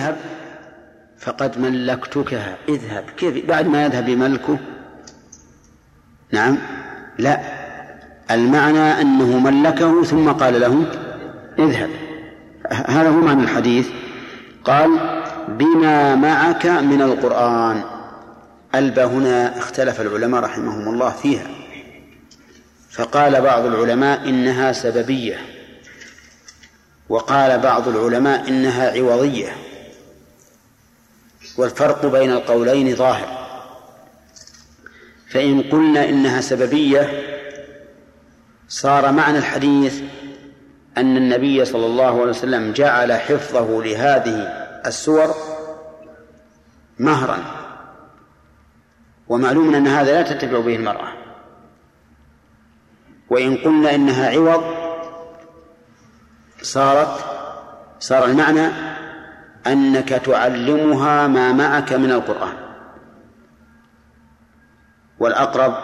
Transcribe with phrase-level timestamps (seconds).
[0.00, 0.16] اذهب
[1.18, 2.56] فقد ملكتكها.
[2.68, 3.04] اذهب.
[3.16, 4.58] كيف؟ بعد ما يذهب بملكه
[6.32, 6.58] نعم.
[7.18, 7.40] لا.
[8.30, 10.84] المعنى أنه ملكه ثم قال له
[11.58, 11.90] اذهب.
[12.70, 13.88] هذا هو معنى الحديث.
[14.64, 14.90] قال
[15.48, 17.82] بما معك من القرآن.
[18.74, 21.46] ألبى هنا اختلف العلماء رحمهم الله فيها.
[22.90, 25.38] فقال بعض العلماء إنها سببية.
[27.08, 29.69] وقال بعض العلماء إنها عوضية.
[31.56, 33.40] والفرق بين القولين ظاهر.
[35.30, 37.10] فإن قلنا إنها سببية
[38.68, 40.02] صار معنى الحديث
[40.96, 44.36] أن النبي صلى الله عليه وسلم جعل حفظه لهذه
[44.86, 45.34] السور
[46.98, 47.38] مهرا.
[49.28, 51.12] ومعلوم أن هذا لا تتبع به المرأة.
[53.30, 54.74] وإن قلنا إنها عوض
[56.62, 57.24] صارت
[58.00, 58.89] صار المعنى
[59.66, 62.54] أنك تعلمها ما معك من القرآن.
[65.18, 65.74] والأقرب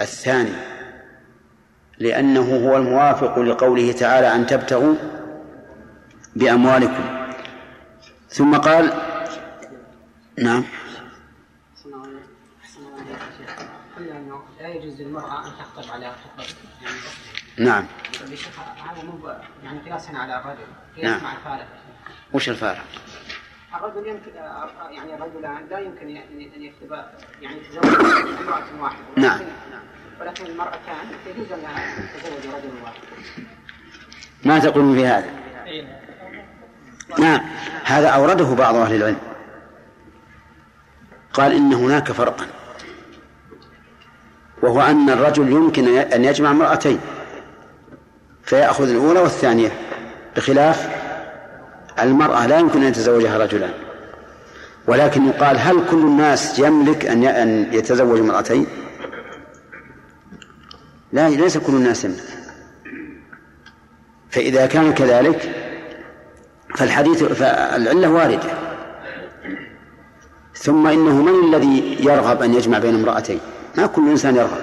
[0.00, 0.52] الثاني
[1.98, 4.94] لأنه هو الموافق لقوله تعالى أن تبتغوا
[6.36, 7.20] بأموالكم.
[8.28, 8.92] ثم قال
[10.38, 10.64] نعم.
[14.60, 16.44] لا يجوز للمرأة أن تخطب على خطبة
[17.58, 17.86] نعم.
[18.84, 19.32] هذا مو
[19.64, 21.22] يعني قياسا على الرجل قياس نعم.
[21.22, 21.66] مع الفارق.
[22.32, 22.84] وش الفارق؟
[23.74, 24.30] الرجل يمكن
[24.90, 26.06] يعني الرجلان لا يمكن
[26.56, 26.92] أن يكتب
[27.42, 27.94] يعني يتزوج
[28.40, 29.04] امرأة واحدة.
[29.16, 29.40] نعم.
[30.20, 31.60] ولكن المرأتان يجوز ان
[32.14, 33.00] تتزوج رجل واحد.
[34.44, 35.30] ما تقولون في هذا؟
[37.18, 37.40] نعم.
[37.84, 39.20] هذا أورده بعض أهل العلم.
[41.32, 42.46] قال إن هناك فرقا.
[44.62, 47.00] وهو أن الرجل يمكن أن يجمع امرأتين.
[48.42, 49.70] فيأخذ الأولى والثانية.
[50.36, 50.99] بخلاف
[52.02, 53.72] المرأة لا يمكن أن يتزوجها رجلان.
[54.86, 58.66] ولكن يقال هل كل الناس يملك أن أن يتزوج امرأتين؟
[61.12, 62.24] لا ليس كل الناس يملك.
[64.30, 65.54] فإذا كان كذلك
[66.76, 68.50] فالحديث فالعلة واردة.
[70.54, 73.40] ثم إنه من الذي يرغب أن يجمع بين امرأتين؟
[73.76, 74.62] ما كل إنسان يرغب.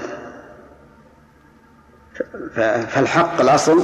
[2.87, 3.83] فالحق الأصل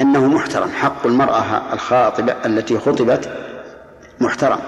[0.00, 0.70] أنه محترم.
[0.70, 3.30] حق المرأة الخاطبة التي خطبت
[4.20, 4.58] محترم.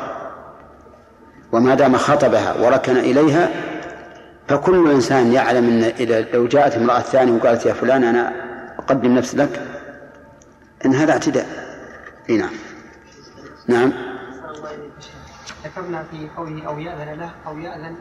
[1.53, 3.51] وما دام خطبها وركن إليها
[4.49, 8.33] فكل إنسان يعلم أن إذا لو جاءت امرأة ثانية وقالت يا فلان أنا
[8.79, 9.63] أقدم نفسي لك
[10.87, 11.47] إن هذا اعتداء.
[12.31, 12.51] إي نعم.
[13.69, 13.93] نعم.
[15.65, 17.97] ذكرنا في قوله أو يأذن له أو يأذن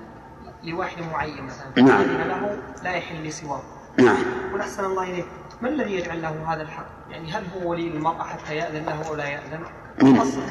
[0.63, 1.83] لواحد معين مثلا.
[1.83, 2.01] نعم.
[2.01, 3.61] له لا يحل لسواه.
[3.97, 4.17] نعم.
[4.53, 5.25] قل أحسن الله إليك.
[5.61, 9.15] ما الذي يجعل له هذا الحق؟ يعني هل هو ولي المرأة حتى يأذن له أو
[9.15, 9.59] لا يأذن؟
[10.03, 10.41] من؟ الأصل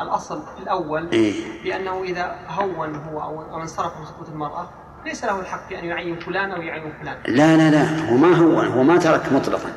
[0.00, 1.62] الأصل الأول إيه.
[1.64, 4.68] بأنه إذا هون هو أو أو أنصرف من سقوط المرأة
[5.06, 7.16] ليس له الحق في أن يعين فلان أو يعين فلان.
[7.26, 8.10] لا لا لا.
[8.10, 9.72] هو ما هو؟ هو ما ترك مطلقا.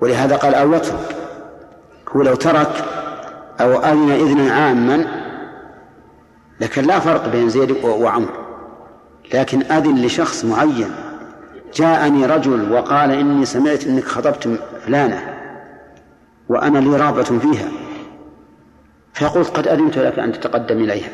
[0.00, 1.16] ولهذا قال أو يترك.
[2.16, 2.84] هو لو ترك
[3.60, 5.06] أو أذن إذنا عاما
[6.60, 8.46] لكن لا فرق بين زيد وعمر.
[9.34, 11.07] لكن أذن لشخص معين.
[11.74, 15.34] جاءني رجل وقال إني سمعت أنك خطبت فلانة
[16.48, 17.68] وأنا لي رغبة فيها.
[19.14, 21.10] فقلت قد أذنت لك أن تتقدم إليها.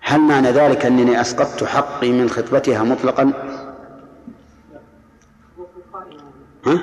[0.00, 3.32] هل معنى ذلك أنني أسقطت حقي من خطبتها مطلقا؟
[6.66, 6.82] ها؟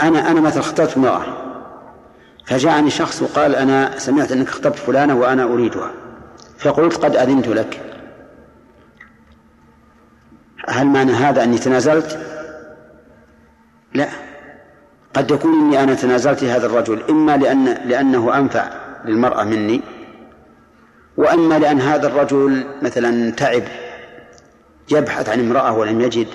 [0.00, 1.24] أنا أنا مثلا خطبت امرأة.
[2.46, 5.90] فجاءني شخص وقال أنا سمعت أنك خطبت فلانة وأنا أريدها.
[6.58, 7.91] فقلت قد أذنت لك.
[10.68, 12.18] هل معنى هذا أني تنازلت؟
[13.94, 14.08] لا.
[15.14, 18.70] قد يكون إني أنا تنازلت هذا الرجل إما لأن لأنه أنفع
[19.04, 19.80] للمرأة مني
[21.16, 23.62] وأما لأن هذا الرجل مثلا تعب
[24.90, 26.26] يبحث عن امرأة ولم يجد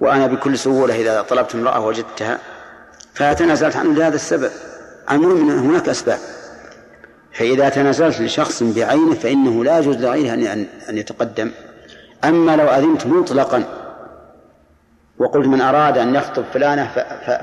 [0.00, 2.38] وأنا بكل سهولة إذا طلبت امرأة وجدتها
[3.14, 4.50] فتنازلت عنه لهذا السبب.
[5.10, 6.18] المهم أن هناك أسباب.
[7.32, 11.50] فإذا تنازلت لشخص بعينه فإنه لا يجوز لغيره أن أن يتقدم.
[12.28, 13.64] أما لو أذنت مطلقا
[15.18, 16.86] وقلت من أراد أن يخطب فلانة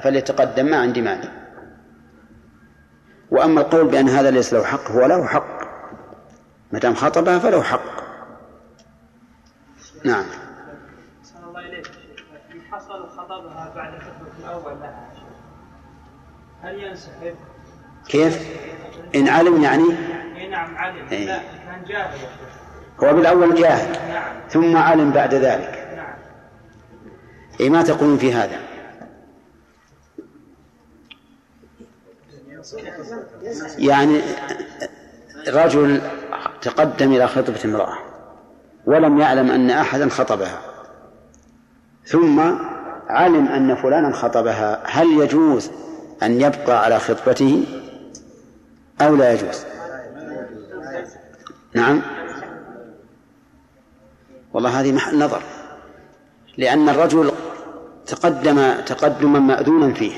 [0.03, 1.29] فليتقدم ما عندي مانع
[3.31, 5.61] وأما القول بأن هذا ليس له حق هو له حق.
[6.71, 8.01] ما دام خطبها فله حق.
[10.05, 10.25] نعم.
[11.47, 11.87] الله إليك
[12.51, 15.09] إن حصل خطبها بعد الخطبة الأول لها
[16.61, 17.35] هل ينسحب؟
[18.07, 18.61] كيف؟
[19.15, 19.85] إن علم يعني؟
[20.37, 21.07] إي نعم علم.
[21.11, 21.25] إيه.
[21.25, 22.19] لا كان جاهل
[23.03, 23.95] هو بالأول جاهل
[24.49, 25.81] ثم علم بعد ذلك.
[27.59, 28.59] أي ما تقولون في هذا؟
[33.77, 34.21] يعني
[35.47, 36.01] رجل
[36.61, 37.97] تقدم إلى خطبة امرأة
[38.85, 40.61] ولم يعلم أن أحدا خطبها
[42.05, 42.39] ثم
[43.09, 45.71] علم أن فلانا خطبها هل يجوز
[46.23, 47.65] أن يبقى على خطبته
[49.01, 49.65] أو لا يجوز؟
[51.73, 52.01] نعم.
[54.53, 55.41] والله هذه محل نظر.
[56.57, 57.31] لأن الرجل
[58.05, 60.13] تقدم تقدما مأذونا فيه.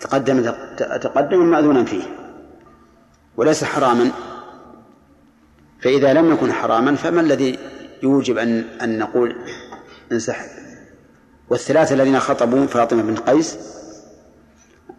[0.00, 2.02] تقدم تقدما مأذونا فيه.
[3.36, 4.10] وليس حراما.
[5.80, 7.58] فإذا لم يكن حراما فما الذي
[8.02, 9.36] يوجب أن أن نقول
[10.12, 10.48] انسحب؟
[11.50, 13.58] والثلاثة الذين خطبوا فاطمة بن قيس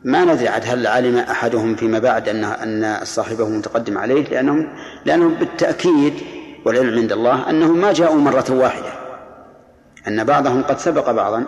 [0.03, 4.69] ما ندري عاد هل علم أحدهم فيما بعد أن أن صاحبه متقدم عليه لأنهم
[5.05, 6.13] لأنهم بالتأكيد
[6.65, 8.93] والعلم عند الله أنهم ما جاءوا مرة واحدة
[10.07, 11.45] أن بعضهم قد سبق بعضا.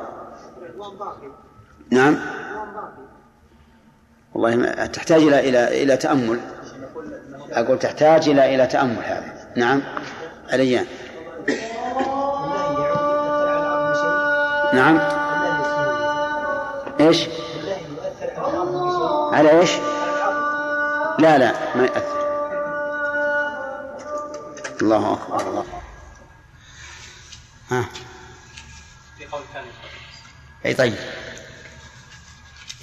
[1.91, 2.17] نعم.
[4.33, 6.39] والله ما تحتاج إلى إلى إلى تأمل.
[7.51, 9.33] أقول تحتاج إلى إلى تأمل هذا.
[9.55, 9.81] نعم.
[10.49, 10.85] عليان
[14.73, 14.99] نعم.
[16.99, 17.27] إيش؟
[19.31, 19.71] على إيش؟
[21.19, 22.28] لا لا ما يأثر
[24.81, 25.41] الله أكبر.
[25.49, 25.65] الله
[27.71, 27.85] ها.
[29.17, 29.67] في قول ثاني
[30.65, 30.95] أي طيب.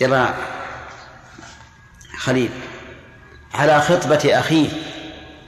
[0.00, 0.34] يلا
[2.18, 2.50] خليل
[3.54, 4.68] على خطبة أخيه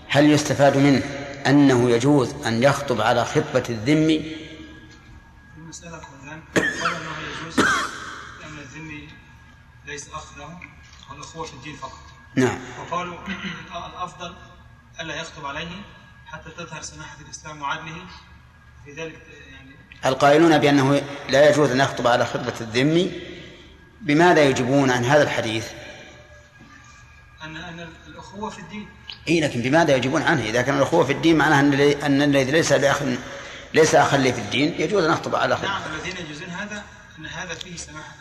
[0.08, 1.02] هل يستفاد منه
[1.46, 4.36] أنه يجوز أن يخطب على خطبة الذمي
[5.56, 7.60] المسألة أولا قال أنه يجوز
[8.40, 9.08] لأن الذمي
[9.86, 10.60] ليس أخ له
[11.10, 11.98] والأخوة في الدين فقط
[12.34, 12.58] نعم.
[12.80, 13.18] وقالوا
[13.96, 14.34] الأفضل
[15.00, 15.68] ألا يخطب عليه
[16.32, 18.06] حتى تظهر سماحة الإسلام وعدله
[18.84, 19.20] في ذلك
[19.52, 19.70] يعني
[20.06, 23.12] القائلون بأنه لا يجوز أن يخطب على خطبة الذمي
[24.00, 25.66] بماذا يجيبون عن هذا الحديث؟
[27.44, 28.88] أن أن الأخوة في الدين
[29.28, 31.72] إي لكن بماذا يجيبون عنه؟ إذا كان الأخوة في الدين معناها أن
[32.02, 33.02] أن الذي ليس باخ
[33.74, 35.68] ليس أخا لي في الدين يجوز أن أخطب على اخوه.
[35.68, 36.84] نعم الذين يجوزون هذا
[37.18, 38.14] أن هذا فيه سماحة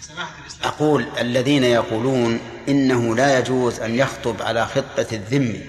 [0.00, 0.72] سماحة الإسلام.
[0.72, 5.62] أقول الذين يقولون إنه لا يجوز أن يخطب على خطبة الذم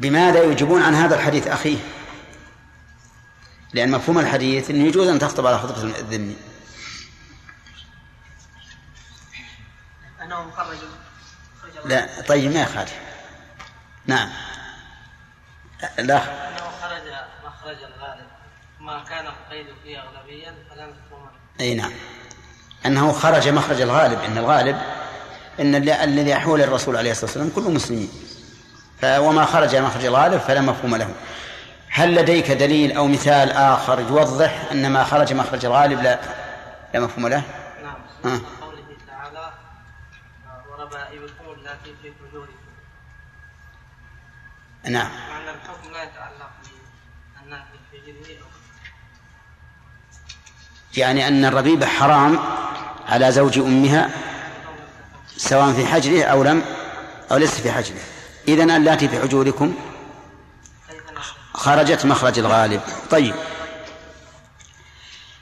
[0.00, 1.78] بماذا يجيبون عن هذا الحديث اخيه؟
[3.72, 6.36] لأن مفهوم الحديث إنه يجوز أن تخطب على خطبة الذم.
[10.22, 10.76] أنه مخرج.
[11.84, 12.94] لا طيب ما يخالف.
[14.06, 14.28] نعم.
[15.98, 17.02] لا أنه خرج
[17.44, 18.26] مخرج الغالب.
[18.80, 20.94] ما كان القيد فيه أغلبيا فلم
[21.60, 21.92] أي نعم.
[22.86, 24.18] أنه خرج مخرج الغالب.
[24.18, 24.82] إن الغالب
[25.60, 28.29] إن الذي يحول الرسول عليه الصلاة والسلام كله مسلمين.
[29.04, 31.14] وما خرج مخرج الغالب فلا مفهوم له.
[31.92, 36.20] هل لديك دليل أو مثال آخر يوضح أن ما خرج مخرج الغالب لا؟
[36.94, 37.42] لا مفهوم له؟
[37.82, 38.32] نعم.
[38.34, 38.40] آه.
[38.60, 39.52] قوله تعالى
[40.70, 42.52] وربائبكم التي في حجوركم
[44.84, 45.10] نعم.
[45.30, 46.50] معنى الحكم لا يتعلق
[47.40, 48.46] بالناس في حجره
[50.96, 52.38] يعني أن الربيبة حرام
[53.08, 54.10] على زوج أمها
[55.36, 56.64] سواء في حجره أو لم
[57.32, 58.00] أو ليس في حجره.
[58.54, 59.74] إذن اللاتي في حجوركم
[61.54, 62.80] خرجت مخرج الغالب.
[63.10, 63.34] طيب.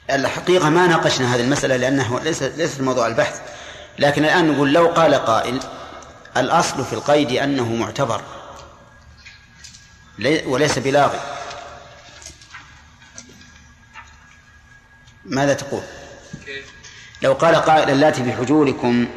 [0.09, 3.41] الحقيقة ما ناقشنا هذه المسألة لأنه ليس ليست موضوع البحث.
[3.99, 5.59] لكن الآن نقول لو قال قائل
[6.37, 8.21] الأصل في القيد أنه معتبر.
[10.45, 11.19] وليس بلاغي.
[15.25, 15.81] ماذا تقول؟
[17.21, 19.07] لو قال قائل اللاتي في حجوركم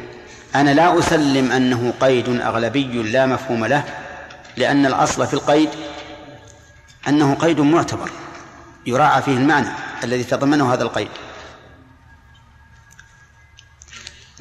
[0.55, 3.83] أنا لا أسلم أنه قيد أغلبي لا مفهوم له
[4.57, 5.69] لأن الأصل في القيد
[7.07, 8.09] أنه قيد معتبر
[8.85, 9.69] يراعى فيه المعنى
[10.03, 11.09] الذي تضمنه هذا القيد.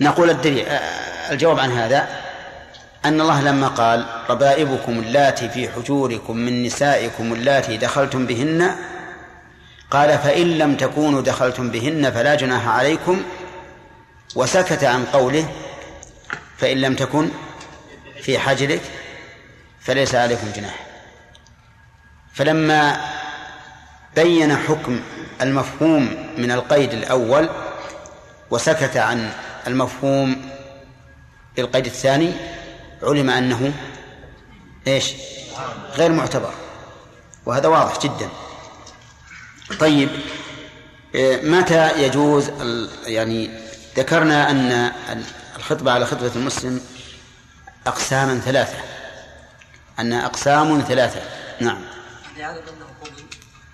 [0.00, 0.66] نقول الدليل
[1.30, 2.08] الجواب عن هذا
[3.04, 8.76] أن الله لما قال ربائبكم اللاتي في حجوركم من نسائكم اللاتي دخلتم بهن
[9.90, 13.22] قال فإن لم تكونوا دخلتم بهن فلا جناح عليكم
[14.36, 15.48] وسكت عن قوله
[16.62, 17.28] فإن لم تكن
[18.22, 18.80] في حجرك
[19.80, 20.86] فليس عليكم جناح.
[22.34, 23.10] فلما
[24.16, 25.00] بين حكم
[25.40, 27.48] المفهوم من القيد الأول
[28.50, 29.32] وسكت عن
[29.66, 30.50] المفهوم
[31.58, 32.32] للقيد الثاني
[33.02, 33.72] علم أنه
[34.86, 35.12] إيش؟
[35.94, 36.52] غير معتبر.
[37.46, 38.28] وهذا واضح جدا.
[39.80, 40.08] طيب
[41.14, 42.50] إيه، متى يجوز
[43.06, 43.50] يعني
[43.96, 44.92] ذكرنا أن
[45.56, 46.80] الخطبة على خطبة المسلم
[47.86, 48.78] أقساما ثلاثة.
[50.00, 51.20] أنها أقسام ثلاثة.
[51.60, 51.84] نعم.
[52.36, 53.24] يعلم أنه قبل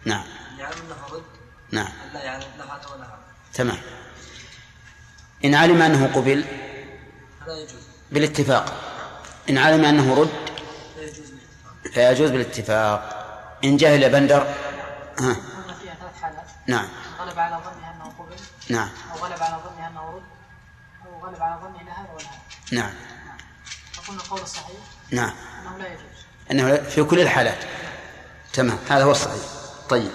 [0.04, 0.24] نعم.
[0.58, 1.22] يعلم أنه رد.
[1.70, 1.92] نعم.
[2.14, 3.06] لا يعلم لا ولا
[3.54, 3.78] تمام.
[5.44, 6.44] إن علم أنه قبل.
[8.12, 8.74] بالاتفاق.
[9.50, 10.30] إن علم أنه رد.
[11.94, 13.14] فيجوز بالاتفاق.
[13.64, 14.42] إن جهل بندر.
[14.42, 14.52] ها
[15.18, 16.46] قلنا فيها ثلاث حالات.
[16.66, 16.88] نعم.
[17.18, 18.36] غلب على ظنها أنه قبل.
[18.68, 18.88] نعم.
[19.12, 20.22] أو غلب على ظنها انه رد
[21.06, 22.90] أو غلب على ظنها لا هذا ولا هذا نعم.
[23.92, 24.76] فقلنا القول الصحيح
[25.10, 25.32] نعم.
[25.66, 26.00] أنه لا يجوز.
[26.50, 27.58] أنه في كل الحالات.
[28.52, 28.78] تمام.
[28.90, 29.42] هذا هو الصحيح.
[29.88, 30.10] طيب.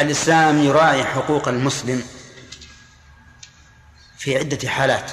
[0.00, 2.02] الإسلام يراعي حقوق المسلم
[4.18, 5.10] في عدة حالات.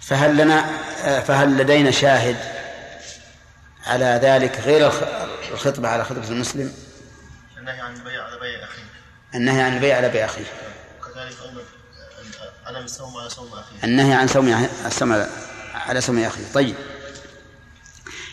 [0.00, 0.78] فهل لنا
[1.20, 2.36] فهل لدينا شاهد
[3.86, 5.02] على ذلك غير الخ-
[5.52, 6.74] الخطبة على خطبة المسلم؟
[7.58, 8.82] النهي عن البيع على بيع أخيه.
[9.34, 10.44] النهي عن البيع على بيع أخيه.
[11.00, 11.62] وكذلك أيضا
[13.84, 14.68] النهي عن سوم
[15.74, 16.74] على سوم أخيه طيب.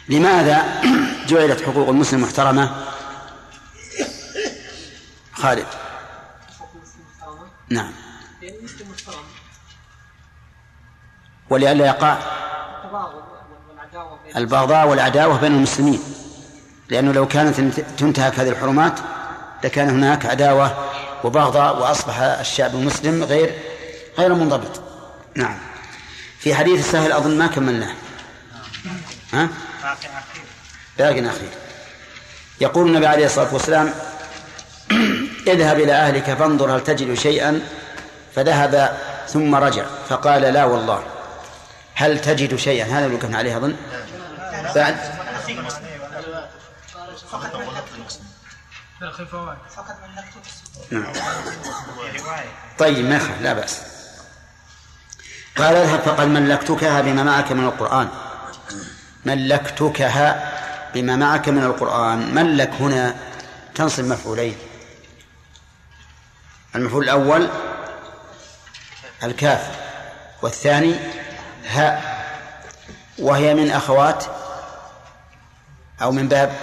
[0.10, 0.82] لماذا
[1.30, 2.86] جعلت حقوق المسلم محترمة؟
[5.34, 5.66] خالد.
[7.70, 7.92] نعم.
[11.50, 12.18] ولئلا يقع
[14.36, 16.00] البغضاء والعداوة بين المسلمين.
[16.90, 17.60] لأنه لو كانت
[17.98, 19.00] تنتهك هذه الحرمات
[19.64, 20.90] لكان هناك عداوة
[21.24, 23.54] وبغضاء وأصبح الشعب المسلم غير
[24.18, 24.82] غير منضبط.
[25.36, 25.58] نعم.
[26.40, 27.94] في حديث السهل أظن ما كملناه.
[29.34, 29.50] ها؟
[30.98, 31.50] باقي أخير
[32.62, 33.94] يقول النبي عليه الصلاة والسلام
[35.54, 37.62] اذهب إلى أهلك فانظر هل تجد شيئا.
[38.36, 38.98] فذهب
[39.28, 41.04] ثم رجع فقال لا والله.
[41.96, 43.76] هل تجد شيئا؟ هذا اللي وقفنا عليه أظن.
[44.76, 44.98] بعد.
[47.32, 47.56] فقط
[50.92, 51.14] نعم.
[52.80, 53.99] طيب ما لا بأس.
[55.60, 58.10] قال اذهب فقد ملكتكها بما معك من القرآن.
[59.26, 60.52] ملكتكها
[60.94, 62.36] بما معك من القرآن.
[62.36, 63.16] ملك هنا
[63.76, 64.58] تنصب مفعولين.
[66.76, 67.50] المفعول الأول
[69.24, 69.80] الكاف
[70.42, 70.96] والثاني
[71.68, 72.20] هاء
[73.20, 74.26] وهي من أخوات
[76.02, 76.54] أو من باب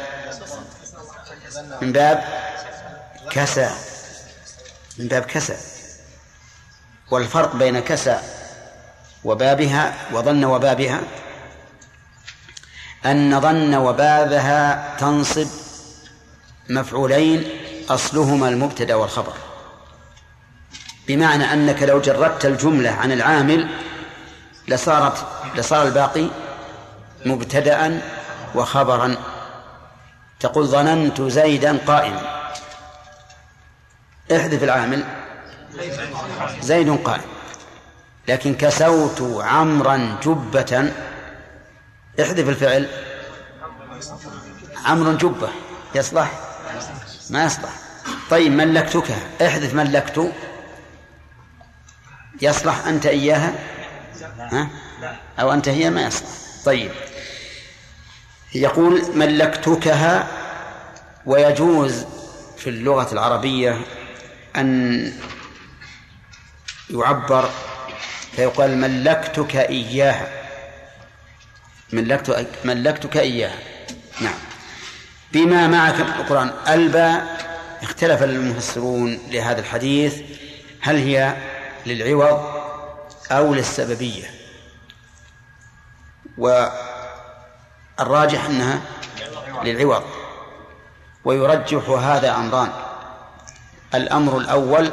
[1.82, 2.24] من باب
[3.30, 3.70] كسى
[4.98, 5.56] من باب كسى
[7.10, 8.20] والفرق بين كسى
[9.26, 11.00] وبابها وظن وبابها
[13.06, 15.46] أن ظن وبابها تنصب
[16.70, 17.44] مفعولين
[17.90, 19.32] أصلهما المبتدأ والخبر.
[21.08, 23.68] بمعنى أنك لو جردت الجملة عن العامل
[24.68, 26.26] لصارت لصار الباقي
[27.26, 28.02] مبتدأ
[28.54, 29.16] وخبرا.
[30.40, 32.50] تقول ظننت زيدا قائما.
[34.32, 35.04] احذف العامل.
[36.60, 37.35] زيد قائم.
[38.28, 40.92] لكن كسوت عمرا جبة.
[42.20, 42.88] احذف الفعل.
[44.84, 45.48] عمرو جبة.
[45.94, 46.32] يصلح؟
[47.30, 47.70] ما يصلح.
[48.30, 49.10] طيب ملكتك.
[49.42, 50.32] احذف ملكت.
[52.42, 53.54] يصلح أنت إياها؟
[54.38, 54.68] ها؟
[55.40, 56.28] أو أنت هي؟ ما يصلح.
[56.64, 56.90] طيب.
[58.54, 60.28] يقول ملكتكها
[61.26, 62.04] ويجوز
[62.56, 63.80] في اللغة العربية
[64.56, 65.12] أن
[66.90, 67.50] يعبر
[68.36, 70.28] فيقال ملكتك إياها.
[71.92, 73.58] ملكت ملكتك إياها.
[74.20, 74.34] نعم.
[75.32, 76.50] بما معك من القرآن.
[76.68, 77.36] الباء
[77.82, 80.20] اختلف المفسرون لهذا الحديث.
[80.80, 81.36] هل هي
[81.86, 82.62] للعوض
[83.30, 84.30] أو للسببية؟
[87.98, 88.80] والراجح أنها
[89.64, 90.04] للعوض.
[91.24, 92.72] ويرجح هذا أمران.
[93.94, 94.92] الأمر الأول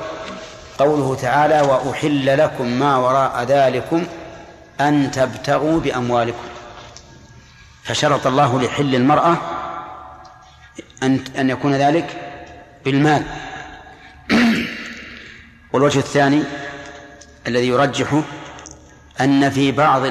[0.78, 4.06] قوله تعالى وأحل لكم ما وراء ذلكم
[4.82, 6.48] أن تبتغوا بأموالكم.
[7.84, 9.38] فشرط الله لحل المرأة
[11.04, 12.18] أن أن يكون ذلك
[12.86, 13.24] بالمال.
[15.74, 16.44] والوجه الثاني
[17.48, 18.22] الذي يرجحه
[19.22, 20.04] أن في بعض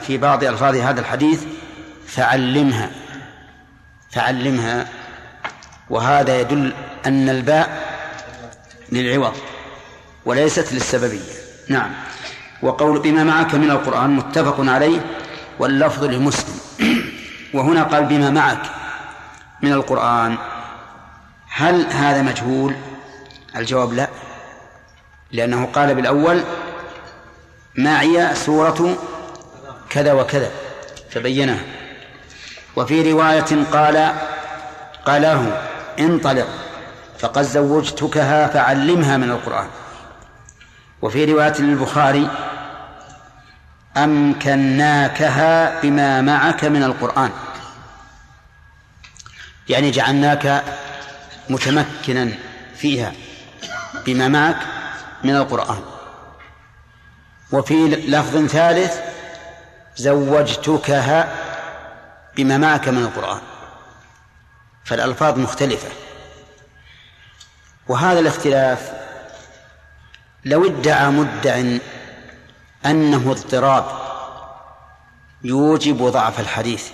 [0.00, 1.44] في بعض ألفاظ هذا الحديث
[2.06, 2.90] فعلمها
[4.10, 4.88] فعلمها.
[5.90, 6.72] وهذا يدل
[7.06, 7.96] أن الباء
[8.92, 9.36] للعوض.
[10.26, 11.32] وليست للسببية.
[11.68, 11.90] نعم.
[12.62, 15.00] وقول بما معك من القرآن متفق عليه
[15.58, 16.60] واللفظ لمسلم.
[17.54, 18.62] وهنا قال بما معك
[19.62, 20.36] من القرآن.
[21.48, 22.74] هل هذا مجهول؟
[23.56, 24.08] الجواب لا.
[25.32, 26.42] لأنه قال بالأول
[27.78, 28.96] معي سورة
[29.90, 30.50] كذا وكذا.
[31.10, 31.62] فبينها.
[32.76, 34.12] وفي رواية قال
[35.04, 35.62] قاله
[35.98, 36.48] انطلق
[37.18, 39.66] فقد زوجتكها فعلمها من القرآن.
[41.02, 42.30] وفي رواية للبخاري
[43.96, 47.30] أمكناكها بما معك من القرآن.
[49.68, 50.64] يعني جعلناك
[51.48, 52.32] متمكنا
[52.76, 53.12] فيها
[54.06, 54.56] بما معك
[55.24, 55.82] من القرآن.
[57.52, 59.00] وفي لفظ ثالث
[59.96, 61.34] زوجتكها
[62.36, 63.40] بما معك من القرآن.
[64.84, 65.88] فالألفاظ مختلفة.
[67.88, 68.95] وهذا الاختلاف
[70.46, 71.78] لو ادعى مدع
[72.86, 73.84] أنه اضطراب
[75.44, 76.88] يوجب ضعف الحديث.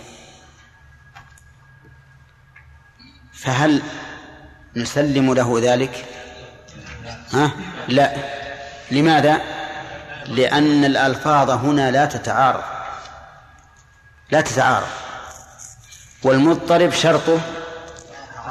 [3.32, 3.82] فهل
[4.76, 6.04] نسلم له ذلك؟
[7.32, 7.50] ها؟
[7.88, 8.16] لا.
[8.90, 9.40] لماذا؟
[10.26, 12.64] لأن الألفاظ هنا لا تتعارض.
[14.30, 14.88] لا تتعارض.
[16.23, 17.40] والمضطرب شرطه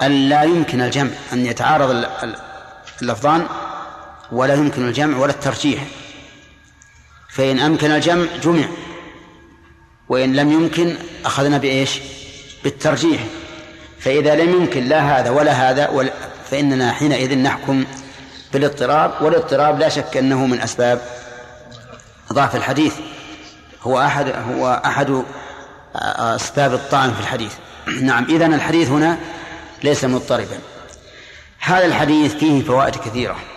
[0.02, 2.06] أن لا يمكن الجمع أن يتعارض
[3.02, 3.48] اللفظان
[4.32, 5.84] ولا يمكن الجمع ولا الترجيح.
[7.30, 8.66] فإن أمكن الجمع جمع.
[10.10, 10.96] وإن لم يمكن
[11.26, 12.00] أخذنا بإيش؟
[12.64, 13.22] بالترجيح.
[14.00, 16.12] فإذا لم يمكن لا هذا ولا هذا
[16.52, 17.86] فإننا حينئذ نحكم
[18.54, 21.02] بالاضطراب والاضطراب لا شك أنه من أسباب
[22.34, 22.94] ضعف الحديث.
[23.84, 25.24] هو أحد هو أحد
[25.96, 27.54] أسباب الطعن في الحديث.
[28.02, 29.18] نعم إذن الحديث هنا
[29.84, 30.60] ليس مضطربا.
[31.60, 33.51] هذا الحديث فيه فوائد كثيرة.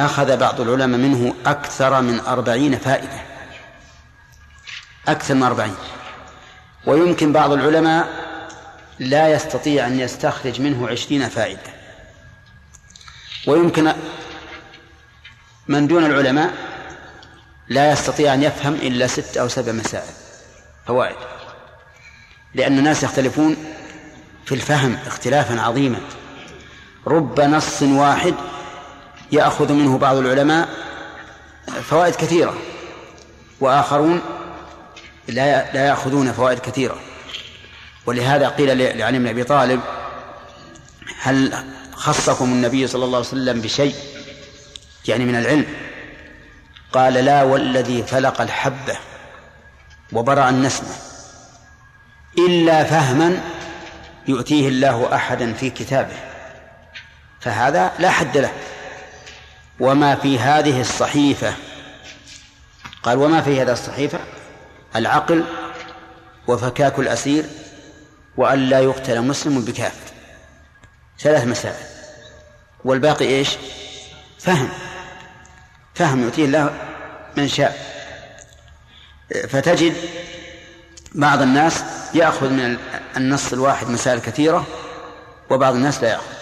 [0.00, 3.20] أخذ بعض العلماء منه أكثر من أربعين فائدة.
[5.08, 5.74] أكثر من أربعين.
[6.86, 8.08] ويمكن بعض العلماء
[8.98, 11.70] لا يستطيع أن يستخرج منه عشرين فائدة.
[13.46, 13.92] ويمكن
[15.68, 16.54] من دون العلماء
[17.68, 20.14] لا يستطيع أن يفهم إلا ست أو سبع مسائل
[20.86, 21.16] فوائد.
[22.54, 23.56] لأن الناس يختلفون
[24.46, 26.00] في الفهم اختلافا عظيما.
[27.06, 28.34] رب نص واحد
[29.32, 30.68] يأخذ منه بعض العلماء
[31.82, 32.54] فوائد كثيرة
[33.60, 34.22] وآخرون
[35.28, 36.96] لا لا يأخذون فوائد كثيرة.
[38.06, 39.80] ولهذا قيل لعلي بن أبي طالب
[41.20, 43.94] هل خصكم النبي صلى الله عليه وسلم بشيء؟
[45.08, 45.66] يعني من العلم.
[46.92, 48.96] قال لا والذي فلق الحبة
[50.12, 50.88] وبرأ النسمة
[52.38, 53.40] إلا فهما
[54.28, 56.16] يؤتيه الله أحدا في كتابه.
[57.40, 58.52] فهذا لا حد له.
[59.80, 61.54] وما في هذه الصحيفة.
[63.02, 64.18] قال وما في هذه الصحيفة؟
[64.96, 65.44] العقل
[66.48, 67.44] وفكاك الأسير
[68.36, 70.12] وأن لا يقتل مسلم بكافر
[71.20, 71.86] ثلاث مسائل.
[72.84, 73.56] والباقي إيش؟
[74.38, 74.68] فهم.
[75.94, 76.70] فهم يؤتيه الله
[77.36, 77.96] من شاء.
[79.48, 79.94] فتجد
[81.14, 81.84] بعض الناس
[82.14, 82.76] يأخذ من
[83.16, 84.66] النص الواحد مسائل كثيرة
[85.50, 86.36] وبعض الناس لا يأخذ.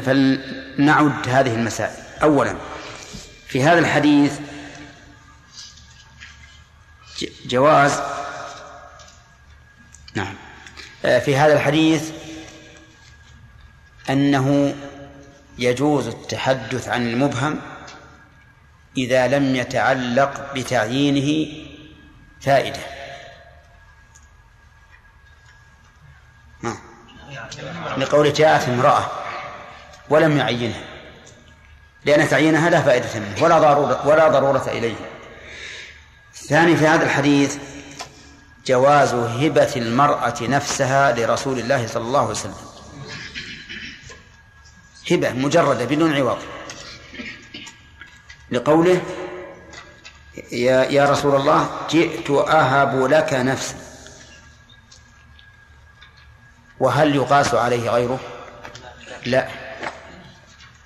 [0.00, 2.05] فلنعد هذه المسائل.
[2.22, 2.56] أولا
[3.48, 4.40] في هذا الحديث
[7.46, 8.00] جواز
[10.14, 10.34] نعم
[11.04, 12.10] آه، في هذا الحديث
[14.10, 14.74] أنه
[15.58, 17.60] يجوز التحدث عن المبهم
[18.96, 21.48] إذا لم يتعلق بتعيينه
[22.40, 22.80] فائدة.
[27.96, 29.10] لقول جاءت امرأة
[30.08, 30.95] ولم يعينها.
[32.06, 34.94] لأن تعيينها لا فائدة منه ولا ضرورة ولا ضرورة إليه.
[36.34, 37.56] ثاني في هذا الحديث
[38.66, 42.54] جواز هبة المرأة نفسها لرسول الله صلى الله عليه وسلم.
[45.10, 46.38] هبة مجردة بدون عوض.
[48.50, 49.02] لقوله
[50.52, 53.74] يا يا رسول الله جئت أهب لك نفسي.
[56.80, 58.20] وهل يقاس عليه غيره؟
[59.26, 59.65] لا.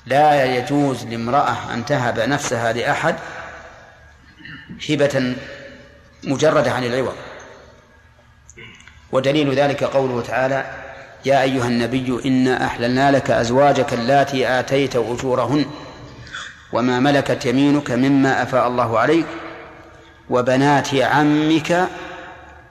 [0.06, 3.14] لا يجوز لامرأة أن تهب نفسها لأحد
[4.90, 5.34] هبة
[6.24, 7.14] مجردة عن العوض.
[9.12, 10.70] ودليل ذلك قوله تعالى
[11.24, 15.66] يا أيها النبي إنا أحللنا لك أزواجك اللاتي آتيت أجورهن
[16.72, 19.26] وما ملكت يمينك مما أفاء الله عليك
[20.30, 21.88] وبنات عمك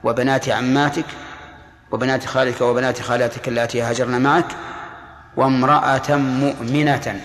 [0.04, 1.04] وبنات عماتك
[1.90, 4.46] وبنات خالك وبنات خالاتك اللاتي هاجرن معك
[5.36, 7.20] وامرأة مؤمنة.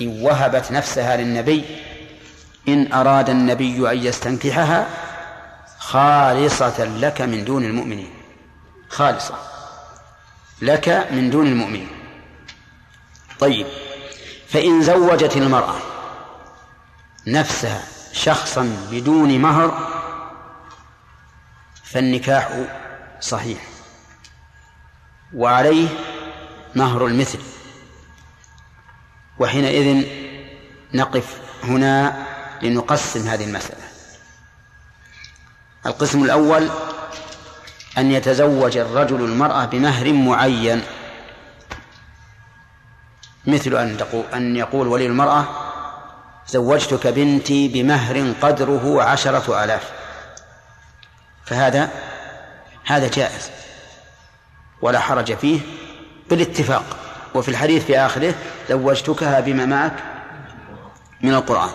[0.00, 1.64] إن وهبت نفسها للنبي
[2.68, 4.86] إن أراد النبي أن يستنكحها
[5.78, 8.10] خالصة لك من دون المؤمنين.
[8.88, 9.34] خالصة
[10.62, 11.88] لك من دون المؤمنين.
[13.40, 13.66] طيب
[14.48, 15.76] فإن زوجت المرأة
[17.26, 19.88] نفسها شخصا بدون مهر
[21.84, 22.48] فالنكاح
[23.20, 23.58] صحيح.
[25.34, 25.88] وعليه
[26.76, 27.38] مهر المثل.
[29.38, 30.06] وحينئذ
[30.94, 32.26] نقف هنا
[32.62, 33.82] لنقسم هذه المسألة.
[35.86, 36.68] القسم الأول
[37.98, 40.82] أن يتزوج الرجل المرأة بمهر معين.
[43.46, 45.48] مثل أن تقول أن يقول ولي المرأة
[46.48, 49.92] زوجتك بنتي بمهر قدره عشرة آلاف.
[51.44, 51.90] فهذا
[52.84, 53.50] هذا جائز.
[54.82, 55.60] ولا حرج فيه.
[56.30, 56.84] بالاتفاق.
[57.34, 58.34] وفي الحديث في آخره
[58.68, 59.92] زوجتكها بما معك
[61.22, 61.70] من القرآن.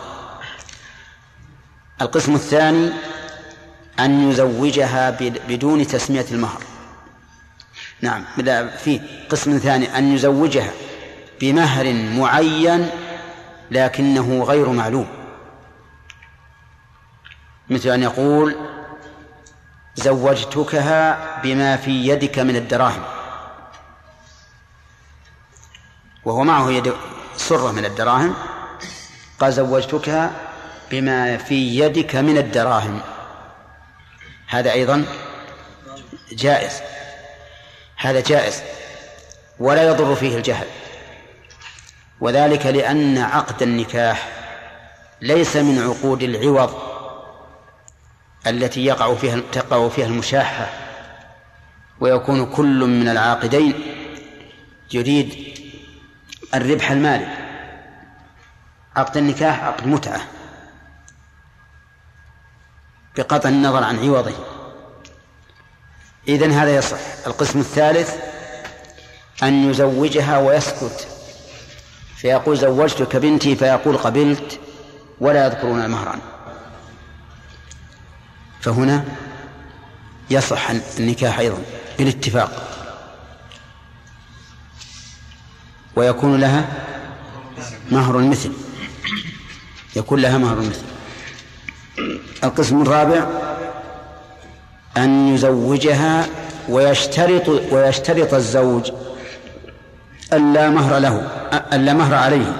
[2.01, 2.91] القسم الثاني
[3.99, 5.09] أن يزوجها
[5.47, 6.61] بدون تسمية المهر.
[8.01, 8.25] نعم
[8.83, 10.71] في قسم ثاني أن يزوجها
[11.41, 12.89] بمهر معين
[13.71, 15.07] لكنه غير معلوم.
[17.69, 18.55] مثل أن يقول
[19.95, 23.03] زوجتكها بما في يدك من الدراهم.
[26.25, 26.93] وهو معه يد
[27.37, 28.33] سرة من الدراهم
[29.39, 30.31] قال زوجتكها
[30.91, 33.01] بما في يدك من الدراهم.
[34.47, 35.05] هذا أيضا
[36.31, 36.81] جائز
[37.95, 38.61] هذا جائز
[39.59, 40.67] ولا يضر فيه الجهل
[42.21, 44.29] وذلك لأن عقد النكاح
[45.21, 46.73] ليس من عقود العوض
[48.47, 50.69] التي يقع فيها تقع فيها المشاحة
[51.99, 53.73] ويكون كل من العاقدين
[54.93, 55.57] يريد
[56.53, 57.27] الربح المالي
[58.95, 60.21] عقد النكاح عقد متعة
[63.17, 64.33] بقطع النظر عن عوضه.
[66.27, 66.97] إذن هذا يصح.
[67.27, 68.15] القسم الثالث
[69.43, 71.07] أن يزوجها ويسكت
[72.15, 74.59] فيقول زوجتك بنتي فيقول قبلت
[75.19, 76.19] ولا يذكرون المهران
[78.61, 79.05] فهنا
[80.29, 81.57] يصح النكاح أيضا
[81.97, 82.80] بالاتفاق.
[85.95, 86.65] ويكون لها
[87.91, 88.51] مهر المثل
[89.95, 90.85] يكون لها مهر المثل
[92.43, 93.27] القسم الرابع
[94.97, 96.27] أن يزوجها
[96.69, 98.91] ويشترط ويشترط الزوج
[100.33, 101.15] ألا مهر له
[101.73, 102.55] ألا مهر عليه.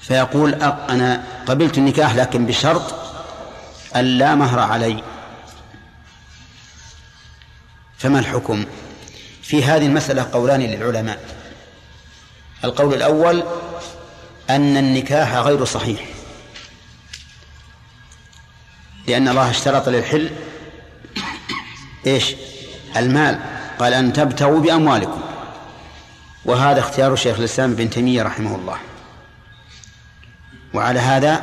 [0.00, 2.94] فيقول أنا قبلت النكاح لكن بشرط
[3.96, 5.02] ألا مهر علي.
[7.98, 8.64] فما الحكم؟
[9.52, 11.18] في هذه المسألة قولان للعلماء.
[12.64, 13.42] القول الأول
[14.50, 16.00] أن النكاح غير صحيح.
[19.08, 20.30] لأن الله اشترط للحل
[22.06, 22.34] إيش؟
[22.96, 23.38] المال.
[23.78, 25.20] قال أن تبتغوا بأموالكم.
[26.44, 28.76] وهذا اختيار شيخ الإسلام ابن تيمية رحمه الله.
[30.74, 31.42] وعلى هذا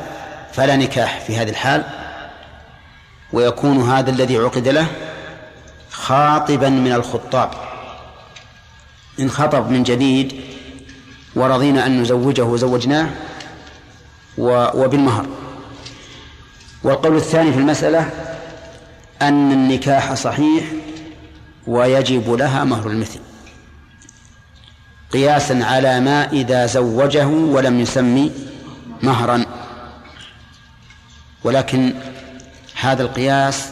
[0.52, 1.84] فلا نكاح في هذه الحال.
[3.32, 4.86] ويكون هذا الذي عقد له
[5.90, 7.69] خاطبا من الخطاب.
[9.20, 10.40] إن خطب من جديد
[11.34, 13.10] ورضينا أن نزوجه وزوجناه
[14.38, 15.26] وبالمهر.
[16.82, 18.10] والقول الثاني في المسألة
[19.22, 20.64] أن النكاح صحيح
[21.66, 23.20] ويجب لها مهر المثل.
[25.12, 28.32] قياسا على ما إذا زوجه ولم يسمي
[29.02, 29.44] مهرا.
[31.44, 31.94] ولكن
[32.80, 33.68] هذا القياس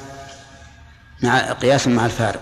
[1.23, 2.41] مع قياس مع الفارق.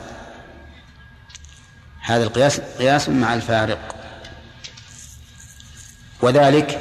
[2.07, 3.79] هذا القياس قياس مع الفارق.
[6.23, 6.81] وذلك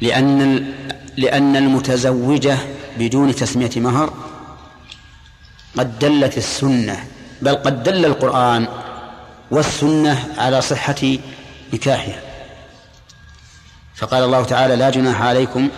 [0.00, 0.64] لأن
[1.16, 2.58] لأن المتزوجة
[2.98, 4.12] بدون تسمية مهر
[5.76, 7.04] قد دلت السنة
[7.42, 8.68] بل قد دل القرآن
[9.50, 11.16] والسنة على صحة
[11.72, 12.20] نكاحها.
[13.94, 15.68] فقال الله تعالى لا جناح عليكم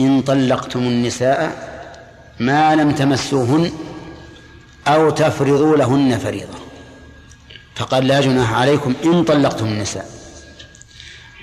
[0.00, 1.66] إن طلقتم النساء
[2.40, 3.72] ما لم تمسوهن
[4.88, 6.58] أو تفرضوا لهن فريضة.
[7.74, 10.10] فقال لا جناح عليكم إن طلقتم النساء.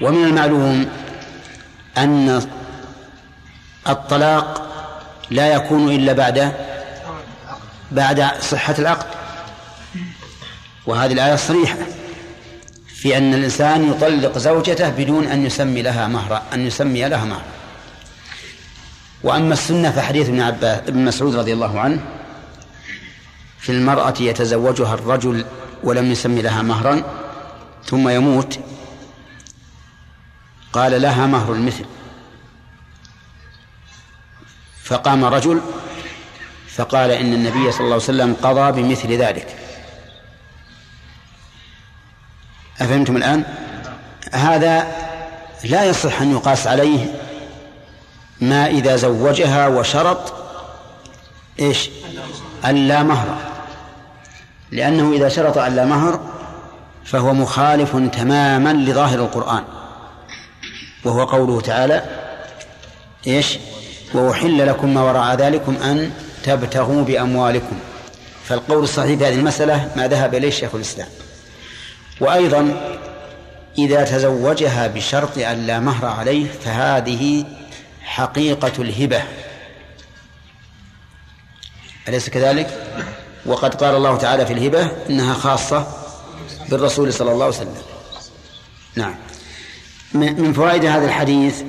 [0.02, 0.90] ومن المعلوم
[1.98, 2.42] أن
[3.90, 4.70] الطلاق
[5.32, 6.54] لا يكون إلا بعد
[7.92, 9.06] بعد صحة العقد.
[10.86, 11.78] وهذه الآية صريحة
[12.88, 17.46] في أن الإنسان يطلق زوجته بدون أن يسمي لها مهرا أن يسمي لها مهرا
[19.24, 22.00] وأما السنة فحديث ابن عباس ابن مسعود رضي الله عنه
[23.64, 25.46] في المرأة يتزوجها الرجل
[25.84, 27.04] ولم يسمي لها مهرا
[27.86, 28.60] ثم يموت.
[30.74, 31.86] قال لها مهر المثل.
[34.84, 35.62] فقام رجل
[36.76, 39.56] فقال إن النبي صلى الله عليه وسلم قضى بمثل ذلك.
[42.82, 43.44] أفهمتم الآن؟
[44.34, 44.88] هذا
[45.64, 47.20] لا يصح أن يقاس عليه
[48.42, 50.34] ما إذا زوجها وشرط
[51.60, 51.90] إيش؟
[52.66, 53.53] ألا مهر.
[54.74, 56.20] لأنه إذا شرط ألا مهر
[57.06, 59.64] فهو مخالف تماما لظاهر القرآن.
[61.04, 62.04] وهو قوله تعالى
[63.28, 63.58] إيش؟
[64.14, 66.12] وأحل لكم ما وراء ذلكم أن
[66.44, 67.80] تبتغوا بأموالكم.
[68.44, 71.08] فالقول الصحيح في هذه المسألة ما ذهب إليه شيخ الإسلام.
[72.22, 72.82] وأيضا
[73.78, 77.46] إذا تزوجها بشرط أن لا مهر عليه فهذه
[78.02, 79.24] حقيقة الهبة.
[82.08, 82.88] أليس كذلك؟
[83.46, 85.88] وقد قال الله تعالى في الهبة إنها خاصة
[86.70, 87.76] بالرسول صلى الله عليه وسلم.
[88.96, 89.16] نعم.
[90.14, 91.64] من فوائد هذا الحديث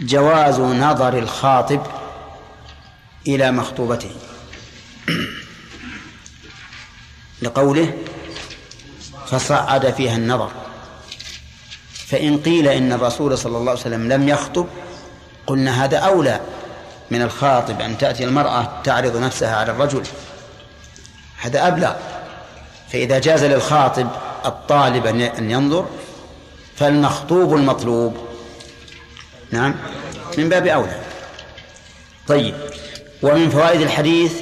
[0.00, 1.80] جواز نظر الخاطب
[3.26, 4.10] إلى مخطوبته.
[7.42, 7.94] لقوله
[9.26, 10.50] فصعد فيها النظر.
[11.92, 14.66] فإن قيل إن الرسول صلى الله عليه وسلم لم يخطب
[15.46, 16.40] قلنا هذا أولى.
[17.10, 20.02] من الخاطب أن تأتي المرأة تعرض نفسها على الرجل.
[21.40, 21.92] هذا أبلغ.
[22.92, 24.08] فإذا جاز للخاطب
[24.44, 25.86] الطالب أن ينظر
[26.76, 28.16] فالمخطوب المطلوب.
[29.50, 29.74] نعم؟
[30.38, 31.00] من باب أولى.
[32.28, 32.54] طيب.
[33.22, 34.32] ومن فوائد الحديث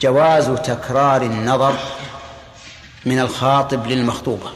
[0.00, 1.74] جواز تكرار النظر
[3.04, 4.50] من الخاطب للمخطوبة.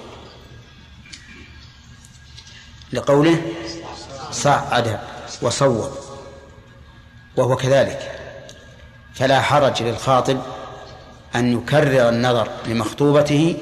[2.93, 3.43] لقوله
[4.33, 5.01] صعد
[5.43, 6.08] وصوب
[7.37, 8.13] وهو كذلك.
[9.15, 10.41] فلا حرج للخاطب
[11.35, 13.57] أن يكرر النظر لمخطوبته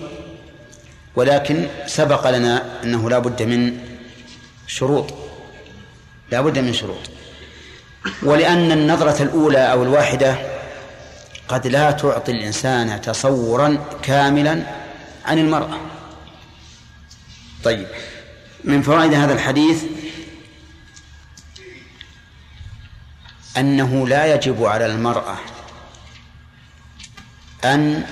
[1.16, 3.78] ولكن سبق لنا أنه لا بد من
[4.66, 5.14] شروط.
[6.30, 7.10] لا بد من شروط.
[8.22, 10.36] ولأن النظرة الأولى أو الواحدة
[11.48, 14.62] قد لا تعطي الإنسان تصورا كاملا
[15.24, 15.78] عن المرأة.
[17.64, 17.86] طيب
[18.64, 19.84] من فوائد هذا الحديث
[23.56, 25.36] أنه لا يجب على المرأة
[27.64, 28.06] أن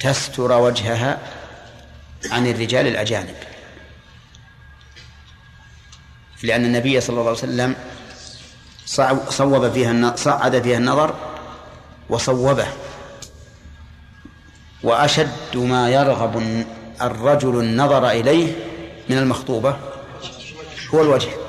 [0.00, 1.18] تستر وجهها
[2.30, 3.34] عن الرجال الأجانب
[6.42, 7.76] لأن النبي صلى الله عليه وسلم
[9.28, 11.14] صوب فيها صعد فيها النظر
[12.08, 12.66] وصوبه.
[14.82, 16.64] وأشد ما يرغب
[17.02, 18.52] الرجل النظر إليه
[19.08, 19.76] من المخطوبة
[20.94, 21.43] هو الوجه.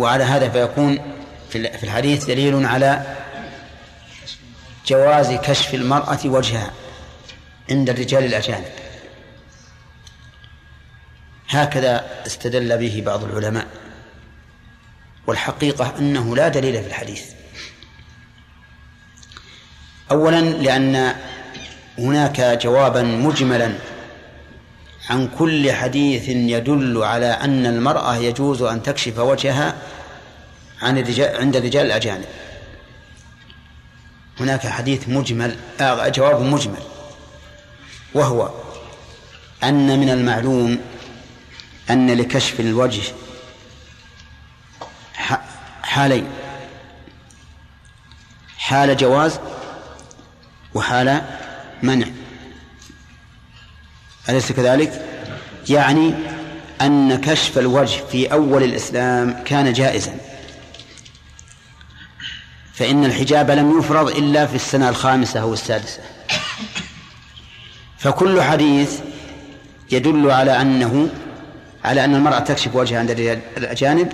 [0.00, 0.98] وعلى هذا فيكون
[1.50, 3.16] في الحديث دليل على
[4.86, 6.70] جواز كشف المرأة وجهها
[7.70, 8.64] عند الرجال الأجانب.
[11.48, 13.66] هكذا استدل به بعض العلماء
[15.26, 17.24] والحقيقة أنه لا دليل في الحديث.
[20.10, 21.14] أولا لأن
[21.98, 23.74] هناك جوابا مجملا
[25.10, 29.76] عن كل حديث يدل على أن المرأة يجوز أن تكشف وجهها
[30.82, 32.24] عن الرجال عند الرجال الأجانب.
[34.40, 36.82] هناك حديث مجمل آه جواب مجمل
[38.14, 38.50] وهو
[39.64, 40.80] أن من المعلوم
[41.90, 43.02] أن لكشف الوجه
[45.82, 46.26] حالين
[48.58, 49.40] حال جواز
[50.74, 51.22] وحال
[51.82, 52.06] منع.
[54.30, 55.06] أليس كذلك؟
[55.68, 56.14] يعني
[56.80, 60.14] أن كشف الوجه في أول الإسلام كان جائزا.
[62.74, 65.98] فإن الحجاب لم يفرض إلا في السنة الخامسة أو السادسة.
[67.98, 69.00] فكل حديث
[69.92, 71.08] يدل على أنه
[71.84, 73.10] على أن المرأة تكشف وجهها عند
[73.56, 74.12] الأجانب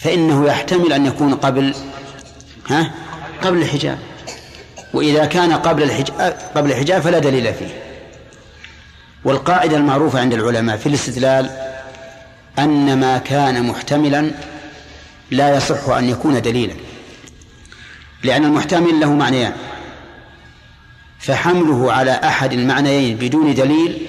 [0.00, 1.74] فإنه يحتمل أن يكون قبل
[2.68, 2.90] ها
[3.42, 3.98] قبل الحجاب.
[4.94, 7.89] وإذا كان قبل الحجاب قبل الحجاب فلا دليل فيه.
[9.24, 11.50] والقاعدة المعروفة عند العلماء في الاستدلال
[12.58, 14.30] أن ما كان محتملا
[15.30, 16.74] لا يصح أن يكون دليلا.
[18.22, 19.52] لأن المحتمل له معنيان.
[21.18, 24.06] فحمله على أحد المعنيين بدون دليل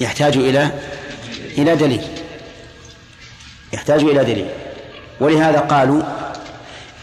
[0.00, 0.70] يحتاج إلى
[1.58, 2.02] إلى دليل.
[3.72, 4.48] يحتاج إلى دليل.
[5.20, 6.02] ولهذا قالوا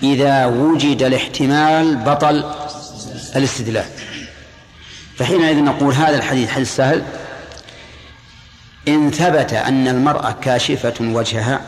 [0.03, 2.43] إذا وجد الاحتمال بطل
[3.35, 3.85] الاستدلال.
[5.17, 7.05] فحينئذ نقول هذا الحديث حديث سهل.
[8.87, 11.61] إن ثبت أن المرأة كاشفة وجهها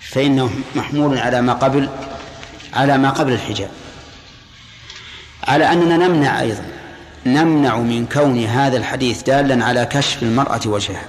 [0.00, 1.88] فإنه محمول على ما قبل
[2.72, 3.70] على ما قبل الحجاب.
[5.44, 6.64] على أننا نمنع أيضا
[7.26, 11.06] نمنع من كون هذا الحديث دالا على كشف المرأة وجهها.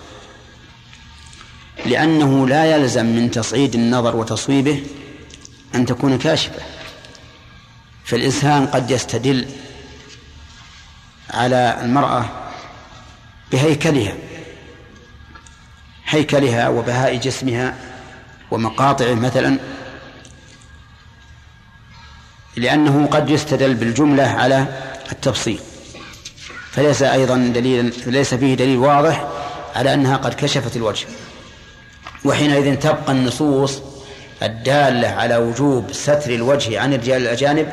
[1.86, 4.84] لأنه لا يلزم من تصعيد النظر وتصويبه
[5.76, 6.62] أن تكون كاشفة.
[8.06, 9.46] فالإنسان قد يستدل
[11.32, 12.26] على المرأة
[13.52, 14.14] بهيكلها
[16.08, 17.76] هيكلها وبهاء جسمها
[18.52, 19.60] ومقاطعه مثلا
[22.58, 24.66] لأنه قد يستدل بالجملة على
[25.12, 25.60] التفصيل.
[26.72, 29.28] فليس أيضا دليلا ليس فيه دليل واضح
[29.76, 31.06] على أنها قد كشفت الوجه.
[32.26, 33.82] وحينئذ تبقى النصوص
[34.44, 37.72] الدالة على وجوب ستر الوجه عن الرجال الأجانب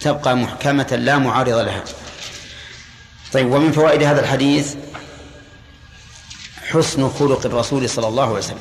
[0.00, 1.84] تبقى محكمة لا معارض لها.
[3.34, 4.74] طيب ومن فوائد هذا الحديث
[6.70, 8.58] حسن خلق الرسول صلى الله عليه وسلم.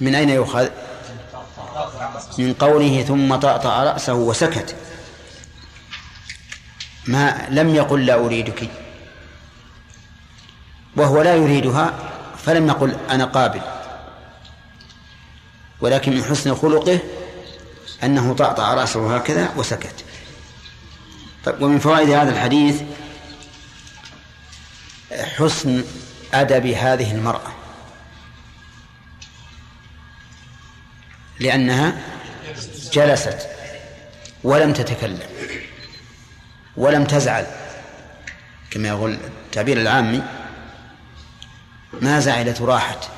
[0.00, 0.68] من أين يؤخذ؟
[2.38, 4.76] من قوله ثم طأطأ رأسه وسكت.
[7.06, 8.70] ما لم يقل لا أريدك
[10.96, 11.94] وهو لا يريدها
[12.44, 13.60] فلم يقل أنا قابل.
[15.80, 16.98] ولكن من حسن خلقه
[18.04, 20.04] أنه طأطأ رأسه هكذا وسكت.
[21.44, 22.82] طيب ومن فوائد هذا الحديث
[25.12, 25.84] حسن
[26.34, 27.52] أدب هذه المرأة
[31.40, 31.92] لأنها
[32.92, 33.48] جلست
[34.44, 35.28] ولم تتكلم
[36.76, 37.46] ولم تزعل.
[38.70, 40.22] كما يقول التعبير العامي
[42.00, 43.08] ما زعلت وراحت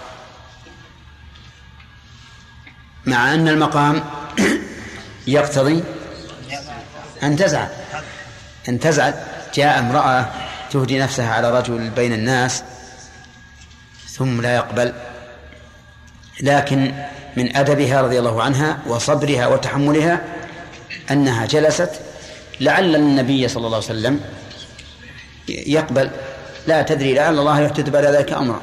[3.07, 4.05] مع أن المقام
[5.27, 5.85] يقتضي
[7.23, 7.82] أن تزعل.
[8.69, 9.15] أن تزعل.
[9.55, 10.27] جاء امرأة
[10.71, 12.63] تهدي نفسها على رجل بين الناس
[14.09, 14.93] ثم لا يقبل.
[16.41, 16.93] لكن
[17.37, 20.21] من أدبها رضي الله عنها وصبرها وتحملها
[21.11, 21.91] أنها جلست
[22.61, 24.21] لعل النبي صلى الله عليه وسلم
[25.49, 26.11] يقبل.
[26.67, 28.61] لا تدري لعل الله يحدث بعد ذلك أمرا.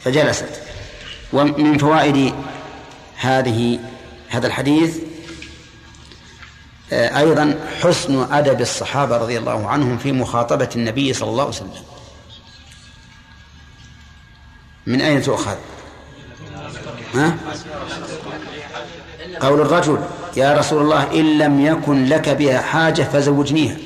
[0.00, 0.48] فجلست.
[1.32, 2.34] ومن فوائد
[3.16, 3.78] هذه
[4.28, 4.96] هذا الحديث
[6.92, 11.70] أيضا حسن أدب الصحابة رضي الله عنهم في مخاطبة النبي صلى الله عليه وسلم.
[14.86, 15.56] من أين تؤخذ؟
[17.14, 17.36] ها؟
[19.40, 19.98] قول الرجل
[20.36, 23.76] يا رسول الله إن لم يكن لك بها حاجة فزوجنيها.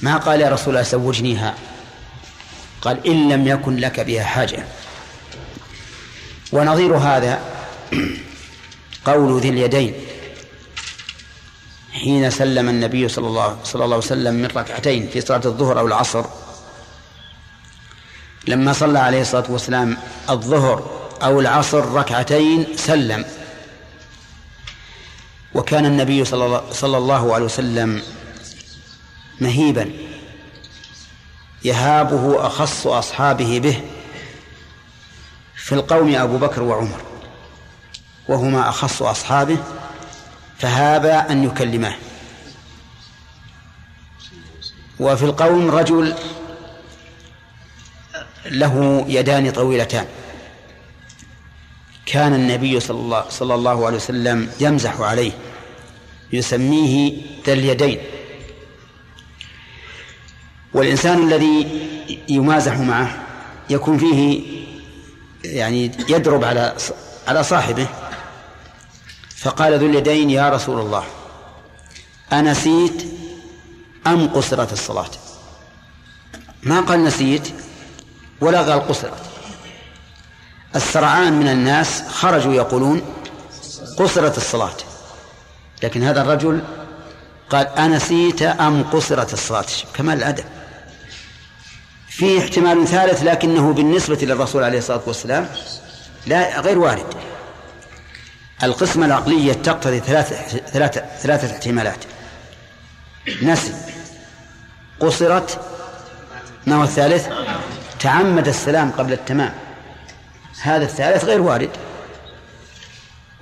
[0.00, 1.54] ما قال يا رسول الله زوجنيها؟
[2.82, 4.64] قال إن لم يكن لك بها حاجة.
[6.52, 7.40] ونظير هذا
[9.06, 9.94] قول ذي اليدين.
[11.94, 15.86] حين سلم النبي صلى الله صلى الله عليه وسلم من ركعتين في صلاة الظهر أو
[15.86, 16.24] العصر.
[18.46, 19.96] لما صلى عليه الصلاة والسلام
[20.30, 23.24] الظهر أو العصر ركعتين سلم.
[25.54, 28.02] وكان النبي صلى الله عليه وسلم
[29.40, 29.90] مهيبا.
[31.64, 33.80] يهابه أخص أصحابه به
[35.56, 37.00] في القوم أبو بكر وعمر.
[38.28, 39.58] وهما أخص أصحابه
[40.58, 41.94] فهابا أن يكلماه
[45.00, 46.14] وفي القوم رجل
[48.46, 50.06] له يدان طويلتان.
[52.06, 55.32] كان النبي صلى الله, صلى الله عليه وسلم يمزح عليه.
[56.32, 57.12] يسميه
[57.46, 57.98] ذا اليدين.
[60.74, 61.68] والإنسان الذي
[62.28, 63.26] يمازح معه
[63.70, 64.42] يكون فيه
[65.44, 66.76] يعني يدرب على
[67.28, 67.88] على صاحبه.
[69.44, 71.04] فقال ذو اليدين يا رسول الله
[72.32, 73.04] أنسيت
[74.06, 75.10] أم قصرت الصلاة؟
[76.62, 77.48] ما قال نسيت
[78.40, 79.22] ولا قال قصرت.
[80.76, 83.02] السرعان من الناس خرجوا يقولون
[83.98, 84.76] قصرت الصلاة
[85.82, 86.64] لكن هذا الرجل
[87.50, 89.66] قال أنسيت أم قصرت الصلاة.
[89.94, 90.44] كمال الأدب.
[92.08, 95.48] فيه احتمال ثالث لكنه بالنسبة للرسول عليه الصلاة والسلام
[96.26, 97.33] لا غير وارد.
[98.64, 102.04] القسمة العقلية تقتضي ثلاثة ثلاثة ثلاثة احتمالات.
[103.42, 103.74] نسي.
[105.00, 105.60] قصرت.
[106.66, 107.28] ما هو الثالث؟
[108.00, 109.54] تعمد السلام قبل التمام.
[110.62, 111.70] هذا الثالث غير وارد.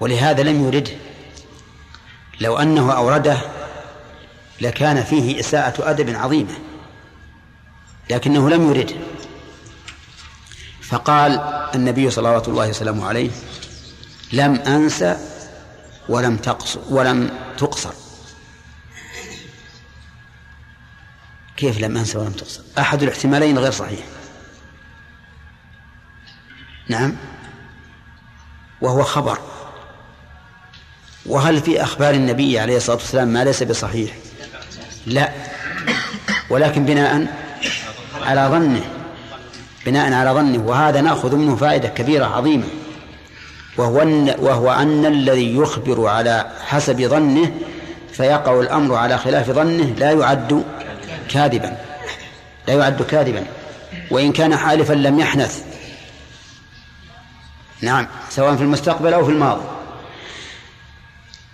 [0.01, 0.93] ولهذا لم يرده
[2.41, 3.39] لو أنه أورده
[4.61, 6.55] لكان فيه إساءة أدب عظيمة.
[8.11, 8.95] لكنه لم يرده
[10.83, 11.41] فقال
[11.75, 13.31] النبي صلوات الله وسلامه عليه
[14.33, 15.17] لم أنسى
[16.09, 17.93] ولم تقصر ولم تقصر.
[21.57, 24.01] كيف لم أنسى ولم تقصر؟ أحد الاحتمالين غير صحيح.
[26.89, 27.17] نعم.
[28.81, 29.39] وهو خبر.
[31.27, 34.17] وهل في أخبار النبي عليه الصلاة والسلام ما ليس بصحيح؟
[35.07, 35.33] لا.
[36.51, 37.27] ولكن بناء
[38.23, 38.85] على ظنه.
[39.87, 40.59] بناء على ظنه.
[40.59, 42.67] وهذا نأخذ منه فائدة كبيرة عظيمة.
[43.77, 47.53] وهو أن, وهو أن الذي يخبر على حسب ظنه
[48.13, 50.65] فيقع الأمر على خلاف ظنه لا يعد
[51.29, 51.77] كاذبا.
[52.69, 53.45] لا يعد كاذبا.
[54.11, 55.65] وإن كان حالفا لم يحنث.
[57.81, 58.07] نعم.
[58.31, 59.65] سواء في المستقبل أو في الماضي.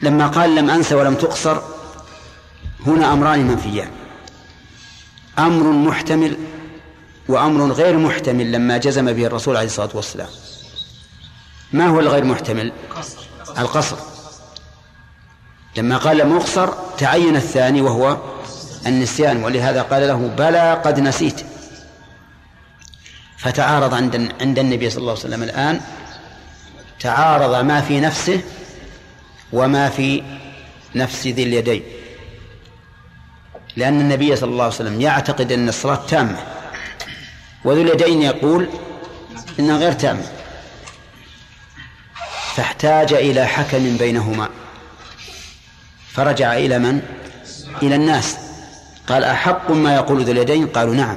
[0.03, 1.61] لما قال لم أنس ولم تقصر
[2.87, 3.89] هنا أمران منفيان.
[5.39, 6.37] أمر محتمل
[7.29, 10.29] وأمر غير محتمل لما جزم به الرسول عليه الصلاة والسلام.
[11.73, 12.73] ما هو الغير محتمل؟
[13.59, 13.97] القصر.
[15.77, 18.17] لما قال لم يقصر تعين الثاني وهو
[18.87, 21.41] النسيان ولهذا قال له بلى قد نسيت.
[23.39, 25.81] فتعارض عند عند النبي صلى الله عليه وسلم الآن
[27.01, 28.41] تعارض ما في نفسه
[29.53, 30.23] وما في
[30.95, 31.83] نفس ذي اليدين.
[33.77, 36.39] لأن النبي صلى الله عليه وسلم يعتقد أن الصلاة تامة
[37.65, 38.69] وذو اليدين يقول
[39.59, 40.38] إنها غير تامة.
[42.59, 44.49] فاحتاج إلى حكم بينهما.
[46.13, 47.03] فرجع إلى من؟
[47.83, 48.37] إلى الناس.
[49.09, 51.17] قال أحق ما يقول ذو اليدين؟ قالوا نعم.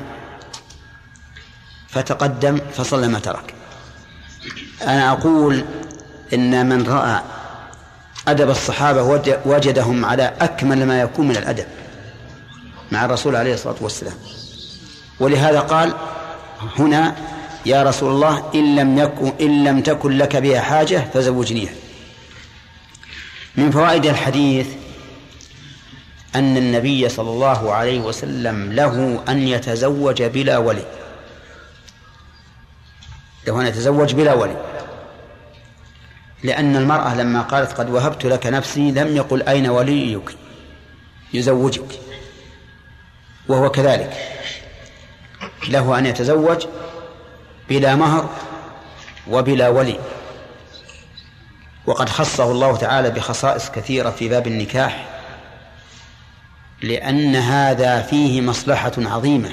[1.90, 3.54] فتقدم فصلى ما ترك.
[4.82, 5.66] أنا أقول
[6.34, 7.22] إن من رأى
[8.28, 9.04] أدب الصحابة
[9.46, 11.66] وجدهم على أكمل ما يكون من الأدب
[12.92, 14.16] مع الرسول عليه الصلاة والسلام.
[15.20, 15.94] ولهذا قال
[16.78, 17.16] هنا
[17.66, 21.74] يا رسول الله إن لم يكن إن لم تكن لك بها حاجة فزوجنيها.
[23.56, 24.68] من فوائد الحديث
[26.36, 30.86] أن النبي صلى الله عليه وسلم له أن يتزوج بلا ولي.
[33.48, 34.58] له أن يتزوج بلا ولي.
[36.44, 40.36] لأن المرأة لما قالت قد وهبت لك نفسي لم يقل أين وليك
[41.34, 42.00] يزوجك
[43.48, 44.18] وهو كذلك.
[45.70, 46.66] له أن يتزوج
[47.72, 48.30] بلا مهر
[49.28, 50.00] وبلا ولي.
[51.86, 55.08] وقد خصه الله تعالى بخصائص كثيرة في باب النكاح
[56.82, 59.52] لأن هذا فيه مصلحة عظيمة.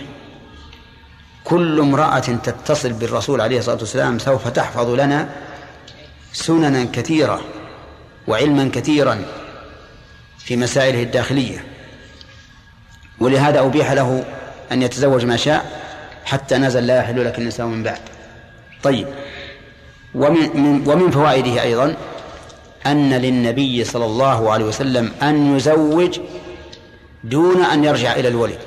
[1.45, 5.29] كل امرأة تتصل بالرسول عليه الصلاة والسلام سوف تحفظ لنا
[6.33, 7.41] سننا كثيرة
[8.27, 9.25] وعلما كثيرا
[10.39, 11.65] في مسائله الداخلية.
[13.21, 14.25] ولهذا أبيح له
[14.73, 15.78] أن يتزوج ما شاء
[16.29, 18.01] حتى نزل لا يحل لك النساء من بعد.
[18.83, 19.09] طيب.
[20.15, 21.97] ومن, ومن فوائده أيضا
[22.87, 26.21] أن للنبي صلى الله عليه وسلم أن يزوج
[27.25, 28.59] دون أن يرجع إلى الولي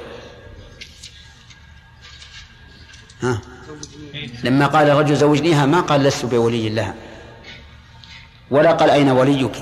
[3.22, 3.42] ها؟
[4.44, 6.96] لما قال الرجل زوجنيها ما قال لست بولي لها.
[8.52, 9.56] ولا قال أين وليك.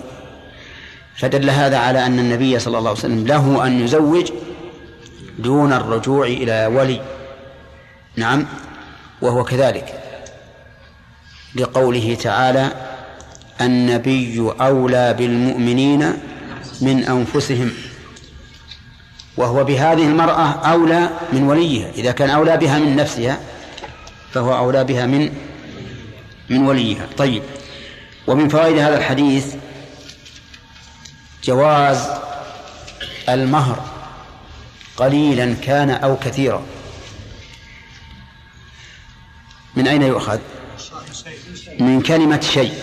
[1.15, 4.31] فدل هذا على أن النبي صلى الله عليه وسلم له أن يزوج
[5.39, 7.18] دون الرجوع إلى ولي.
[8.16, 8.45] نعم.
[9.22, 10.03] وهو كذلك.
[11.55, 12.72] لقوله تعالى
[13.62, 16.14] النبي أولى بالمؤمنين
[16.82, 17.72] من أنفسهم.
[19.38, 23.39] وهو بهذه المرأة أولى من وليها إذا كان أولى بها من نفسها
[24.34, 25.32] فهو أولى بها من
[26.49, 27.07] من وليها.
[27.18, 27.43] طيب.
[28.28, 29.55] ومن فوائد هذا الحديث
[31.43, 32.07] جواز
[33.30, 33.86] المهر
[34.97, 36.64] قليلا كان أو كثيرا.
[39.76, 40.39] من أين يؤخذ؟
[41.80, 42.74] من كلمة شيء.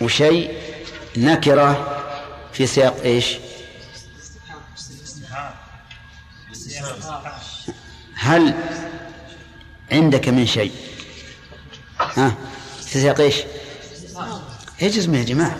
[0.00, 0.58] وشيء
[1.16, 2.00] نكرة
[2.52, 3.36] في سياق إيش؟
[8.14, 8.54] هل
[9.92, 10.72] عندك من شيء؟
[12.16, 12.34] ها؟
[12.86, 13.34] في سياق إيش؟
[14.82, 15.56] إيش اسمه يا جماعة.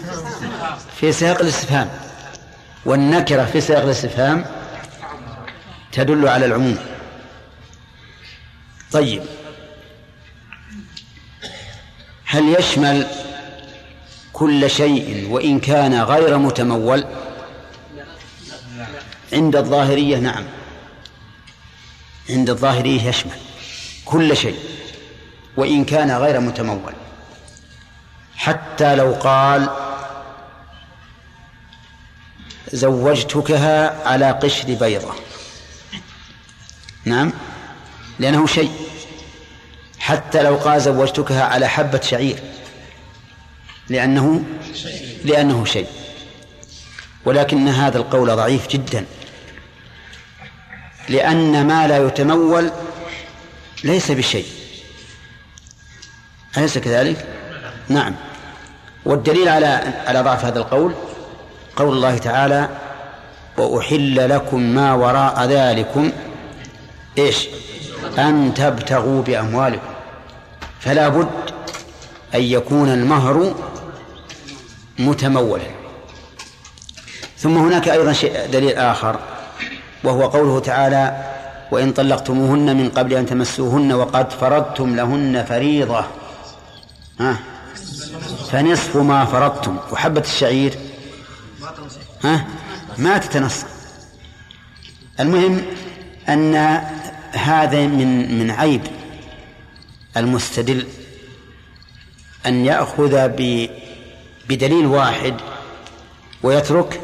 [1.00, 1.90] في سياق الاستفهام.
[2.84, 4.46] والنكرة في سياق الاستفهام
[5.92, 6.78] تدل على العموم.
[8.92, 9.22] طيب.
[12.34, 13.06] هل يشمل
[14.32, 17.04] كل شيء وإن كان غير متمول؟
[19.32, 20.44] عند الظاهرية نعم.
[22.30, 23.38] عند الظاهرية يشمل
[24.04, 24.58] كل شيء
[25.56, 26.92] وإن كان غير متمول.
[28.36, 29.68] حتى لو قال
[32.72, 35.14] زوجتكها على قشر بيضة.
[37.04, 37.32] نعم؟
[38.18, 38.83] لأنه شيء.
[40.04, 42.38] حتى لو قال زوجتكها على حبة شعير.
[43.88, 44.44] لأنه
[45.24, 45.86] لأنه شيء.
[47.24, 49.04] ولكن هذا القول ضعيف جدا.
[51.08, 52.70] لأن ما لا يتمول
[53.84, 54.46] ليس بشيء.
[56.58, 57.26] أليس كذلك؟
[57.88, 58.14] نعم.
[59.04, 59.66] والدليل على
[60.06, 60.94] على ضعف هذا القول
[61.76, 62.68] قول الله تعالى
[63.56, 66.12] وأحل لكم ما وراء ذلكم.
[67.18, 67.48] إيش؟
[68.18, 69.93] أن تبتغوا بأموالكم.
[70.84, 71.28] فلا بد
[72.34, 73.54] أن يكون المهر
[74.98, 75.66] متمولا.
[77.38, 79.18] ثم هناك أيضا شيء دليل آخر
[80.04, 81.24] وهو قوله تعالى
[81.70, 86.04] وإن طلقتموهن من قبل أن تمسوهن وقد فرضتم لهن فريضة.
[87.20, 87.38] ها؟
[88.50, 89.76] فنصف ما فرضتم.
[89.92, 90.78] وحبة الشعير
[92.24, 92.44] ها؟
[92.98, 93.66] ما تتنصف.
[95.20, 95.62] المهم
[96.28, 96.54] أن
[97.32, 98.82] هذا من من عيب.
[100.16, 100.86] المستدل
[102.46, 103.28] أن يأخذ
[104.48, 105.34] بدليل واحد
[106.42, 107.00] ويترك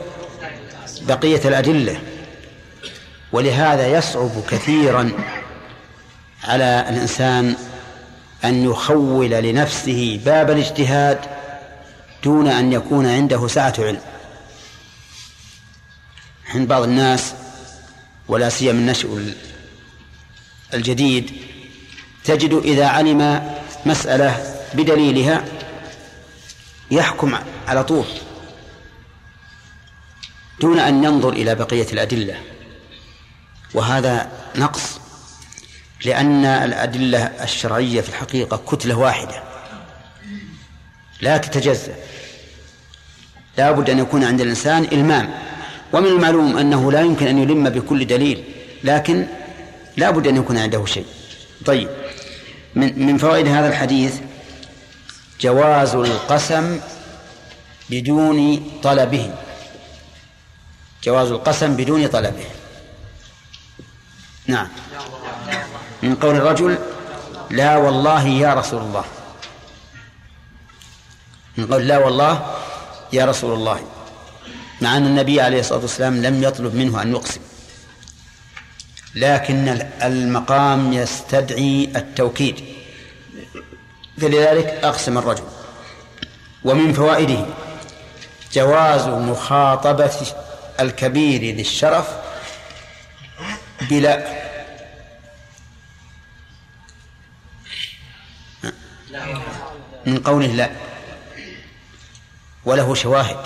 [1.00, 2.00] بقية الأدلة
[3.32, 5.10] ولهذا يصعب كثيرا
[6.44, 7.56] على الإنسان
[8.44, 11.18] أن يخول لنفسه باب الاجتهاد
[12.24, 14.00] دون أن يكون عنده سعة علم.
[16.54, 17.34] عند بعض الناس
[18.28, 19.34] ولا سيما النشء
[20.74, 21.32] الجديد
[22.24, 23.52] تجد إذا علم
[23.86, 25.44] مسألة بدليلها
[26.90, 28.04] يحكم على طول
[30.60, 32.36] دون أن ينظر إلى بقية الأدلة.
[33.74, 35.00] وهذا نقص
[36.04, 39.42] لأن الأدلة الشرعية في الحقيقة كتلة واحدة
[41.20, 41.94] لا تتجزأ.
[43.58, 45.34] لا بد أن يكون عند الإنسان إلمام.
[45.92, 48.44] ومن المعلوم أنه لا يمكن أن يلم بكل دليل
[48.84, 49.26] لكن
[49.96, 51.06] لا بد أن يكون عنده شيء.
[51.66, 51.88] طيب.
[52.74, 54.14] من من فوائد هذا الحديث
[55.40, 56.80] جواز القسم
[57.90, 59.30] بدون طلبه
[61.04, 62.44] جواز القسم بدون طلبه
[64.46, 64.68] نعم.
[66.02, 66.78] من قول الرجل
[67.50, 69.04] لا والله يا رسول الله.
[71.56, 72.56] من قول لا والله
[73.12, 73.80] يا رسول الله.
[74.80, 77.40] مع أن النبي عليه الصلاة والسلام لم يطلب منه أن يقسم.
[79.14, 79.68] لكن
[80.02, 82.64] المقام يستدعي التوكيد.
[84.20, 85.44] فلذلك أقسم الرجل.
[86.64, 87.46] ومن فوائده
[88.52, 90.16] جواز مخاطبة
[90.80, 92.08] الكبير للشرف
[93.80, 94.40] بلا
[100.06, 100.70] من قوله لا.
[102.64, 103.36] وله شواهد.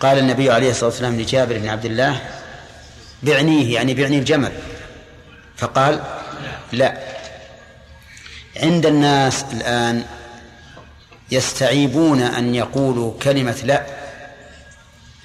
[0.00, 2.43] قال النبي عليه الصلاة والسلام لجابر بن عبد الله
[3.24, 4.52] بعنيه يعني بعني الجمل.
[5.56, 6.02] فقال
[6.72, 6.98] لا.
[8.56, 10.04] عند الناس الآن
[11.30, 13.86] يستعيبون أن يقولوا كلمة لا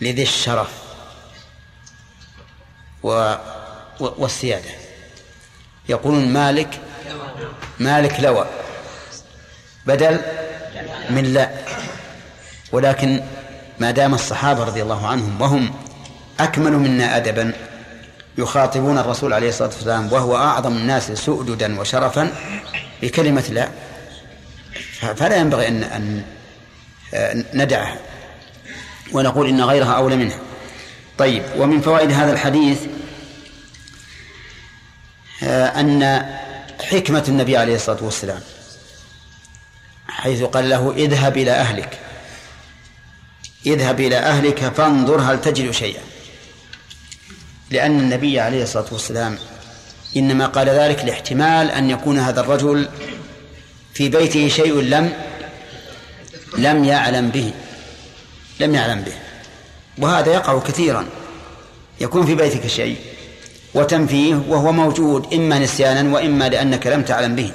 [0.01, 0.71] لذي الشرف
[3.03, 3.35] و
[3.99, 4.69] والسيادة.
[5.89, 6.79] يقولون مالك
[7.79, 8.47] مالك لوى
[9.85, 10.19] بدل
[11.09, 11.49] من لا.
[12.71, 13.23] ولكن
[13.79, 15.73] ما دام الصحابة رضي الله عنهم وهم
[16.39, 17.53] أكمل منا أدبا
[18.39, 22.31] يخاطبون الرسول عليه الصلاة والسلام وهو أعظم الناس سؤددا وشرفا
[23.01, 23.69] بكلمة لا.
[25.15, 26.23] فلا ينبغي أن أن
[27.53, 27.97] ندعها
[29.11, 30.39] ونقول إن غيرها أولى منها
[31.17, 32.79] طيب ومن فوائد هذا الحديث
[35.43, 36.25] أن
[36.81, 38.41] حكمة النبي عليه الصلاة والسلام
[40.07, 41.99] حيث قال له اذهب إلى أهلك
[43.65, 46.01] اذهب إلى أهلك فانظر هل تجد شيئا.
[47.71, 49.37] لأن النبي عليه الصلاة والسلام
[50.17, 52.89] إنما قال ذلك لاحتمال أن يكون هذا الرجل
[53.93, 55.13] في بيته شيء لم
[56.57, 57.53] لم يعلم به.
[58.59, 59.13] لم يعلم به.
[59.97, 61.05] وهذا يقع كثيرا.
[62.01, 62.97] يكون في بيتك شيء
[63.73, 67.51] وتنفيه وهو موجود إما نسيانا وإما لأنك لم تعلم به.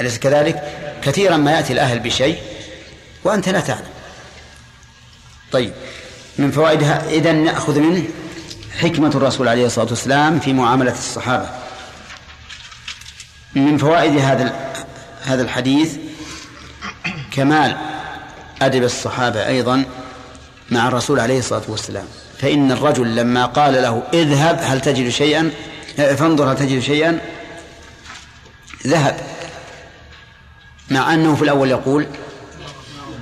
[0.00, 0.62] أليس كذلك؟
[1.02, 2.38] كثيرا ما يأتي الأهل بشيء
[3.24, 3.92] وأنت لا تعلم.
[5.52, 5.72] طيب
[6.38, 8.04] من فوائدها إذا نأخذ منه
[8.80, 11.48] حكمة الرسول عليه الصلاة والسلام في معاملة الصحابة.
[13.54, 14.72] من فوائد هذا
[15.22, 15.96] هذا الحديث
[17.30, 17.76] كمال
[18.62, 19.84] أدب الصحابة أيضا
[20.70, 22.04] مع الرسول عليه الصلاة والسلام.
[22.38, 25.50] فإن الرجل لما قال له اذهب هل تجد شيئا؟
[25.96, 27.20] فانظر هل تجد شيئا؟
[28.86, 29.20] ذهب.
[30.90, 32.06] مع أنه في الأول يقول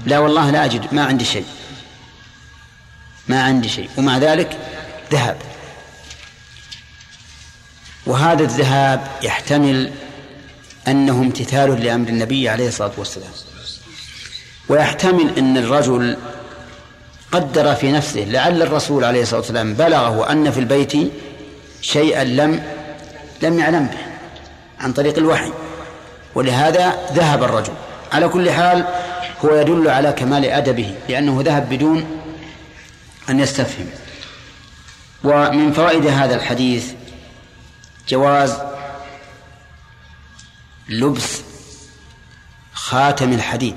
[0.06, 1.46] لا والله لا أجد ما عندي شيء.
[3.28, 3.90] ما عندي شيء.
[3.96, 4.58] ومع ذلك
[5.12, 5.36] ذهب
[8.06, 9.92] وهذا الذهاب يحتمل
[10.88, 13.30] أنه امتثال لأمر النبي عليه الصلاة والسلام.
[14.68, 16.16] ويحتمل أن الرجل
[17.32, 20.92] قدر في نفسه لعل الرسول عليه الصلاة والسلام بلغه أن في البيت
[21.80, 22.62] شيئا لم
[23.42, 23.98] لم يعلم به
[24.80, 25.52] عن طريق الوحي.
[26.34, 27.72] ولهذا ذهب الرجل.
[28.12, 28.84] على كل حال
[29.44, 32.20] هو يدل على كمال أدبه لأنه ذهب بدون
[33.30, 33.86] أن يستفهم.
[35.24, 36.92] ومن فوائد هذا الحديث
[38.08, 38.58] جواز
[40.88, 41.40] لبس
[42.72, 43.76] خاتم الحديد.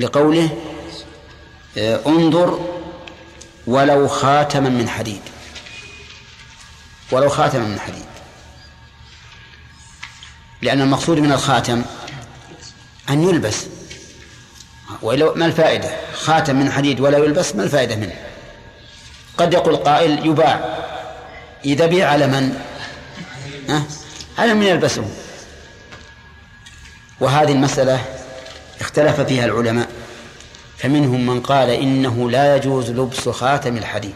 [0.00, 0.58] لقوله
[1.78, 2.60] آه، انظر
[3.66, 5.20] ولو خاتما من حديد.
[7.12, 8.06] ولو خاتما من حديد.
[10.62, 11.82] لأن المقصود من الخاتم
[13.10, 13.66] أن يلبس.
[15.02, 18.27] وإلا ما الفائدة؟ خاتم من حديد ولا يلبس ما الفائدة منه؟
[19.38, 20.78] قد يقول قائل يباع.
[21.64, 22.60] إذا بيع على من؟
[24.38, 25.04] على من يلبسه.
[27.20, 28.04] وهذه المسألة
[28.80, 29.88] اختلف فيها العلماء.
[30.78, 34.14] فمنهم من قال إنه لا يجوز لبس خاتم الحديد.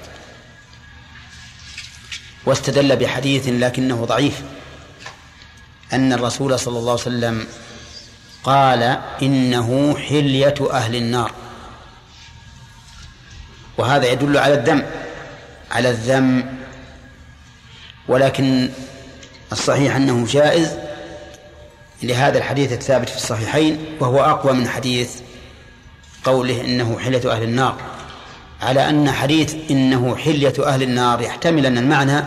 [2.46, 4.42] واستدل بحديث لكنه ضعيف.
[5.92, 7.46] أن الرسول صلى الله عليه وسلم
[8.44, 11.32] قال إنه حلية أهل النار.
[13.78, 14.86] وهذا يدل على الذم
[15.72, 16.44] على الذم
[18.08, 18.70] ولكن
[19.52, 20.70] الصحيح أنه جائز
[22.02, 25.10] لهذا الحديث الثابت في الصحيحين وهو أقوى من حديث
[26.24, 27.76] قوله إنه حلية أهل النار.
[28.62, 32.24] على أن حديث إنه حلية أهل النار يحتمل أن المعنى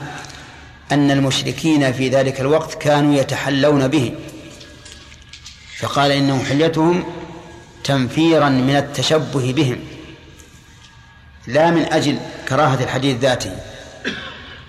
[0.91, 4.13] أن المشركين في ذلك الوقت كانوا يتحلون به.
[5.77, 7.03] فقال إنه حليتهم
[7.83, 9.94] تنفيرا من التشبه بهم.
[11.47, 12.19] لا من أجل
[12.49, 13.57] كراهة الحديث ذاته.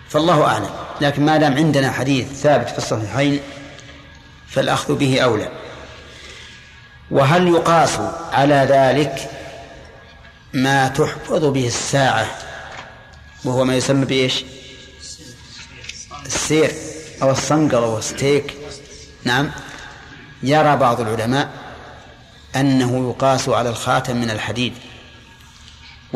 [0.08, 0.70] فالله أعلم.
[1.00, 3.40] لكن ما دام عندنا حديث ثابت في الصحيحين
[4.48, 5.48] فالأخذ به أولى.
[7.10, 7.98] وهل يقاس
[8.32, 9.30] على ذلك
[10.52, 12.26] ما تحفظ به الساعة؟
[13.44, 14.44] وهو ما يسمى بإيش؟
[16.26, 16.72] السير
[17.22, 18.54] أو الصنقر أو الستيك.
[19.24, 19.50] نعم.
[20.42, 21.48] يرى بعض العلماء
[22.56, 24.72] أنه يقاس على الخاتم من الحديد.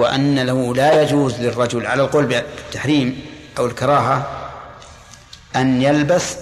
[0.01, 3.21] وأن له لا يجوز للرجل على القول بالتحريم
[3.59, 4.29] أو الكراهة
[5.57, 6.37] أن يلبس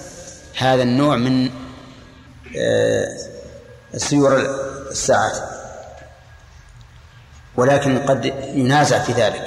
[0.58, 1.50] هذا النوع من
[2.58, 3.08] آه،
[3.96, 4.46] سيور
[4.90, 5.38] الساعات.
[7.56, 9.42] ولكن قد ينازع في ذلك.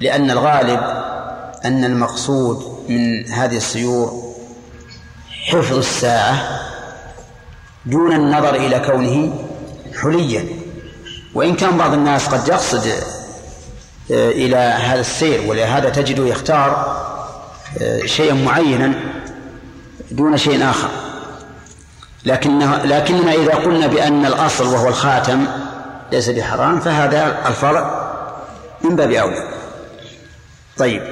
[0.00, 0.80] لأن الغالب
[1.64, 4.34] أن المقصود من هذه السيور
[5.30, 6.60] حفظ الساعة
[7.86, 9.44] دون النظر إلى كونه
[10.02, 10.57] حليا.
[11.38, 12.86] وإن كان بعض الناس قد يقصد
[14.10, 16.96] آه، إلى هذا السير ولهذا تجده يختار
[17.82, 18.94] آه، شيئا معينا
[20.10, 20.88] دون شيء آخر.
[22.24, 25.46] لكنه لكننا إذا قلنا بأن الأصل وهو الخاتم
[26.12, 28.12] ليس بحرام فهذا الفرع
[28.84, 29.48] من باب أولى.
[30.78, 31.02] طيب.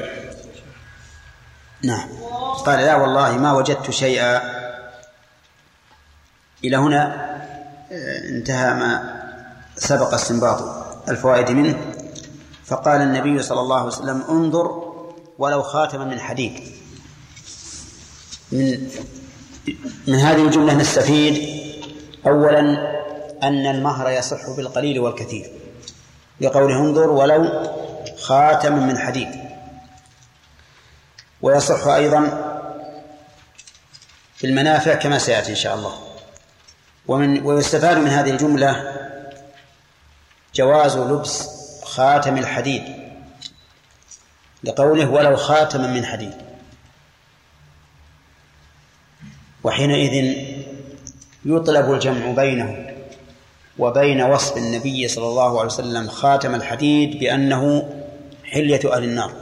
[1.83, 2.09] نعم.
[2.67, 4.41] قال لا والله ما وجدت شيئا.
[6.65, 7.27] إلى هنا
[7.93, 9.16] آه، انتهى ما
[9.77, 10.63] سبق استنباط
[11.09, 11.95] الفوائد منه
[12.65, 14.93] فقال النبي صلى الله عليه وسلم انظر
[15.39, 16.61] ولو خاتما من حديد
[18.53, 18.91] من
[20.07, 21.63] من هذه الجملة نستفيد
[22.27, 22.61] أولا
[23.43, 25.51] أن المهر يصح بالقليل والكثير
[26.41, 27.67] لقوله انظر ولو
[28.19, 29.29] خاتما من حديد.
[31.43, 32.21] ويصح أيضا
[34.37, 35.95] في المنافع كما سيأتي إن شاء الله.
[37.09, 38.97] ومن ويستفاد من هذه الجملة
[40.57, 41.49] جواز لبس
[41.85, 42.83] خاتم الحديد
[44.65, 46.35] لقوله ولو خاتما من حديد.
[49.65, 50.37] وحينئذ
[51.45, 52.97] يطلب الجمع بينه
[53.79, 57.93] وبين وصف النبي صلى الله عليه وسلم خاتم الحديد بأنه
[58.45, 59.33] حلية أهل النار.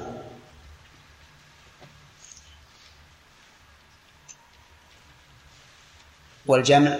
[6.46, 6.96] والجمع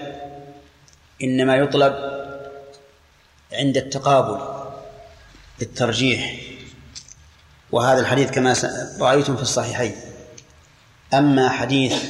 [1.22, 2.13] إنما يطلب
[3.54, 4.40] عند التقابل
[5.58, 6.34] بالترجيح.
[7.72, 8.56] وهذا الحديث كما
[9.00, 9.94] رأيتم في الصحيحين.
[11.14, 12.04] أما حديث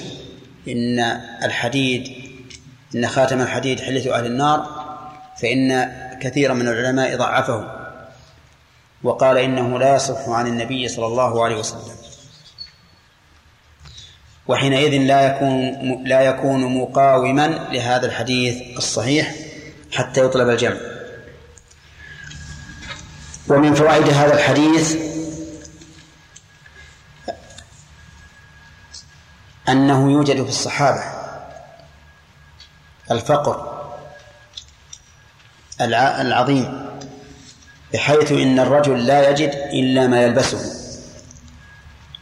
[0.69, 1.01] إن
[1.43, 2.13] الحديد
[2.95, 4.85] إن خاتم الحديد حلة أهل النار
[5.43, 7.71] فإن كثيرا من العلماء ضعفه
[9.03, 11.95] وقال إنه لا يصح عن النبي صلى الله عليه وسلم.
[14.47, 19.35] وحينئذ لا يكون لا يكون مقاوما لهذا الحديث الصحيح
[19.93, 20.94] حتى يطلب الجمع.
[23.49, 24.97] ومن فوائد هذا الحديث
[29.69, 31.03] أنه يوجد في الصحابة
[33.11, 33.75] الفقر
[35.81, 36.85] العظيم
[37.93, 40.85] بحيث إن الرجل لا يجد إلا ما يلبسه.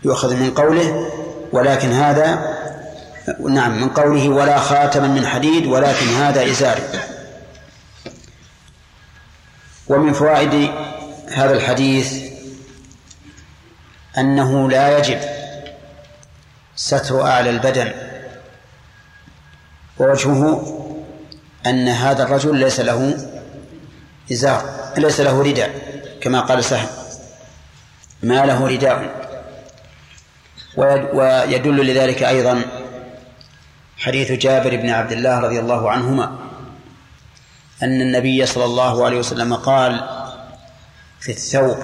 [0.04, 1.10] يؤخذ من قوله
[1.52, 2.52] ولكن هذا
[3.48, 6.82] نعم من قوله ولا خاتما من حديد ولكن هذا إزاري
[9.88, 10.70] ومن فوائد
[11.32, 12.32] هذا الحديث
[14.18, 15.20] أنه لا يجب
[16.76, 17.92] ستر أعلى البدن.
[19.98, 20.78] ووجهه
[21.66, 23.28] أن هذا الرجل ليس له
[24.32, 25.70] إزار ليس له رداء
[26.20, 26.88] كما قال سهل
[28.22, 29.22] ما له رداء.
[30.76, 32.62] ويدل لذلك أيضا
[33.98, 36.38] حديث جابر بن عبد الله رضي الله عنهما
[37.82, 40.21] أن النبي صلى الله عليه وسلم قال
[41.22, 41.78] في الثوب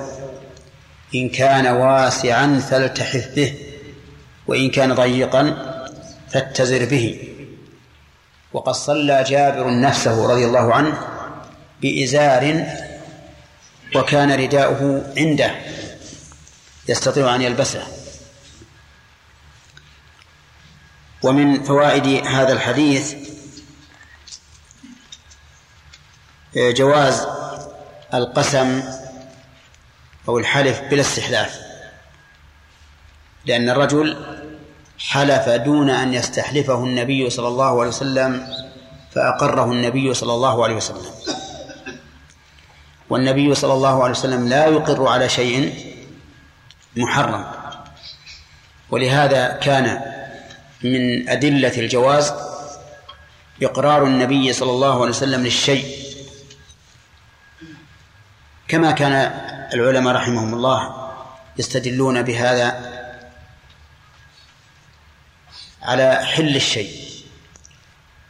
[1.14, 3.54] إن كان واسعا فالتحف به
[4.46, 5.42] وإن كان ضيقا
[6.30, 7.28] فاتزر به.
[8.52, 10.98] وقد صلى جابر نفسه رضي الله عنه
[11.82, 12.66] بإزار
[13.96, 15.54] وكان رداؤه عنده
[16.88, 17.86] يستطيع أن يلبسه.
[21.22, 23.14] ومن فوائد هذا الحديث
[26.56, 27.26] جواز
[28.14, 28.97] القسم
[30.28, 31.60] أو الحلف بلا استحلاف.
[33.46, 34.16] لأن الرجل
[34.98, 38.48] حلف دون أن يستحلفه النبي صلى الله عليه وسلم
[39.14, 41.12] فأقره النبي صلى الله عليه وسلم.
[43.10, 45.74] والنبي صلى الله عليه وسلم لا يقر على شيء
[46.96, 47.44] محرم.
[48.90, 50.00] ولهذا كان
[50.84, 52.32] من أدلة الجواز
[53.62, 55.98] إقرار النبي صلى الله عليه وسلم للشيء.
[58.68, 59.32] كما كان
[59.74, 61.10] العلماء رحمهم الله
[61.58, 62.98] يستدلون بهذا
[65.82, 67.08] على حل الشيء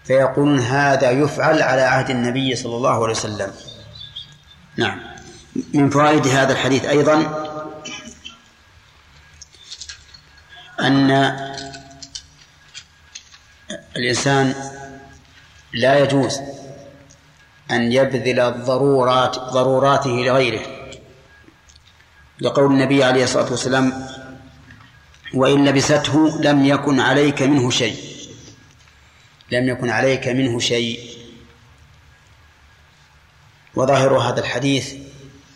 [0.05, 3.53] فيقولون هذا يفعل على عهد النبي صلى الله عليه وسلم.
[4.77, 5.01] نعم.
[5.75, 7.15] من فوائد هذا الحديث أيضا
[10.81, 11.11] أن
[13.97, 14.55] الإنسان
[15.73, 16.41] لا يجوز
[17.71, 20.78] أن يبذل الضرورات ضروراته لغيره.
[22.41, 24.07] لقول النبي عليه الصلاة والسلام
[25.35, 27.97] وإن لبسته لم يكن عليك منه شيء.
[29.51, 31.19] لم يكن عليك منه شيء.
[33.75, 34.95] وظاهر هذا الحديث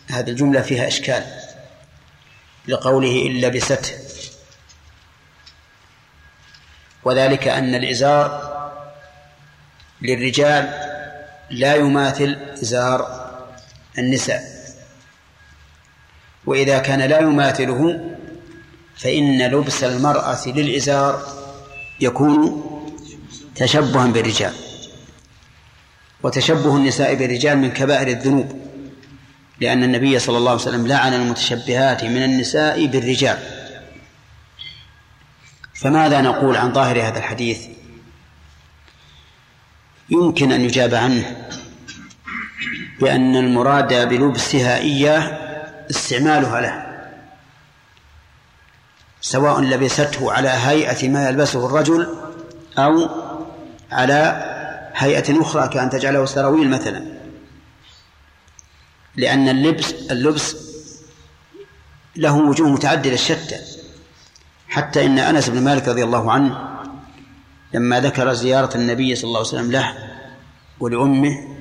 [0.07, 1.23] هذه الجملة فيها إشكال.
[2.67, 3.93] لقوله إن لبسته.
[7.03, 8.53] وذلك أن الإزار
[10.01, 10.63] للرجال
[11.49, 13.23] لا يماثل إزار
[13.97, 14.52] النساء.
[16.45, 18.09] وإذا كان لا يماثله
[18.97, 21.23] فإن لبس المرأة للإزار
[21.99, 22.63] يكون
[23.55, 24.53] تشبها بالرجال
[26.23, 28.63] وتشبه النساء بالرجال من كبائر الذنوب
[29.61, 33.37] لأن النبي صلى الله عليه وسلم لعن المتشبهات من النساء بالرجال.
[35.73, 37.67] فماذا نقول عن ظاهر هذا الحديث؟
[40.09, 41.47] يمكن أن يجاب عنه
[43.01, 45.42] بأن المراد بلبسها إياه
[45.95, 46.93] استعمالها له
[49.21, 52.15] سواء لبسته على هيئة ما يلبسه الرجل
[52.77, 53.09] أو
[53.91, 54.19] على
[54.95, 57.03] هيئة أخرى كأن تجعله سراويل مثلا.
[59.15, 60.55] لأن اللبس اللبس
[62.15, 63.59] له وجوه متعددة شتى
[64.67, 66.69] حتى إن أنس بن مالك رضي الله عنه
[67.73, 69.93] لما ذكر زيارة النبي صلى الله عليه وسلم له
[70.79, 71.57] ولأمه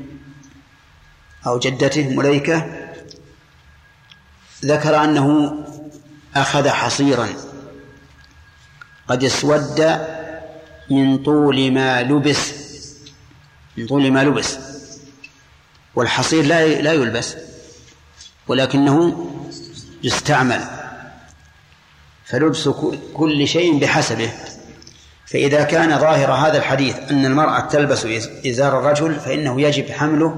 [1.47, 2.82] أو جدته مليكة
[4.64, 5.56] ذكر أنه
[6.36, 7.28] أخذ حصيرا.
[9.08, 9.98] قد اسود
[10.90, 12.52] من طول ما لبس
[13.76, 14.58] من طول ما لبس.
[15.94, 17.36] والحصير لا لا يلبس
[18.48, 19.26] ولكنه
[20.02, 20.60] يستعمل.
[22.24, 22.68] فلبس
[23.14, 24.30] كل شيء بحسبه.
[25.26, 28.06] فإذا كان ظاهر هذا الحديث أن المرأة تلبس
[28.46, 30.36] إزار الرجل فإنه يجب حمله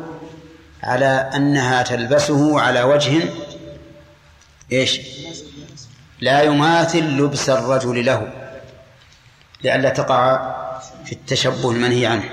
[0.82, 3.22] على أنها تلبسه على وجه
[4.80, 5.00] إيش؟
[6.20, 8.32] لا يماثل لبس الرجل له
[9.64, 10.54] لئلا تقع
[11.04, 12.30] في التشبه المنهي عنه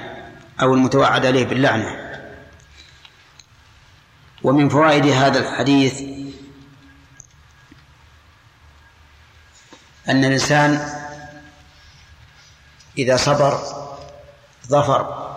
[0.61, 2.11] أو المتوعد عليه باللعنة.
[4.43, 6.01] ومن فوائد هذا الحديث
[10.09, 11.01] أن الإنسان
[12.97, 13.59] إذا صبر
[14.67, 15.31] ظفر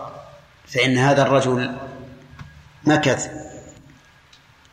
[0.67, 1.77] فإن هذا الرجل
[2.83, 3.29] مكث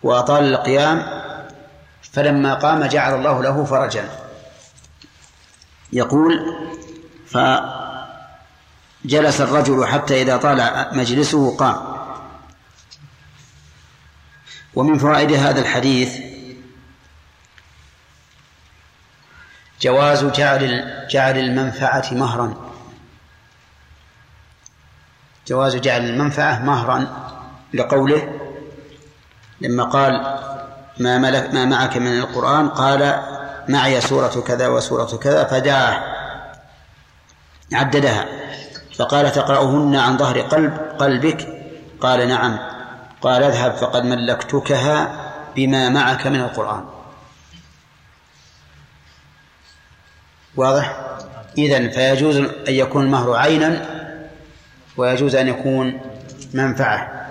[0.02, 1.11] وأطال القيام
[2.12, 4.08] فلما قام جعل الله له فرجا.
[5.92, 6.56] يقول
[7.26, 7.60] فجلس
[9.40, 11.92] الرجل حتى إذا طال مجلسه قام.
[14.74, 16.18] ومن فوائد هذا الحديث
[19.80, 22.72] جواز جعل جعل المنفعة مهرا.
[25.46, 27.28] جواز جعل المنفعة مهرا
[27.74, 28.40] لقوله
[29.60, 30.38] لما قال
[30.98, 33.22] ما ملك ما معك من القرآن قال
[33.68, 36.02] معي سورة كذا وسورة كذا فدعاه
[37.72, 38.26] عددها.
[38.98, 41.48] فقال تقرأهن عن ظهر قلب قلبك؟
[42.00, 42.58] قال نعم.
[43.22, 45.12] قال اذهب فقد ملكتكها
[45.56, 46.84] بما معك من القرآن.
[50.56, 50.96] واضح؟
[51.58, 53.86] إذن فيجوز أن يكون المهر عينا
[54.96, 56.00] ويجوز أن يكون
[56.54, 57.21] منفعة.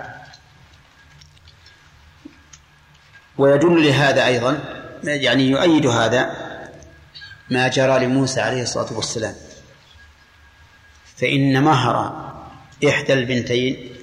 [3.38, 4.58] ويدل لهذا أيضا
[5.04, 6.30] يعني يؤيد هذا
[7.50, 9.34] ما جرى لموسى عليه الصلاة والسلام.
[11.16, 12.22] فإن مهر
[12.88, 13.96] إحدى البنتين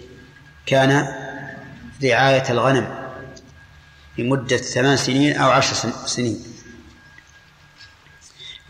[0.66, 0.92] كان
[2.04, 3.10] رعاية الغنم
[4.18, 6.44] لمدة ثمان سنين أو عشر سنين.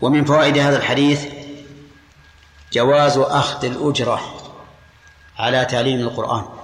[0.00, 1.24] ومن فوائد هذا الحديث
[2.72, 4.20] جواز أخذ الأجرة
[5.38, 6.59] على تعليم القرآن.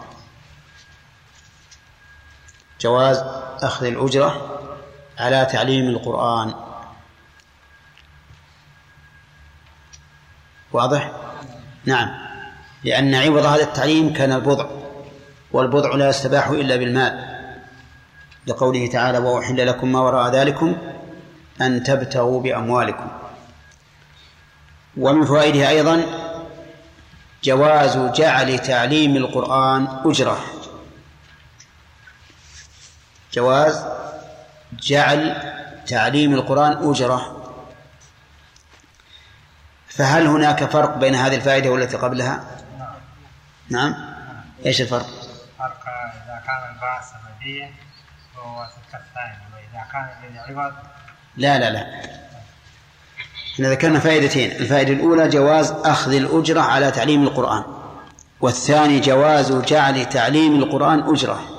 [2.81, 3.24] جواز
[3.62, 4.61] أخذ الأجرة
[5.18, 6.55] على تعليم القرآن.
[10.72, 11.12] واضح؟
[11.85, 12.09] نعم.
[12.85, 14.66] لأن عوض هذا التعليم كان البضع
[15.53, 17.37] والبضع لا يستباح إلا بالمال.
[18.47, 20.77] لقوله تعالى وأحل لكم ما وراء ذلكم
[21.61, 23.09] أن تبتغوا بأموالكم.
[24.97, 26.03] ومن فوائده أيضا
[27.45, 30.55] جواز جعل تعليم القرآن أجرة.
[33.37, 33.84] جواز
[34.72, 35.37] جعل
[35.87, 37.43] تعليم القرآن أجرة.
[39.89, 42.45] فهل هناك فرق بين هذه الفائدة والتي قبلها؟
[43.68, 43.95] نعم.
[44.66, 45.07] إيش الفرق؟
[45.59, 45.84] فرق
[46.24, 47.70] إذا كان الباء سببية
[48.37, 48.99] فهو ستة
[49.55, 50.09] وإذا كان
[50.49, 50.72] للعوض
[51.37, 52.03] لا لا لا.
[53.55, 54.51] إحنا ذكرنا فائدتين.
[54.51, 57.64] الفائدة الأولى جواز أخذ الأجرة على تعليم القرآن
[58.41, 61.55] والثاني جواز جعل تعليم القرآن أجرة.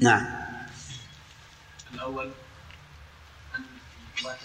[0.00, 0.26] نعم.
[1.94, 2.30] الأول
[3.54, 3.62] أن
[4.20, 4.38] الواحد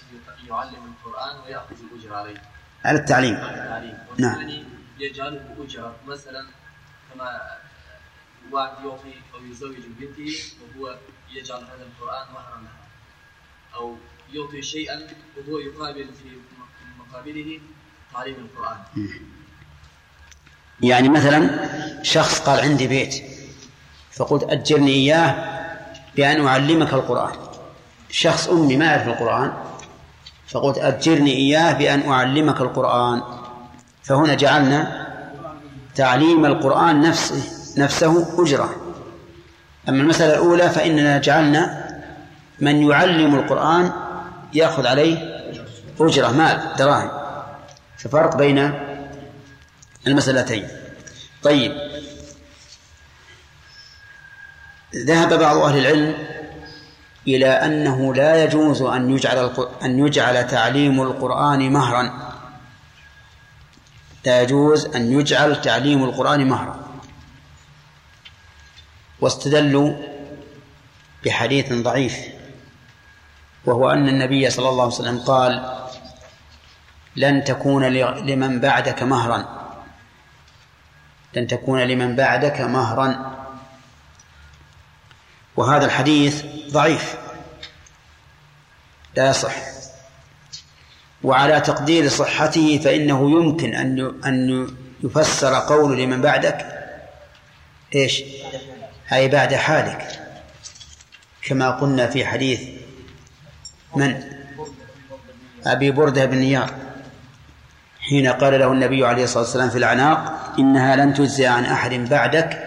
[0.48, 2.42] يعلم القرآن ويأخذ الأجر عليه.
[2.86, 3.36] على التعليم.
[3.36, 3.98] التعليم.
[4.18, 4.32] نعم.
[4.32, 4.64] والثاني
[5.00, 6.46] يجعله أجرة مثلا
[7.14, 7.42] كما
[8.52, 10.98] واحد يعطي أو يزوج بنته وهو
[11.32, 12.88] يجعل هذا القرآن مهرا لها.
[13.76, 13.98] أو
[14.34, 16.38] يعطي شيئا وهو يقابل في
[17.00, 17.60] مقابله
[18.14, 18.78] تعليم القرآن.
[20.82, 23.35] يعني مثلا شخص قال عندي بيت.
[24.16, 25.36] فقلت أجرني إياه
[26.16, 27.32] بأن أعلمك القرآن.
[28.10, 29.54] شخص أمي ما يعرف القرآن
[30.48, 33.22] فقلت أجرني إياه بأن أعلمك القرآن.
[34.04, 35.06] فهنا جعلنا
[35.96, 37.44] تعليم القرآن نفسه
[37.78, 38.76] نفسه أجرة.
[39.90, 41.86] أما المسألة الأولى فإننا جعلنا
[42.60, 43.92] من يعلم القرآن
[44.54, 45.18] يأخذ عليه
[46.00, 47.10] أجرة مال دراهم.
[47.98, 48.74] ففرق بين
[50.08, 50.68] المسألتين.
[51.44, 51.85] طيب
[54.96, 56.16] ذهب بعض أهل العلم
[57.28, 62.32] إلى أنه لا يجوز أن يجعل أن يجعل تعليم القرآن مهرا.
[64.26, 66.86] لا يجوز أن يجعل تعليم القرآن مهرا.
[69.22, 69.94] واستدلوا
[71.26, 72.18] بحديث ضعيف
[73.66, 75.78] وهو أن النبي صلى الله عليه وسلم قال
[77.16, 77.86] لن تكون
[78.26, 79.46] لمن بعدك مهرا.
[81.34, 83.45] لن تكون لمن بعدك مهرا.
[85.58, 87.16] وهذا الحديث ضعيف.
[89.16, 89.56] لا يصح.
[91.24, 94.68] وعلى تقدير صحته فإنه يمكن أن أن
[95.04, 96.66] يفسر قول لمن بعدك.
[97.96, 98.24] إيش؟
[99.14, 100.22] أي بعد حالك.
[101.42, 102.62] كما قلنا في حديث
[103.96, 104.24] من؟
[105.66, 106.74] أبي بردة بن نيار.
[108.00, 112.65] حين قال له النبي عليه الصلاة والسلام في الأعناق إنها لن تجزي عن أحد بعدك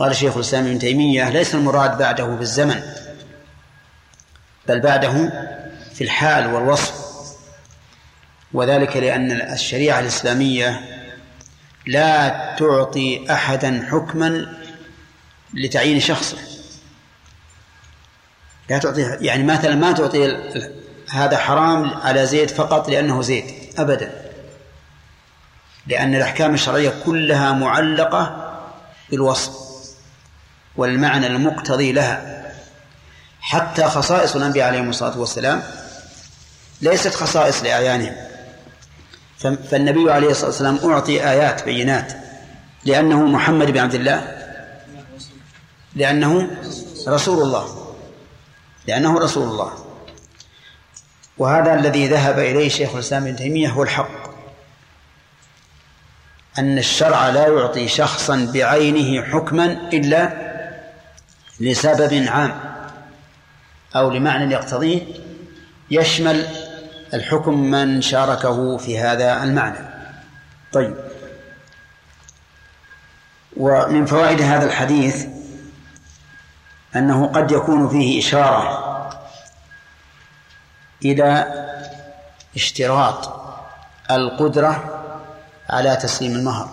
[0.00, 2.82] قال شيخ الإسلام ابن تيمية ليس المراد بعده في الزمن
[4.68, 5.32] بل بعده
[5.94, 6.94] في الحال والوصف.
[8.52, 10.80] وذلك لأن الشريعة الإسلامية
[11.86, 12.28] لا
[12.58, 14.56] تعطي أحدا حكما
[15.54, 16.36] لتعيين شخصه.
[18.70, 20.36] لا تعطي يعني مثلا ما تعطي
[21.10, 23.44] هذا حرام على زيد فقط لأنه زيد
[23.78, 24.12] أبدا.
[25.86, 28.52] لأن الأحكام الشرعية كلها معلقة
[29.10, 29.69] بالوصف.
[30.80, 32.42] والمعنى المقتضي لها.
[33.40, 35.62] حتى خصائص الأنبياء عليهم الصلاة والسلام
[36.80, 38.16] ليست خصائص لأعيانهم.
[39.70, 42.12] فالنبي عليه الصلاة والسلام أعطي آيات بينات
[42.84, 44.36] لأنه محمد بن عبد الله
[45.94, 46.50] لأنه
[47.08, 47.94] رسول الله
[48.86, 49.72] لأنه رسول الله.
[51.38, 54.30] وهذا الذي ذهب إليه شيخ الإسلام ابن تيمية هو الحق.
[56.58, 60.49] أن الشرع لا يعطي شخصا بعينه حكما إلا
[61.60, 62.60] لسبب عام
[63.96, 65.02] أو لمعنى يقتضيه
[65.90, 66.46] يشمل
[67.14, 69.88] الحكم من شاركه في هذا المعنى.
[70.72, 70.94] طيب.
[73.56, 75.26] ومن فوائد هذا الحديث
[76.96, 78.90] أنه قد يكون فيه إشارة
[81.04, 81.46] إلى
[82.56, 83.40] اشتراط
[84.10, 85.02] القدرة
[85.70, 86.68] على تسليم المهر.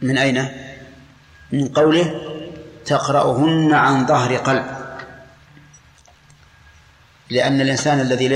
[0.00, 0.63] من أين؟
[1.54, 2.14] من قوله
[2.86, 4.64] تقرأهن عن ظهر قلب.
[7.30, 8.28] لأن الإنسان الذي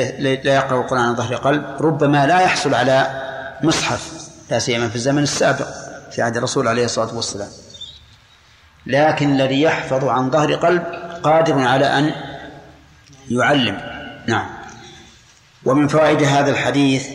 [0.42, 3.22] لا يقرأ القرآن عن ظهر قلب ربما لا يحصل على
[3.62, 4.12] مصحف
[4.50, 5.66] لا سيما في الزمن السابق
[6.10, 7.48] في عهد الرسول عليه الصلاة والسلام.
[8.86, 10.82] لكن الذي يحفظ عن ظهر قلب
[11.22, 12.12] قادر على أن
[13.30, 13.80] يعلم.
[14.26, 14.46] نعم.
[15.64, 17.08] ومن فوائد هذا الحديث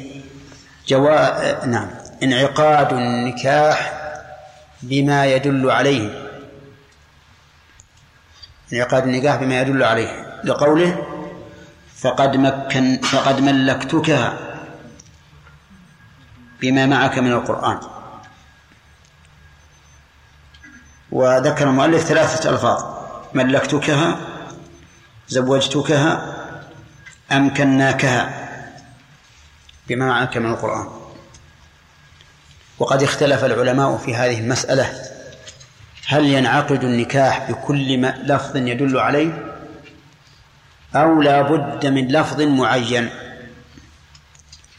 [0.88, 1.66] جوا...
[1.66, 1.88] نعم
[2.24, 4.03] انعقاد النكاح
[4.84, 6.30] بما يدل عليه.
[8.74, 10.42] انعقاد النكاح بما يدل عليه.
[10.44, 11.08] لقوله
[11.96, 14.38] فقد مكن فقد ملكتكها
[16.62, 17.80] بما معك من القرآن.
[21.12, 22.84] وذكر المؤلف ثلاثة ألفاظ
[23.34, 24.18] ملكتكها
[25.28, 26.36] زوجتكها
[27.32, 28.44] أمكناكها
[29.88, 31.03] بما معك من القرآن.
[32.84, 34.94] وقد اختلف العلماء في هذه المسألة.
[36.08, 39.54] هل ينعقد النكاح بكل ما لفظ يدل عليه؟
[40.96, 43.10] أو لا بد من لفظ معين؟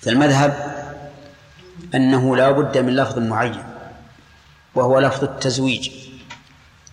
[0.00, 0.74] فالمذهب
[1.94, 3.62] أنه لا بد من لفظ معين
[4.74, 5.90] وهو لفظ التزويج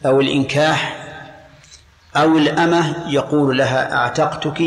[0.05, 0.95] أو الإنكاح
[2.16, 4.64] أو الأمة يقول لها أعتقتك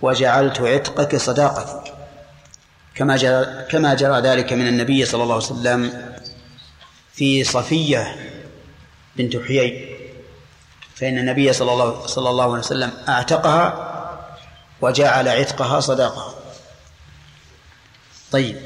[0.00, 1.93] وجعلت عتقك صداقتي.
[2.94, 6.12] كما جرى كما جرى ذلك من النبي صلى الله عليه وسلم
[7.12, 8.16] في صفية
[9.16, 9.94] بنت حيي.
[10.94, 13.90] فإن النبي صلى الله صلى الله عليه وسلم أعتقها
[14.80, 16.34] وجعل عتقها صداقة
[18.32, 18.56] طيب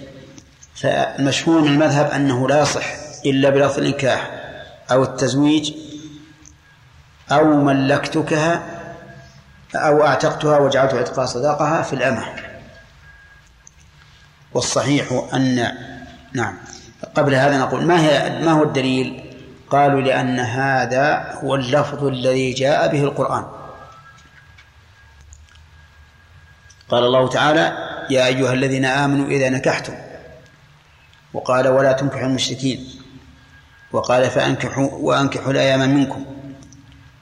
[0.75, 2.87] فالمشهور من المذهب أنه لا يصح
[3.27, 4.31] إلا بلفظ النكاح
[4.91, 5.73] أو التزويج
[7.33, 8.63] أو ملكتكها
[9.75, 12.48] أو أعتقتها وجعلت عتقها صداقها في الأمة.
[14.55, 15.75] والصحيح أن
[16.33, 16.59] نعم.
[17.15, 19.25] قبل هذا نقول ما هي ما هو الدليل؟
[19.71, 23.45] قالوا لأن هذا هو اللفظ الذي جاء به القرآن.
[26.89, 29.95] قال الله تعالى يا أيها الذين آمنوا إذا نكحتم
[31.35, 32.89] وقال ولا تنكحوا المشركين
[33.93, 36.25] وقال فأنكحوا وأنكحوا الأيام منكم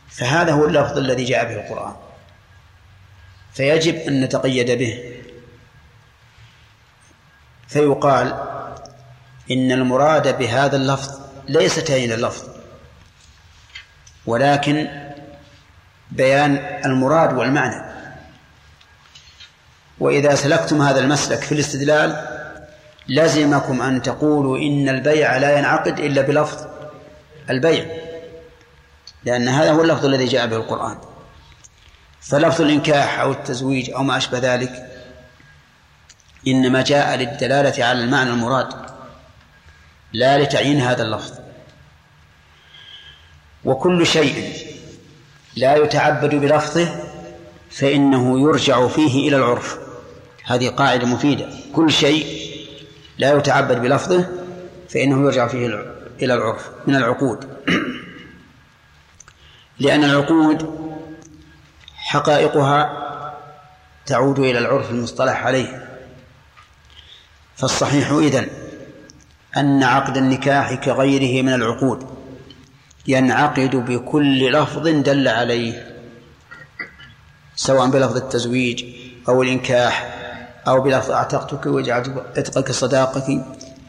[0.09, 1.93] فهذا هو اللفظ الذي جاء به القرآن.
[3.53, 5.16] فيجب أن نتقيد به.
[7.69, 8.35] فيقال
[9.51, 12.45] إن المراد بهذا اللفظ ليس تعيين اللفظ
[14.27, 14.89] ولكن
[16.11, 17.87] بيان المراد والمعنى.
[19.99, 22.27] وإذا سلكتم هذا المسلك في الاستدلال
[23.09, 26.67] لزمكم أن تقولوا إن البيع لا ينعقد إلا بلفظ
[27.51, 27.87] البيع
[29.25, 30.99] لأن هذا هو اللفظ الذي جاء به القرآن.
[32.21, 34.96] فلفظ الإنكاح أو التزويج أو ما أشبه ذلك
[36.47, 38.69] إنما جاء للدلالة على المعنى المراد
[40.13, 41.33] لا لتعيين هذا اللفظ.
[43.65, 44.53] وكل شيء
[45.57, 46.89] لا يتعبد بلفظه
[47.71, 49.79] فإنه يرجع فيه إلى العرف.
[50.45, 51.49] هذه قاعدة مفيدة.
[51.73, 52.47] كل شيء
[53.19, 54.29] لا يتعبد بلفظه
[54.89, 55.67] فإنه يرجع فيه
[56.23, 57.49] إلى العرف من العقود.
[59.79, 60.87] لأن العقود
[61.97, 63.07] حقائقها
[64.07, 65.86] تعود إلى العرف المصطلح عليه.
[67.57, 68.47] فالصحيح إذن
[69.57, 72.07] أن عقد النكاح كغيره من العقود
[73.09, 75.97] ينعقد بكل لفظ دل عليه
[77.57, 78.85] سواء بلفظ التزويج
[79.29, 80.15] أو الإنكاح
[80.69, 83.45] أو بلفظ أعتقتك وجعلت عتقك صداقتي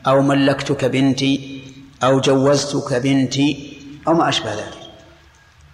[0.07, 1.61] أو ملكتك بنتي
[2.03, 4.77] أو جوزتك بنتي أو ما أشبه ذلك.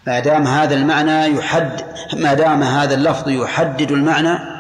[0.08, 1.82] ما دام هذا المعنى يحد
[2.14, 4.53] ما دام هذا اللفظ يحدد المعنى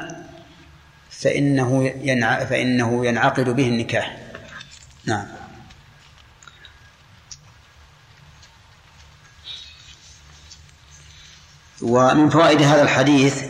[1.23, 2.45] فإنه ينع...
[2.45, 4.17] فإنه ينعقد به النكاح.
[5.05, 5.27] نعم.
[11.81, 13.43] ومن فوائد هذا الحديث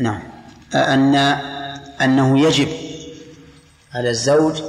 [0.00, 0.22] نعم
[0.74, 1.14] أن
[2.00, 2.68] أنه يجب
[3.94, 4.62] على الزوج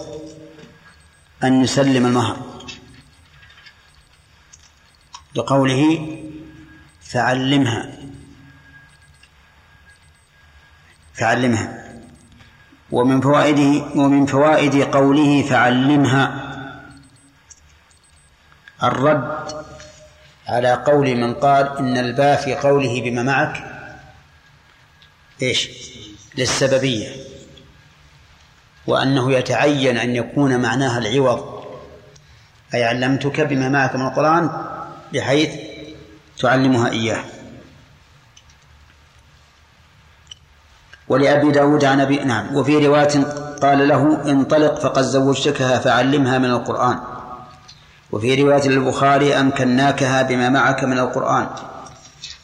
[1.44, 2.48] أن يسلم المهر.
[5.36, 6.14] لقوله
[7.02, 7.98] فعلمها
[11.18, 11.84] فعلمها.
[12.92, 16.44] ومن فوائده ومن فوائد قوله فعلمها
[18.84, 19.66] الرد
[20.48, 23.64] على قول من قال إن الباء في قوله بما معك
[25.42, 25.70] إيش؟
[26.38, 27.10] للسببية.
[28.88, 31.64] وأنه يتعين أن يكون معناها العوض.
[32.74, 34.66] أي علمتك بما معك من القرآن
[35.14, 35.50] بحيث
[36.40, 37.24] تعلمها إياه.
[41.10, 42.56] ولأبي داود عن أبي نعم.
[42.56, 43.24] وفي رواية
[43.62, 47.00] قال له انطلق فقد زوجتكها فعلمها من القرآن.
[48.12, 51.48] وفي رواية للبخاري أمكناكها بما معك من القرآن.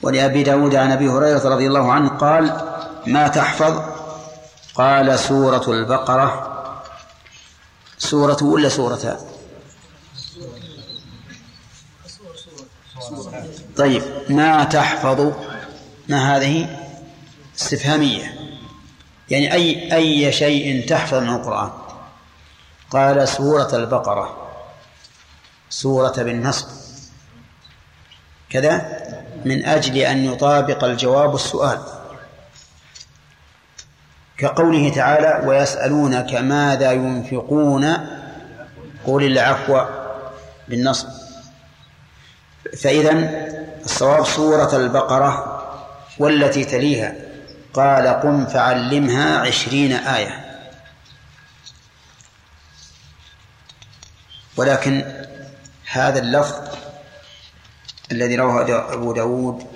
[0.01, 2.61] ولأبي داود عن أبي هريرة رضي الله عنه قال
[3.07, 3.81] ما تحفظ؟
[4.75, 6.49] قال سورة البقرة.
[7.97, 9.19] سورة ولا سورة؟
[13.77, 15.31] طيب ما تحفظ؟
[16.09, 16.79] ما هذه؟
[17.59, 18.42] استفهامية.
[19.33, 21.69] يعني أي أي شيء تحفظ من القرآن.
[22.91, 24.37] قال سورة البقرة
[25.69, 26.67] سورة بالنصب.
[28.49, 28.99] كذا
[29.45, 31.79] من أجل أن يطابق الجواب السؤال.
[34.37, 37.97] كقوله تعالى ويسألونك ماذا ينفقون؟
[39.05, 39.81] قل العفو
[40.67, 41.07] بالنصب.
[42.77, 43.11] فإذا
[43.85, 45.59] الصواب سورة البقرة
[46.19, 47.32] والتي تليها.
[47.73, 50.43] قال قم فعلمها عشرين آية.
[54.57, 55.25] ولكن
[55.91, 56.77] هذا اللفظ
[58.11, 59.67] الذي رواه أبو داود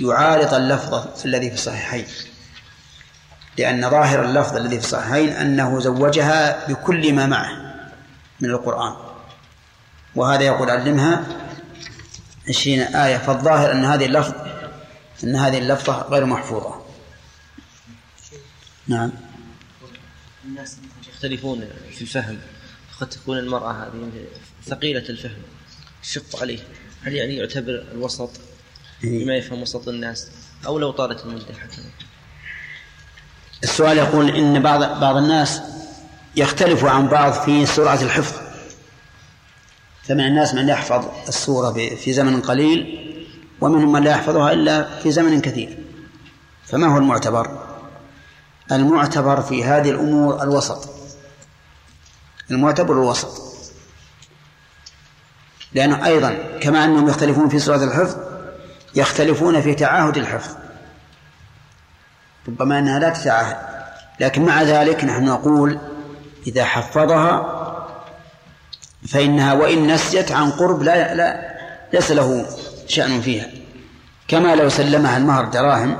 [0.00, 2.06] يعارض اللفظ الذي في الصحيحين
[3.58, 7.50] لأن ظاهر اللفظ الذي في الصحيحين أنه زوجها بكل ما معه
[8.40, 8.96] من القرآن.
[10.16, 11.24] وهذا يقول علمها
[12.48, 14.34] عشرين آية فالظاهر أن هذه اللفظ
[15.24, 16.79] أن هذه اللفظة غير محفوظة.
[18.88, 19.12] نعم.
[20.44, 20.76] الناس
[21.08, 22.38] يختلفون في الفهم
[23.00, 24.10] قد تكون المرأة هذه
[24.64, 25.42] ثقيلة الفهم
[26.02, 26.58] شق عليه.
[27.02, 28.30] هل يعني يعتبر الوسط
[29.02, 30.30] بما يفهم وسط الناس
[30.66, 31.82] أو لو طالت المدة حتى؟
[33.62, 35.62] السؤال يقول إن بعض بعض الناس
[36.36, 38.40] يختلف عن بعض في سرعة الحفظ.
[40.02, 43.06] فمن الناس من يحفظ السورة في زمن قليل
[43.60, 45.78] ومنهم من لا يحفظها إلا في زمن كثير.
[46.66, 47.69] فما هو المعتبر؟
[48.72, 50.88] المعتبر في هذه الأمور الوسط.
[52.50, 53.50] المعتبر الوسط.
[55.72, 58.16] لأنه أيضا كما أنهم يختلفون في سرعة الحفظ
[58.94, 60.54] يختلفون في تعاهد الحفظ.
[62.48, 63.56] ربما أنها لا تتعاهد
[64.20, 65.78] لكن مع ذلك نحن نقول
[66.46, 67.56] إذا حفظها
[69.08, 71.56] فإنها وإن نسيت عن قرب لا لا
[71.92, 72.46] ليس له
[72.88, 73.46] شأن فيها.
[74.28, 75.96] كما لو سلمها المهر دراهم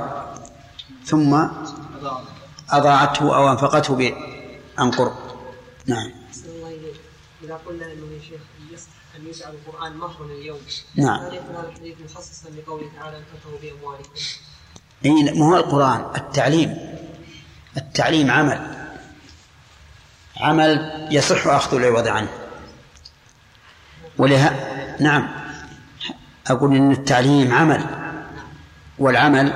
[1.05, 1.47] ثم
[2.71, 4.15] أضاعته أو أنفقته
[4.77, 5.13] عن قرب
[5.85, 6.11] نعم
[7.43, 8.41] إذا قلنا أنه يا شيخ
[8.71, 10.59] يصح أن يجعل القرآن مهرا اليوم
[10.95, 11.19] نعم.
[11.19, 14.09] هل يكون هذا الحديث مخصصا لقوله تعالى أن تنفقوا بأموالكم
[15.05, 16.77] اي ما هو القرآن التعليم.
[17.77, 18.87] التعليم عمل.
[20.37, 22.29] عمل يصح أخذ العوض عنه.
[24.17, 25.29] ولها نعم.
[26.47, 27.85] أقول إن التعليم عمل
[28.99, 29.53] والعمل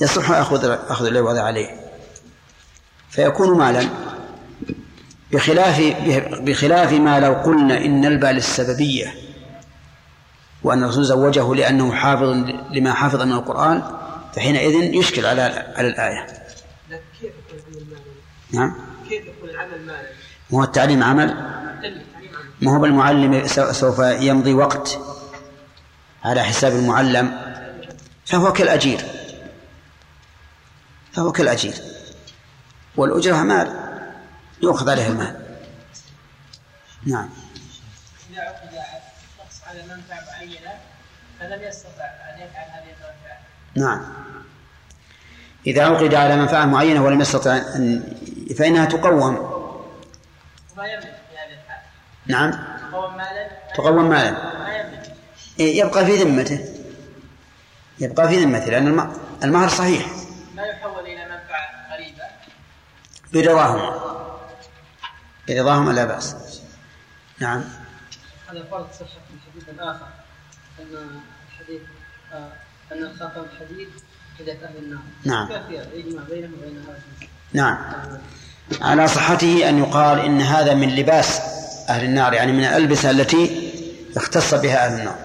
[0.00, 1.83] يصح أخذ أخذ العوض عليه.
[3.14, 3.88] فيكون مالا
[5.32, 5.80] بخلاف
[6.40, 9.14] بخلاف ما لو قلنا إن البال السببية
[10.62, 12.28] وأن الرسول زوجه لأنه حافظ
[12.70, 13.82] لما حفظ من القرآن
[14.36, 15.42] فحينئذ يشكل على
[15.76, 16.26] على الآية.
[17.20, 17.32] كيف؟
[18.52, 18.74] نعم.
[19.08, 20.08] كيف يكون العمل مالا؟
[20.54, 21.34] هو التعليم عمل؟
[22.60, 24.98] ما هو بالمعلم سوف يمضي وقت
[26.24, 27.38] على حساب المعلم
[28.26, 29.00] فهو كالأجير
[31.12, 31.74] فهو كالأجير
[32.96, 33.68] والأجرة مال
[34.62, 35.40] يؤخذ عليه المال.
[37.06, 37.30] نعم.
[38.30, 38.74] إذا عقد
[39.66, 40.78] على منفعة معينة
[41.40, 43.38] فلم يستطع أن يفعل هذه المنفعة.
[43.76, 44.12] نعم.
[45.66, 48.14] إذا عقد على منفعة معينة ولم يستطع أن
[48.58, 49.36] فإنها تقوم.
[50.76, 51.82] وما يملك في هذه الحال.
[52.26, 52.50] نعم.
[52.90, 54.30] تقوم مالا؟ تقوم مالا.
[54.58, 55.16] ما يملك.
[55.60, 56.68] إيه، يبقى في ذمته.
[58.00, 59.10] يبقى في ذمته لأن
[59.44, 60.06] المهر صحيح.
[60.54, 61.03] ما يحول
[63.34, 64.04] برضاهما
[65.48, 66.36] برضاهما لا بأس.
[67.38, 67.64] نعم.
[68.50, 70.06] هذا فرض صحة الحديث الآخر
[70.80, 71.20] أن
[71.52, 71.82] الحديث
[72.32, 72.48] آه،
[72.92, 73.88] أن الخاتم الحديد
[74.38, 75.02] كذا أهل النار.
[75.24, 75.48] نعم.
[75.94, 76.84] يجمع بينهم وبين
[77.52, 77.78] نعم.
[78.80, 81.40] على صحته أن يقال إن هذا من لباس
[81.88, 83.72] أهل النار يعني من الألبسة التي
[84.16, 85.18] اختص بها أهل النار.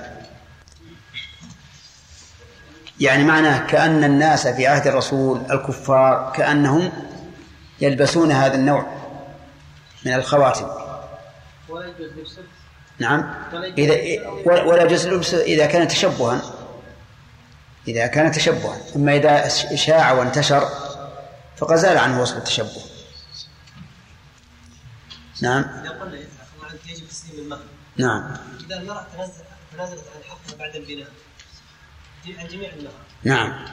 [2.99, 6.91] يعني معناه كأن الناس في عهد الرسول الكفار كأنهم
[7.81, 8.85] يلبسون هذا النوع
[10.06, 10.68] من الخواتم.
[11.69, 12.43] ولا يجوز لبسه
[12.99, 13.34] نعم.
[13.53, 16.41] إذا ولا يجوز لبسه إذا كان تشبها.
[17.88, 18.77] إذا كان تشبها.
[18.95, 20.69] أما إذا شاع وانتشر
[21.57, 22.81] فقد زال عنه وصف التشبه.
[25.41, 25.65] نعم.
[27.97, 28.38] نعم.
[28.65, 29.43] إذا المرأة تنزل
[29.73, 31.07] تنازلت عن حقها بعد البناء.
[32.27, 32.93] عن جميع المهر
[33.23, 33.65] نعم.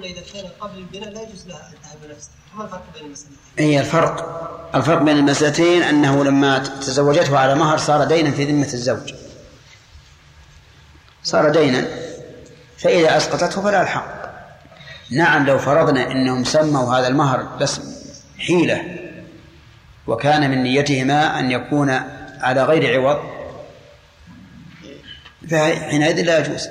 [0.00, 3.80] إذا كان قبل البناء لا يجوز لها أن تهب نفسها ما الفرق بين المسألتين؟ هي
[3.80, 9.14] الفرق؟ الفرق بين المسألتين أنه لما تزوجته على مهر صار دينا في ذمة الزوج.
[11.22, 11.86] صار دينا
[12.78, 14.22] فإذا أسقطته فلا الحق.
[15.10, 17.80] نعم لو فرضنا أنهم سموا هذا المهر بس
[18.38, 18.98] حيلة
[20.06, 21.90] وكان من نيتهما أن يكون
[22.40, 23.18] على غير عوض
[25.50, 26.68] فحينئذ لا يجوز.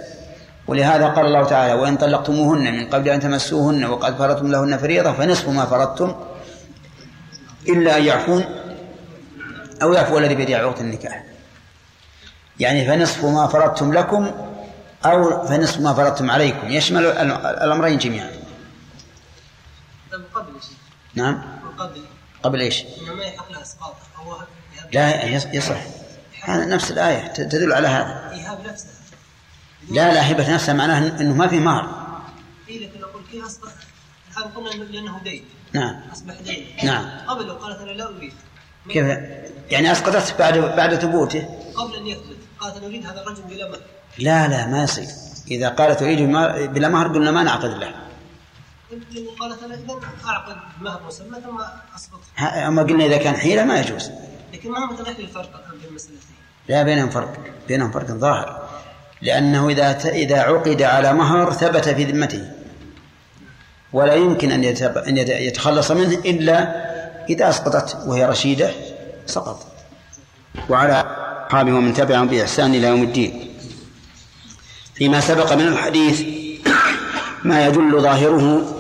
[0.72, 5.50] ولهذا قال الله تعالى وإن طلقتموهن من قبل أن تمسوهن وقد فرضتم لهن فريضة فنصف
[5.50, 6.16] ما فرضتم
[7.70, 8.46] إلا أن يعفون
[9.84, 11.24] أو يعفو الذي بيده عقدة النكاح.
[12.60, 14.32] يعني فنصف ما فرضتم لكم
[15.06, 18.30] أو فنصف ما فرضتم عليكم يشمل الأمرين جميعا.
[20.36, 20.54] قبل
[21.16, 21.42] نعم.
[21.78, 22.02] قبل
[22.44, 23.46] قبل انه ما يحق
[24.94, 25.82] لا يص- يصح.
[26.50, 28.32] نفس الآية تدل على هذا.
[28.34, 28.92] إيهاب نفسها
[29.90, 32.12] لا لا هبة نفسها معناه أنه ما في مهر
[32.70, 33.72] اي لكن نقول كيف أصبح؟
[34.38, 35.46] الان قلنا لأنه دين.
[35.74, 36.02] نعم.
[36.14, 36.66] أصبح دين.
[36.84, 37.28] نعم.
[37.28, 38.34] قبل لو قالت أنا لا أريد.
[38.90, 39.06] كيف؟
[39.72, 42.38] يعني أسقطت بعد بعد ثبوته؟ قبل أن يثبت.
[42.60, 43.80] قالت أنا أريد هذا الرجل بلا مال
[44.20, 45.08] لا لا ما يصير.
[45.52, 46.20] إذا قالت أريد
[46.74, 47.94] بلا مهر قلنا ما نعقد له.
[49.12, 51.60] لأنه قالت أنا إذا أعقد مهر مسمى ثم
[51.96, 52.20] أسقط.
[52.38, 54.10] ها- أما قلنا إذا كان حيلة ما يجوز.
[54.54, 56.36] لكن ما هو متداخل الفرق الآن بين المسألتين.
[56.70, 57.34] لا بينهم فرق.
[57.68, 58.70] بينهم فرق ظاهر.
[59.22, 62.52] لأنه إذا إذا عقد على مهر ثبت في ذمته.
[63.94, 64.64] ولا يمكن أن
[65.08, 66.86] أن يت- يتخلص منه إلا
[67.30, 68.72] إذا أسقطت وهي رشيدة
[69.26, 69.68] سقط.
[70.70, 71.06] وعلى
[71.48, 73.58] أصحابه ومن تبعهم بإحسان إلى يوم الدين.
[74.96, 76.22] فيما سبق من الحديث
[77.44, 78.74] ما يدل ظاهره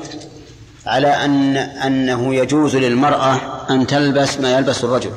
[0.85, 3.39] على أن أنه يجوز للمرأة
[3.69, 5.11] أن تلبس ما يلبس الرجل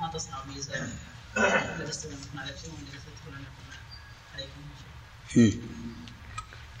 [0.00, 0.88] ما تصنع ميزان
[1.36, 3.09] لا تستمر على شيء ولا تدخل عليكم شيء مم.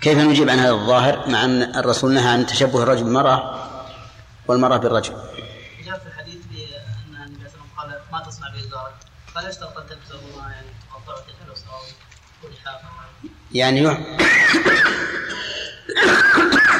[0.00, 3.70] كيف نجيب عن هذا الظاهر مع أن الرسول نهى عن تشبه الرجل بالمرأة
[4.48, 5.12] والمرأة بالرجل؟
[5.86, 8.94] جاء في الحديث بأن النبي صلى الله عليه وسلم قال ما تصنع بإزارك
[9.34, 10.66] قال اشترط ان تلبسه ما يعني
[12.42, 12.88] أو لحافه
[13.52, 14.00] يعني يح-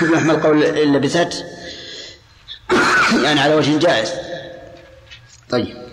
[0.03, 0.61] يحمل قول
[0.95, 1.45] لبست
[3.25, 4.13] يعني على وجه جائز.
[5.51, 5.90] طيب.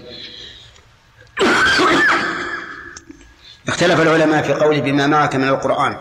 [3.68, 5.98] اختلف العلماء في قوله بما معك من القرآن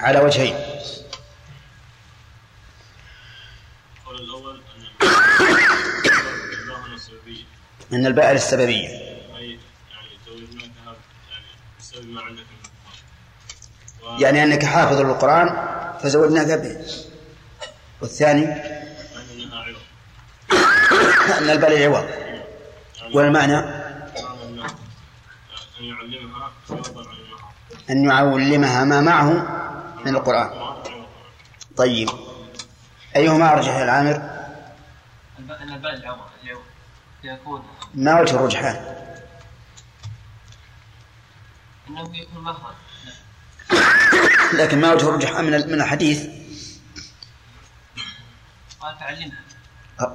[0.00, 0.54] على وجهين.
[3.98, 4.60] القول الأول
[7.92, 8.88] أن الباء للسببية.
[8.88, 8.98] أي
[9.36, 9.58] يعني
[10.38, 10.70] يعني
[11.78, 12.68] بسبب ما عندك من
[14.00, 14.16] القرآن.
[14.16, 15.48] و- يعني أنك حافظ للقرآن
[16.02, 16.76] فزودناك به
[18.00, 18.44] والثاني؟
[19.52, 19.76] عوض.
[21.38, 22.08] أن الباء للعوض.
[23.14, 23.77] والمعنى؟ معنى أن
[25.80, 26.50] أن يعلمها
[27.90, 29.30] أن يعلمها ما معه
[30.04, 30.50] من القرآن.
[31.76, 32.08] طيب.
[33.16, 34.30] أيهما أرجح يا العامر؟
[35.38, 36.62] الب- أن الباء العوض العوض
[37.24, 37.62] يكون
[37.94, 38.76] ما وجه الرجحان؟
[41.88, 42.74] أنه يكون مهرا
[44.54, 46.26] لكن ما وجه الرجحان من من الحديث؟
[48.80, 49.38] قال فعلمها.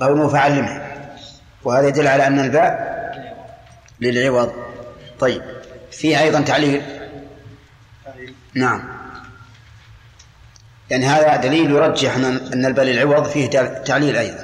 [0.02, 1.10] قوله فعلمها
[1.64, 2.94] وهذا يدل على أن الباء
[4.02, 4.73] للعوض.
[5.24, 5.42] طيب.
[5.92, 6.82] فيه أيضا تعليل؟
[8.54, 8.84] نعم.
[10.90, 13.48] يعني هذا دليل يرجح أن أن الباء للعوض فيه
[13.86, 14.44] تعليل أيضا.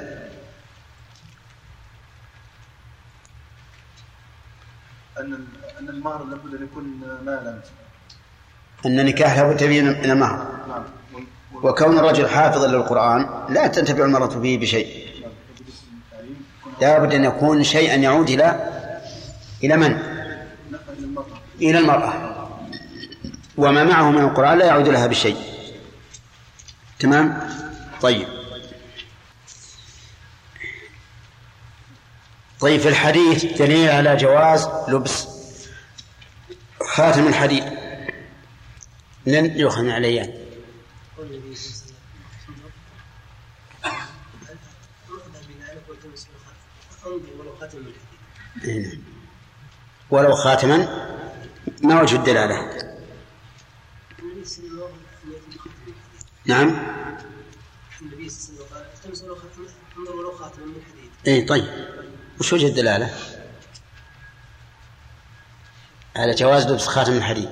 [5.18, 5.46] أن
[5.80, 7.60] أن المهر لابد أن يكون مالا.
[8.86, 10.46] أن النكاح لابد من المهر.
[10.68, 10.84] نعم.
[11.52, 15.06] وكون الرجل حافظا للقرآن لا تنتفع المرأة به بشيء.
[16.80, 18.70] لا بد أن يكون شيئا يعود إلى
[19.64, 20.09] إلى من؟
[21.62, 22.36] إلى المرأة.
[23.56, 25.36] وما معه من القرآن لا يعود لها بشيء.
[26.98, 27.50] تمام؟
[28.02, 28.28] طيب.
[32.60, 35.28] طيب في الحديث دليل على جواز لبس.
[36.80, 37.64] خاتم الحديد
[39.26, 40.32] لن يؤخذ من عليان.
[48.64, 48.98] إيه.
[50.10, 50.88] ولو خاتما
[51.82, 52.70] ما وجه الدلالة؟
[56.44, 56.68] نعم.
[58.02, 59.66] النبي صلى الله عليه وسلم قال التمس ولو خاتم
[59.98, 61.64] انظر ولو خاتم من حديد اي طيب.
[62.40, 63.10] وش وجه الدلالة؟
[66.16, 67.50] على جواز لبس خاتم الحديد.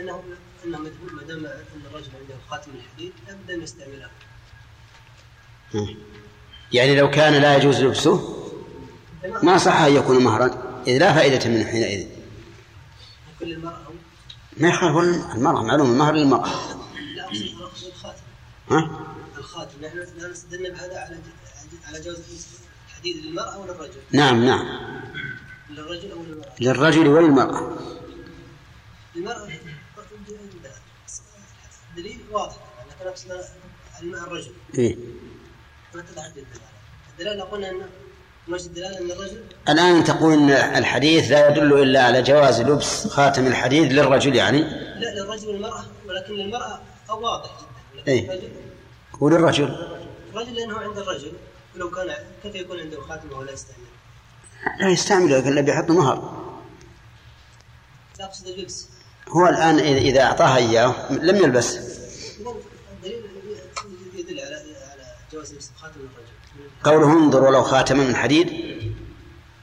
[0.00, 0.22] انه
[0.64, 4.10] انه ما دام ان الرجل عنده خاتم من حديد لابد ان يستعمله.
[6.72, 8.38] يعني لو كان لا يجوز لبسه
[9.42, 12.21] ما صح أن يكون مهرا إذ لا فائدة منه حينئذ.
[13.42, 13.92] أو
[14.56, 14.96] ما يخالف
[15.34, 16.50] المرأة معلوم المهر للمرأة
[17.14, 18.22] لا أقصد الخاتم.
[18.70, 19.06] ها؟
[19.38, 19.84] الخاتم.
[19.84, 19.98] نحن
[20.30, 21.18] استدلنا بهذا على
[21.84, 22.46] على جواز
[22.88, 24.66] الحديد للمرأة ولا الرجل؟ نعم نعم.
[25.70, 27.78] للرجل أو للمرأة؟ للرجل وللمرأة.
[29.16, 29.48] المرأة
[31.90, 32.56] الدليل واضح.
[32.90, 33.44] لكن أقصد
[34.02, 34.52] الماء الرجل.
[34.78, 34.96] إيه؟
[35.94, 36.46] ما تتعدد
[37.12, 37.44] الدلالة.
[37.44, 37.88] قلنا ان
[39.68, 44.62] الآن تقول أن الحديث لا يدل إلا على جواز لبس خاتم الحديد للرجل يعني؟
[44.98, 47.50] لا للرجل والمرأة ولكن للمرأة أو واضح
[47.94, 48.12] جدا.
[48.12, 48.40] إيه.
[49.20, 49.76] وللرجل؟
[50.32, 51.32] الرجل لأنه عند الرجل
[51.74, 53.86] ولو كان كيف يكون عنده خاتم وهو لا يستعمل؟
[54.80, 56.42] لا يستعمل لكن اللي بيحط مهر.
[58.18, 58.88] لا اقصد اللبس.
[59.28, 61.78] هو الآن إذا أعطاها إياه لم يلبس.
[62.92, 63.24] الدليل
[64.14, 64.62] يدل على
[65.32, 66.31] جواز لبس خاتم الرجل
[66.84, 68.48] قوله انظر ولو خاتما من حديد.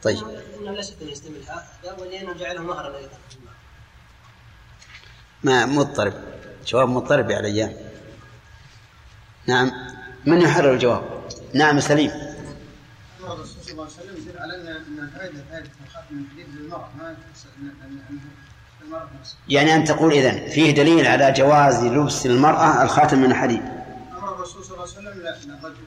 [0.04, 0.24] طيب.
[5.44, 6.14] ما مضطرب.
[6.66, 7.76] جواب مضطرب يا عليان
[9.48, 9.72] نعم.
[10.26, 11.04] من يحرر الجواب؟
[11.54, 12.12] نعم سليم.
[13.20, 17.16] أمر الرسول صلى الله عليه وسلم يدل على أن الفائدة فائدة خاتم الحديد للمراه ما
[19.48, 23.62] يعني أن تقول إذن فيه دليل على جواز لبس المرأة الخاتم من الحديد
[24.18, 25.84] أمر الرسول صلى الله عليه وسلم لا الرجل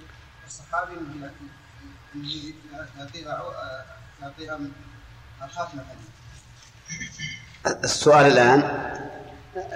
[7.66, 8.60] السؤال الآن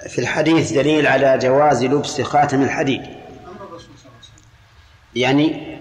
[0.08, 3.02] في الحديث دليل على جواز لبس خاتم الحديد.
[5.14, 5.78] يعني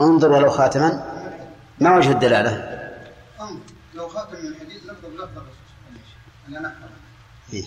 [0.00, 0.90] انظر ولو خاتما.
[1.80, 2.80] ما وجه الدلالة؟
[3.94, 4.52] لو خاتم من
[4.86, 6.56] نقدر لفظ الرسول صلى الله عليه وسلم.
[6.56, 6.90] أنا نحفظ
[7.52, 7.64] إيه.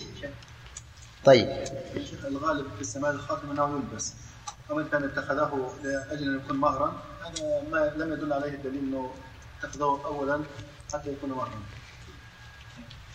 [1.24, 1.48] طيب.
[2.24, 4.12] الغالب في السماء الخاتم أنه يلبس.
[4.70, 6.92] ومن كان اتخذه لأجل أن يكون مهرا.
[7.24, 9.10] هذا ما لم يدل عليه الدليل إنه
[9.62, 10.40] اتخذه اولا
[10.92, 11.50] حتى يكون مهرا.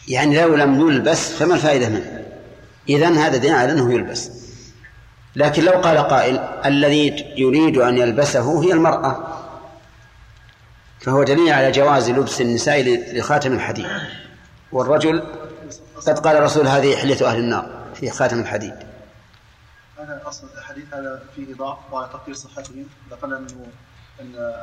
[0.07, 2.25] يعني لو لم يلبس فما الفائدة منه؟
[2.89, 4.31] إذن هذا دليل على أنه يلبس.
[5.35, 9.35] لكن لو قال قائل الذي يريد أن يلبسه هي المرأة.
[10.99, 12.81] فهو دليل على جواز لبس النساء
[13.17, 13.87] لخاتم الحديد.
[14.71, 15.23] والرجل
[16.07, 18.88] قد قال الرسول هذه حلية أهل النار في خاتم الحديد.
[20.25, 23.67] اصل الحديث هذا فيه ضعف وعلى تقدير صحته ذكرنا انه
[24.21, 24.53] إن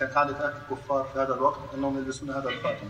[0.00, 2.88] كانت عاده أهل الكفار في هذا الوقت أنهم يلبسون هذا الخاتم.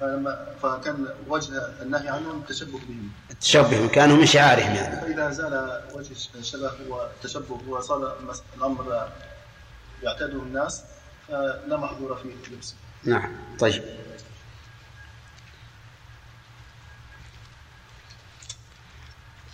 [0.00, 3.10] فلما فكان وجه النهي عنهم التشبه بهم.
[3.30, 5.00] التشبه كانوا من شعارهم يعني.
[5.00, 9.08] فإذا زال وجه الشبه والتشبه وصار المس- الأمر
[10.02, 10.82] يعتاده الناس
[11.28, 12.74] فلا محظور في لبسه
[13.04, 13.32] نعم.
[13.58, 13.82] طيب.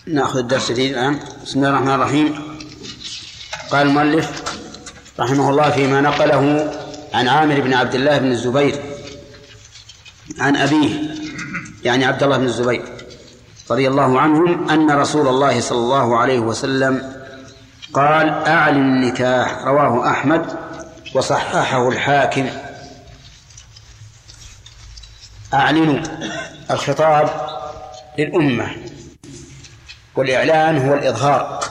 [0.06, 1.20] نأخذ الدرس الجديد الآن.
[1.44, 2.58] بسم الله الرحمن الرحيم.
[3.70, 4.42] قال المؤلف
[5.20, 6.72] رحمه الله فيما نقله
[7.14, 8.82] عن عامر بن عبد الله بن الزبير
[10.40, 11.14] عن أبيه
[11.84, 12.84] يعني عبد الله بن الزبير
[13.70, 17.24] رضي الله عنهم أن رسول الله صلى الله عليه وسلم
[17.94, 19.58] قال أعلن النكاح.
[19.64, 20.46] رواه أحمد
[21.14, 22.50] وصححه الحاكم.
[25.54, 26.00] أعلنوا
[26.70, 27.30] الخطاب
[28.18, 28.83] للأمة.
[30.16, 31.64] والإعلان هو الإظهار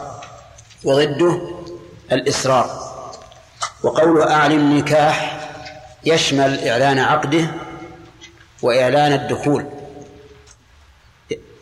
[0.84, 1.42] وضده
[2.12, 2.94] الإسرار
[3.84, 5.40] وقول أعلن النكاح
[6.06, 7.48] يشمل إعلان عقده
[8.62, 9.66] وإعلان الدخول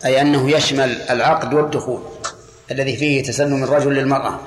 [0.05, 2.01] أي أنه يشمل العقد والدخول
[2.71, 4.39] الذي فيه تسلم الرجل للمرأة.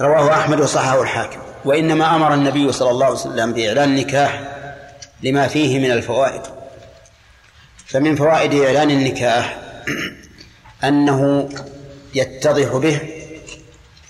[0.00, 1.38] رواه أحمد وصححه الحاكم.
[1.64, 4.40] وإنما أمر النبي صلى الله عليه وسلم بإعلان النكاح
[5.22, 6.42] لما فيه من الفوائد.
[7.86, 9.58] فمن فوائد إعلان النكاح
[10.84, 11.48] أنه
[12.14, 13.00] يتضح به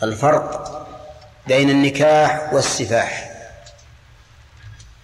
[0.02, 0.72] الفرق
[1.46, 3.32] بين النكاح والسفاح.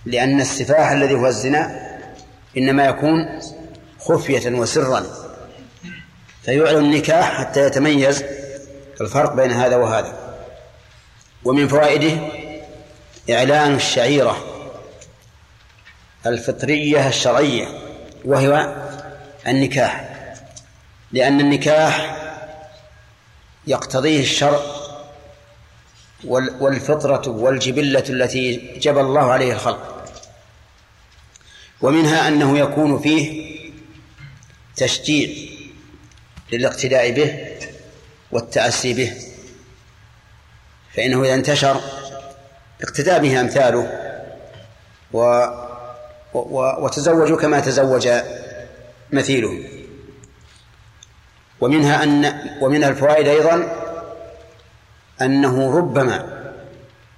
[0.04, 1.90] لأن السفاح الذي هو الزنا
[2.56, 3.40] إنما يكون
[4.00, 5.06] خفية وسرا.
[6.42, 8.24] فيعلن النكاح حتى يتميز
[9.00, 10.38] الفرق بين هذا وهذا.
[11.44, 12.18] ومن فوائده
[13.30, 14.36] إعلان الشعيرة
[16.26, 17.68] الفطرية الشرعية
[18.24, 18.74] وهو
[19.46, 20.11] النكاح.
[21.12, 22.16] لأن النكاح
[23.66, 24.60] يقتضيه الشرع
[26.60, 30.04] والفطرة والجبلة التي جبل الله عليه الخلق.
[31.80, 33.52] ومنها أنه يكون فيه
[34.76, 35.28] تشجيع
[36.52, 37.56] للاقتداء به
[38.32, 39.12] والتأسي به.
[40.94, 41.80] فإنه إذا انتشر
[42.82, 43.98] اقتدى به أمثاله
[45.12, 45.46] و
[46.84, 48.08] وتزوجوا كما تزوج
[49.12, 49.81] مثيله.
[51.62, 53.72] ومنها أن ومنها الفوائد أيضا
[55.20, 56.42] أنه ربما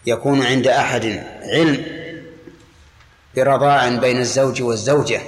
[0.06, 1.84] يكون عند أحد علم
[3.36, 5.20] برضاع بين الزوج والزوجة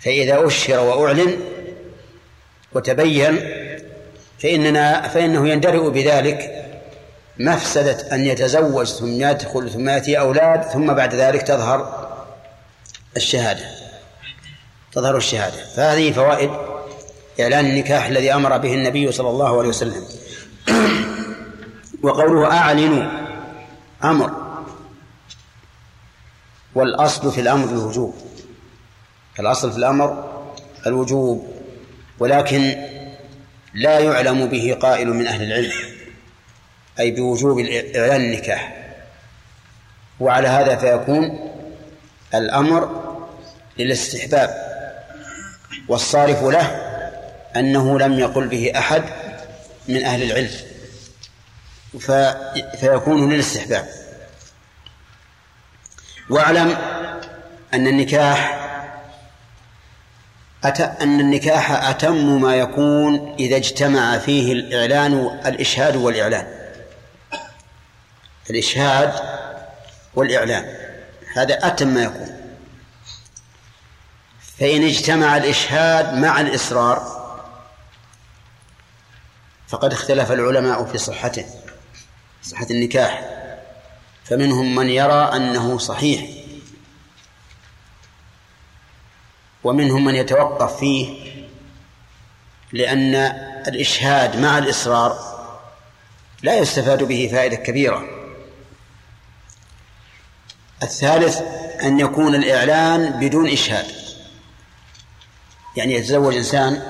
[0.00, 1.36] فإذا أشهر وأعلن
[2.72, 3.38] وتبين
[4.38, 6.64] فإننا فإنه يندرئ بذلك
[7.38, 12.08] مفسدة أن يتزوج ثم يدخل ثم يأتي أولاد ثم بعد ذلك تظهر
[13.16, 13.64] الشهادة
[14.92, 15.64] تظهر الشهادة.
[15.76, 16.50] فهذه فوائد
[17.40, 20.04] إعلان النكاح الذي أمر به النبي صلى الله عليه وسلم.
[22.02, 23.10] وقوله أعلنوا.
[24.04, 24.32] أمر.
[26.74, 28.14] والأصل في الأمر الوجوب.
[29.40, 30.42] الأصل في الأمر
[30.86, 31.52] الوجوب.
[32.18, 32.76] ولكن
[33.74, 35.72] لا يعلم به قائل من أهل العلم.
[37.00, 37.58] أي بوجوب
[37.96, 38.92] إعلان النكاح.
[40.20, 41.50] وعلى هذا فيكون
[42.34, 43.02] الأمر
[43.78, 44.72] للاستحباب.
[45.88, 46.91] والصارف له
[47.56, 49.04] أنه لم يقل به أحد
[49.88, 50.50] من أهل العلم
[52.80, 53.88] فيكون للاستحباب.
[56.30, 56.76] واعلم
[57.74, 58.58] أن النكاح
[60.64, 60.80] أت...
[60.80, 66.46] أن النكاح أتم ما يكون إذا اجتمع فيه الإعلان الإشهاد والإعلان.
[68.50, 69.12] الإشهاد
[70.14, 70.76] والإعلان
[71.34, 72.36] هذا أتم ما يكون.
[74.58, 77.21] فإن اجتمع الإشهاد مع الإصرار
[79.72, 81.44] فقد اختلف العلماء في صحته
[82.42, 83.28] صحة النكاح.
[84.24, 86.28] فمنهم من يرى أنه صحيح
[89.64, 91.32] ومنهم من يتوقف فيه
[92.72, 93.14] لأن
[93.68, 95.18] الإشهاد مع الإصرار
[96.42, 98.04] لا يستفاد به فائدة كبيرة.
[100.82, 101.40] الثالث
[101.82, 103.86] أن يكون الإعلان بدون إشهاد
[105.76, 106.82] يعني يتزوج إنسان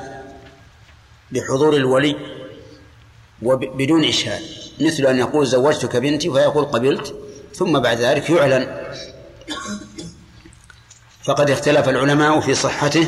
[1.30, 2.41] بحضور الولي
[3.43, 4.43] وبدون إشهاد.
[4.81, 7.14] مثل أن يقول زوجتك بنتي فيقول قبلت
[7.55, 8.82] ثم بعد ذلك يعلن.
[11.24, 13.06] فقد اختلف العلماء في صحته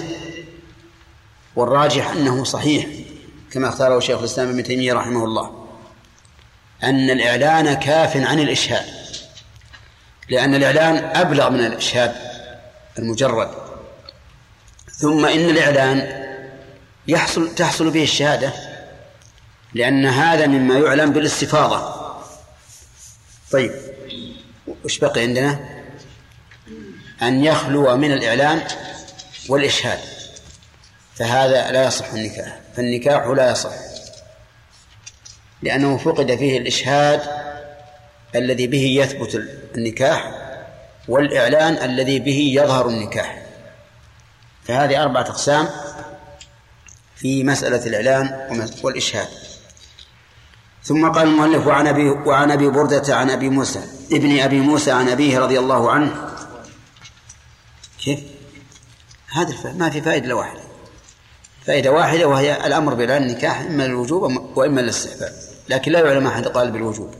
[1.56, 2.86] والراجح أنه صحيح
[3.50, 5.66] كما اختاره شيخ الإسلام ابن تيمية رحمه الله
[6.82, 8.84] أن الإعلان كاف عن الإشهاد
[10.30, 12.14] لأن الإعلان أبلغ من الإشهاد
[12.98, 13.50] المجرد.
[14.90, 16.24] ثم إن الإعلان
[17.08, 18.52] يحصل تحصل به الشهادة
[19.74, 21.94] لأن هذا مما يعلم بالاستفاضة.
[23.50, 23.72] طيب
[24.84, 25.58] وش بقي عندنا؟
[27.22, 28.62] أن يخلو من الإعلان
[29.48, 29.98] والإشهاد.
[31.14, 32.58] فهذا لا يصح النكاح.
[32.76, 33.72] فالنكاح لا يصح.
[35.62, 37.22] لأنه فقد فيه الإشهاد
[38.34, 39.34] الذي به يثبت
[39.74, 40.30] النكاح
[41.08, 43.42] والإعلان الذي به يظهر النكاح.
[44.64, 45.68] فهذه أربعة أقسام
[47.16, 49.28] في مسألة الإعلان والإشهاد.
[50.84, 53.82] ثم قال المؤلف وعن أبي وعن أبي بردة عن أبي موسى
[54.12, 56.28] ابن أبي موسى عن أبيه رضي الله عنه
[58.00, 58.20] كيف؟
[59.28, 60.60] هذا ما في فائدة إلا واحدة
[61.66, 64.22] فائدة واحدة وهي الأمر بإعلان النكاح إما للوجوب
[64.56, 65.32] وإما للاستحباب
[65.68, 67.14] لكن لا يعلم أحد قال بالوجوب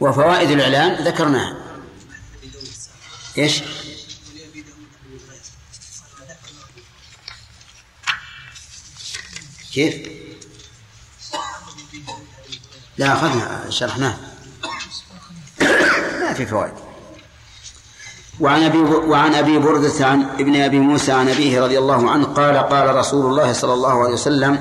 [0.00, 1.56] وفوائد الإعلان ذكرناها
[3.38, 3.62] إيش؟
[9.72, 10.09] كيف؟
[13.00, 14.14] لا أخذنا شرحناه.
[16.20, 16.72] ما في فوائد.
[18.40, 22.56] وعن أبي وعن أبي بردة عن ابن أبي موسى عن أبيه رضي الله عنه قال
[22.56, 24.58] قال رسول الله صلى الله عليه وسلم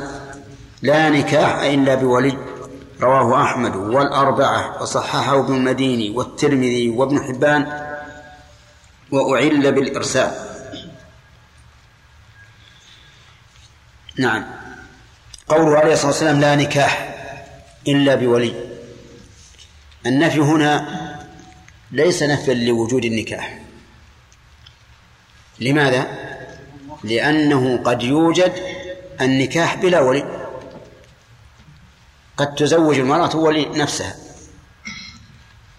[0.82, 2.38] لا نكاح إلا بولي.
[3.02, 7.90] رواه أحمد والأربعة وصححه ابن المديني والترمذي وابن حبان
[9.12, 10.32] وأعل بالإرسال.
[14.18, 14.46] نعم.
[15.48, 17.19] قوله عليه الصلاة والسلام لا نكاح.
[17.88, 18.54] إلا بولي.
[20.06, 21.00] النفي هنا
[21.92, 23.60] ليس نفيا لوجود النكاح.
[25.60, 26.08] لماذا؟
[27.04, 28.54] لأنه قد يوجد
[29.22, 30.48] النكاح بلا ولي.
[32.38, 34.16] قد تزوج المرأة ولي نفسها.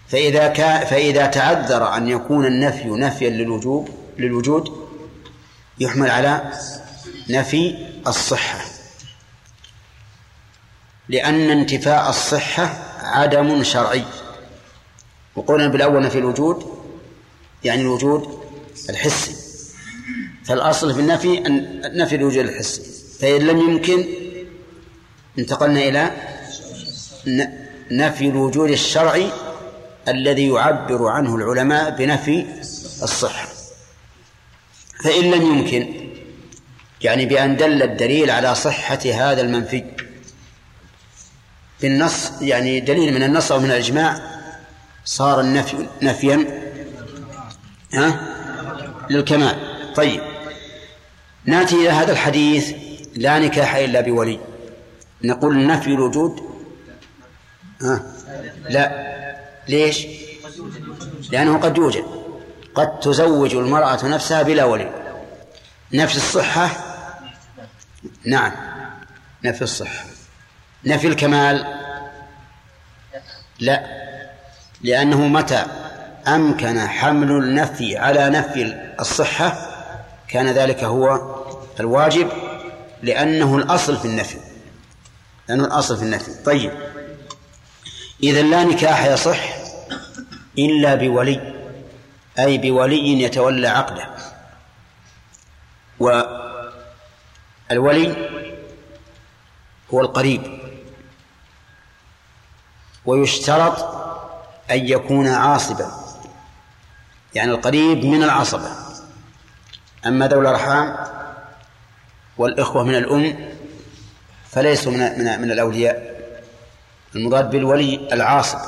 [0.07, 4.89] فإذا كان فإذا تعذر أن يكون النفي نفيا للوجوب للوجود
[5.79, 6.51] يحمل على
[7.29, 8.70] نفي الصحة.
[11.09, 12.63] لأن انتفاء الصحة
[13.01, 14.03] عدم شرعي.
[15.35, 16.81] وقولنا بالأول نفي الوجود
[17.63, 18.39] يعني الوجود
[18.89, 19.35] الحسي
[20.45, 22.81] فالأصل في النفي أن نفي الوجود الحسي
[23.19, 24.05] فإن لم يمكن
[25.39, 26.11] انتقلنا إلى
[27.91, 29.31] نفي الوجود الشرعي
[30.07, 32.45] الذي يعبر عنه العلماء بنفي
[33.03, 33.47] الصحة.
[35.03, 36.09] فإن لم يمكن
[37.01, 39.83] يعني بأن دل الدليل على صحة هذا المنفي.
[41.81, 44.21] بالنص يعني دليل من النص أو من الإجماع
[45.05, 46.45] صار النفي نفيا
[47.93, 48.19] ها؟
[49.09, 49.57] للكمال.
[49.95, 50.21] طيب.
[51.45, 52.73] نأتي إلى هذا الحديث
[53.15, 54.39] لا نكاح إلا بولي.
[55.23, 56.41] نقول نفي الوجود
[57.81, 58.03] ها؟
[58.69, 59.11] لا.
[59.67, 60.07] ليش؟
[61.31, 62.05] لأنه قد يوجد.
[62.75, 64.91] قد تزوج المرأة نفسها بلا ولي.
[65.93, 66.69] نفس الصحة؟
[68.25, 68.51] نعم.
[69.43, 70.10] نفي الصحة.
[70.85, 71.65] نفي الكمال؟
[73.59, 74.01] لا.
[74.81, 75.65] لأنه متى
[76.27, 79.67] أمكن حمل النفي على نفي الصحة؟
[80.27, 81.35] كان ذلك هو
[81.79, 82.29] الواجب
[83.03, 84.37] لأنه الأصل في النفي.
[85.49, 86.43] لأنه الأصل في النفي.
[86.45, 86.71] طيب.
[88.23, 89.39] إذا لا نكاح يصح
[90.57, 91.53] إلا بولي
[92.39, 94.09] أي بولي يتولى عقده
[97.69, 98.15] والولي
[99.93, 100.60] هو القريب.
[103.05, 103.79] ويشترط
[104.71, 105.91] أن يكون عاصبا
[107.35, 108.71] يعني القريب من العصبة.
[110.05, 110.97] أما ذوي الأرحام
[112.37, 113.49] والإخوة من الأم
[114.49, 116.11] فليسوا من من, من الأولياء.
[117.15, 118.59] المراد بالولي العاصب.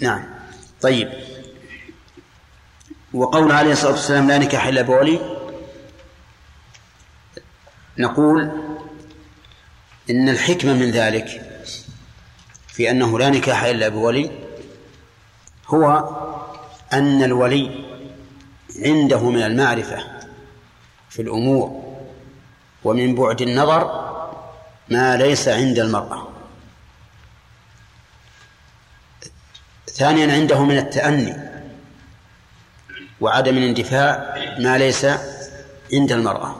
[0.00, 0.24] نعم.
[0.82, 1.12] طيب.
[3.12, 5.20] وقول عليه الصلاة والسلام لا نكاح إلا بولي.
[7.98, 8.50] نقول
[10.10, 11.55] إن الحكمة من ذلك
[12.76, 14.30] في أنه لا نكاح إلا بولي
[15.66, 16.08] هو
[16.92, 17.84] أن الولي
[18.84, 20.04] عنده من المعرفة
[21.08, 21.82] في الأمور
[22.84, 24.06] ومن بعد النظر
[24.88, 26.28] ما ليس عند المرأة.
[29.86, 31.36] ثانيا عنده من التأني
[33.20, 35.04] وعدم الاندفاع ما ليس
[35.92, 36.56] عند المرأة.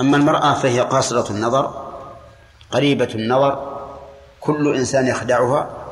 [0.00, 1.92] أما المرأة فهي قاصرة النظر
[2.70, 3.69] قريبة النظر
[4.40, 5.86] كل إنسان يخدعها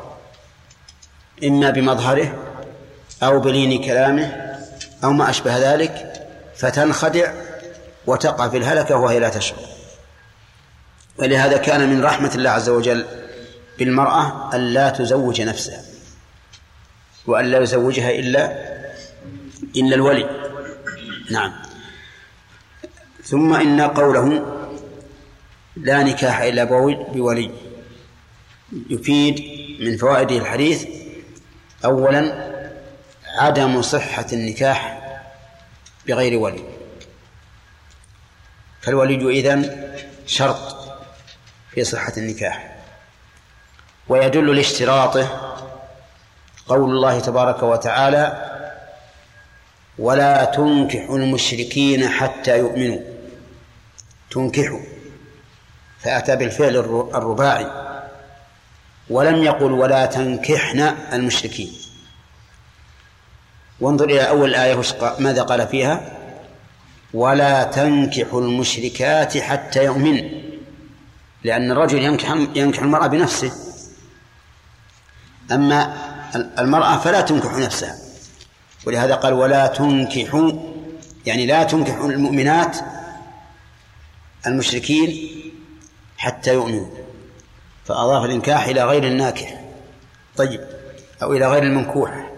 [1.45, 2.39] إما بمظهره
[3.23, 4.57] أو بلين كلامه
[5.05, 6.13] أو ما أشبه ذلك
[6.57, 7.33] فتنخدع
[8.07, 9.59] وتقع في الهلكة وهي لا تشعر.
[11.19, 13.07] ولهذا كان من رحمة الله عز وجل
[13.79, 15.83] بالمرأة أن لا تزوج نفسها
[17.27, 18.53] وأن لا يزوجها إلا
[19.77, 20.29] إلا الولي.
[21.31, 21.53] نعم.
[23.25, 24.47] ثم إن قوله
[25.77, 26.65] لا نكاح إلا
[27.13, 27.68] بولي.
[28.73, 29.43] يفيد
[29.81, 30.87] من فوائد الحديث
[31.85, 32.49] أولا
[33.39, 34.99] عدم صحة النكاح
[36.07, 36.63] بغير ولي.
[38.81, 39.89] فالولي إذن
[40.27, 40.77] شرط
[41.71, 42.77] في صحة النكاح.
[44.09, 45.55] ويدل لاشتراطه
[46.67, 48.45] قول الله تبارك وتعالى
[49.99, 53.01] ولا تنكحوا المشركين حتى يؤمنوا.
[54.31, 54.81] تنكحوا.
[56.01, 56.77] فأتى بالفعل
[57.15, 57.88] الرباعي.
[59.11, 60.81] ولم يقل ولا تنكحن
[61.13, 61.73] المشركين.
[63.81, 64.83] وانظر إلى أول الآية
[65.19, 66.13] ماذا قال فيها؟
[67.15, 70.31] ولا تنكحوا المشركات حتى يؤمن
[71.45, 73.53] لأن الرجل ينكح ينكح المرأة بنفسه.
[75.53, 75.95] أما
[76.59, 77.95] المرأة فلا تنكح نفسها.
[78.87, 80.53] ولهذا قال ولا تنكحوا
[81.27, 82.77] يعني لا تنكحوا المؤمنات
[84.47, 85.31] المشركين
[86.19, 87.08] حتى يؤمنوا.
[87.89, 89.61] فأضاف الإنكاح إلى غير الناكح.
[90.37, 90.61] طيب.
[91.23, 92.31] أو إلى غير المنكوح.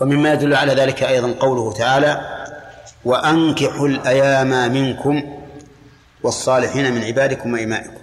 [0.00, 2.44] ومما يدل على ذلك أيضا قوله تعالى
[3.04, 5.38] وأنكحوا الأيام منكم
[6.22, 7.94] والصالحين من عبادكم وإمائكم.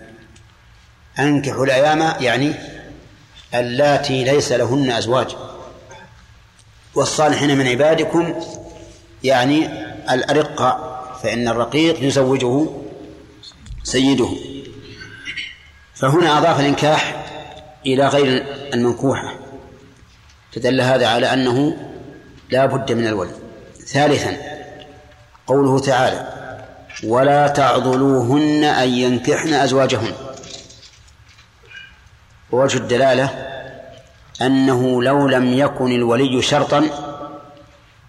[1.19, 2.53] أنكحوا الأيام يعني
[3.53, 5.35] اللاتي ليس لهن أزواج.
[6.95, 8.34] والصالحين من عبادكم
[9.23, 9.69] يعني
[10.14, 12.68] الأرقة فإن الرقيق يزوجه
[13.84, 14.55] سيده.
[15.95, 17.26] فهنا أضاف الإنكاح
[17.85, 19.34] إلى غير المنكوحة.
[20.51, 21.77] فدل هذا على أنه
[22.49, 23.34] لا بد من الولي
[23.88, 24.38] ثالثا
[25.47, 26.27] قوله تعالى
[27.03, 30.13] ولا تعضلوهن أن ينكحن أزواجهن.
[32.51, 33.30] ووجه الدلالة
[34.41, 36.89] أنه لو لم يكن الولي شرطا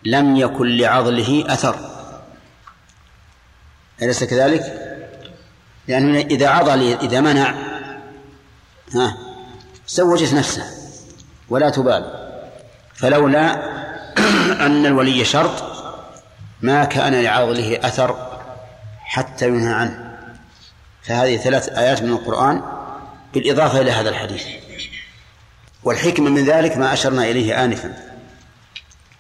[0.05, 1.77] لم يكن لعضله أثر.
[4.03, 4.83] أليس كذلك؟
[5.89, 7.66] لأنه إذا عضل إذا منع
[8.95, 9.17] ها؟
[9.89, 10.71] زوجت نفسها
[11.49, 12.27] ولا تبالي.
[12.95, 13.55] فلولا
[14.67, 15.63] أن الولي شرط
[16.63, 18.39] ما كان لعضله أثر
[19.05, 20.19] حتى ينهى عنه.
[21.03, 22.63] فهذه ثلاث آيات من القرآن
[23.35, 24.43] بالإضافة إلى هذا الحديث.
[25.85, 27.95] والحكمة من ذلك ما أشرنا إليه آنفا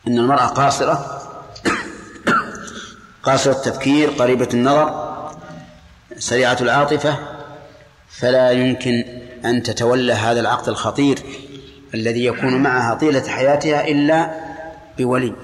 [0.06, 1.22] أن المرأة قاصرة
[3.22, 5.06] قاصرة التفكير قريبة النظر
[6.18, 7.18] سريعة العاطفة
[8.09, 11.18] فلا يمكن أن تتولى هذا العقد الخطير
[11.94, 14.40] الذي يكون معها طيلة حياتها إلا
[14.98, 15.35] بولي.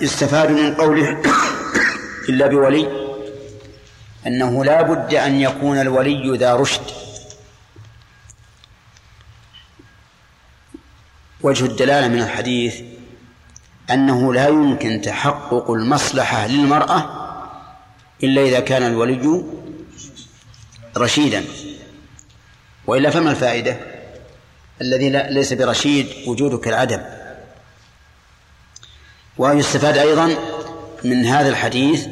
[0.00, 1.22] يستفاد من قوله
[2.28, 3.06] إلا بولي
[4.26, 6.82] أنه لا بد أن يكون الولي ذا رشد.
[11.42, 12.80] وجه الدلالة من الحديث
[13.90, 17.26] أنه لا يمكن تحقق المصلحة للمرأة
[18.22, 19.44] إلا إذا كان الولي
[20.96, 21.44] رشيدا.
[22.86, 23.76] وإلا فما الفائدة؟
[24.80, 27.02] الذي ليس برشيد وجوده كالعدم
[29.38, 30.36] ويستفاد أيضا
[31.04, 32.06] من هذا الحديث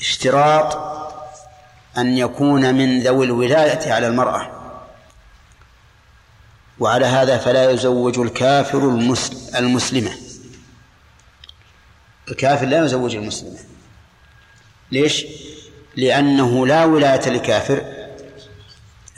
[0.00, 0.96] اشتراط
[1.98, 4.50] أن يكون من ذوي الولاية على المرأة.
[6.78, 8.78] وعلى هذا فلا يزوج الكافر
[9.58, 10.16] المسلمة.
[12.28, 13.58] الكافر لا يزوج المسلمة.
[14.92, 15.26] ليش؟
[15.96, 17.82] لأنه لا ولاية لكافر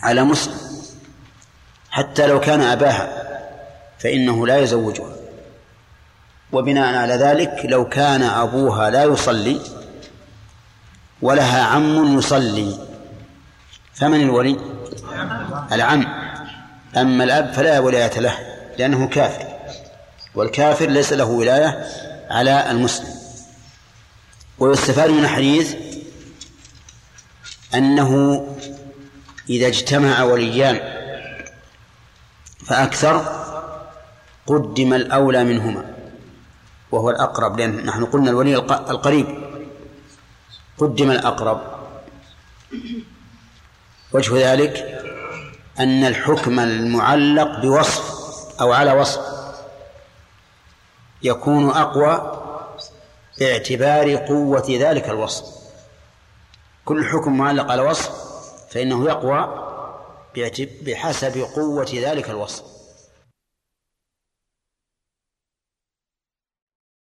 [0.02, 0.54] على مسلم
[1.90, 3.28] حتى لو كان أباها
[3.98, 5.12] فإنه لا يزوجها.
[6.52, 9.60] وبناء على ذلك لو كان أبوها لا يصلي
[11.22, 12.78] ولها عم يصلي
[13.94, 14.56] فمن الولي؟
[15.72, 16.06] العم.
[16.96, 18.38] أما الأب فلا ولاية له
[18.78, 19.46] لأنه كافر.
[20.34, 21.86] والكافر ليس له ولاية
[22.30, 23.14] على المسلم.
[24.58, 25.74] ويستفاد من الحديث
[27.74, 28.44] أنه
[29.50, 30.80] إذا اجتمع وليان
[32.66, 33.38] فأكثر
[34.46, 35.94] قدم الأولى منهما
[36.90, 39.26] وهو الأقرب لأن نحن قلنا الولي القريب.
[40.78, 41.60] قدم الأقرب.
[44.12, 45.02] وجه ذلك
[45.78, 48.18] أن الحكم المعلق بوصف
[48.60, 49.20] أو على وصف
[51.22, 52.44] يكون أقوى
[53.38, 55.57] باعتبار قوة ذلك الوصف.
[56.88, 58.10] كل حكم معلق على وصف
[58.70, 59.64] فإنه يقوى
[60.86, 62.62] بحسب قوة ذلك الوصف.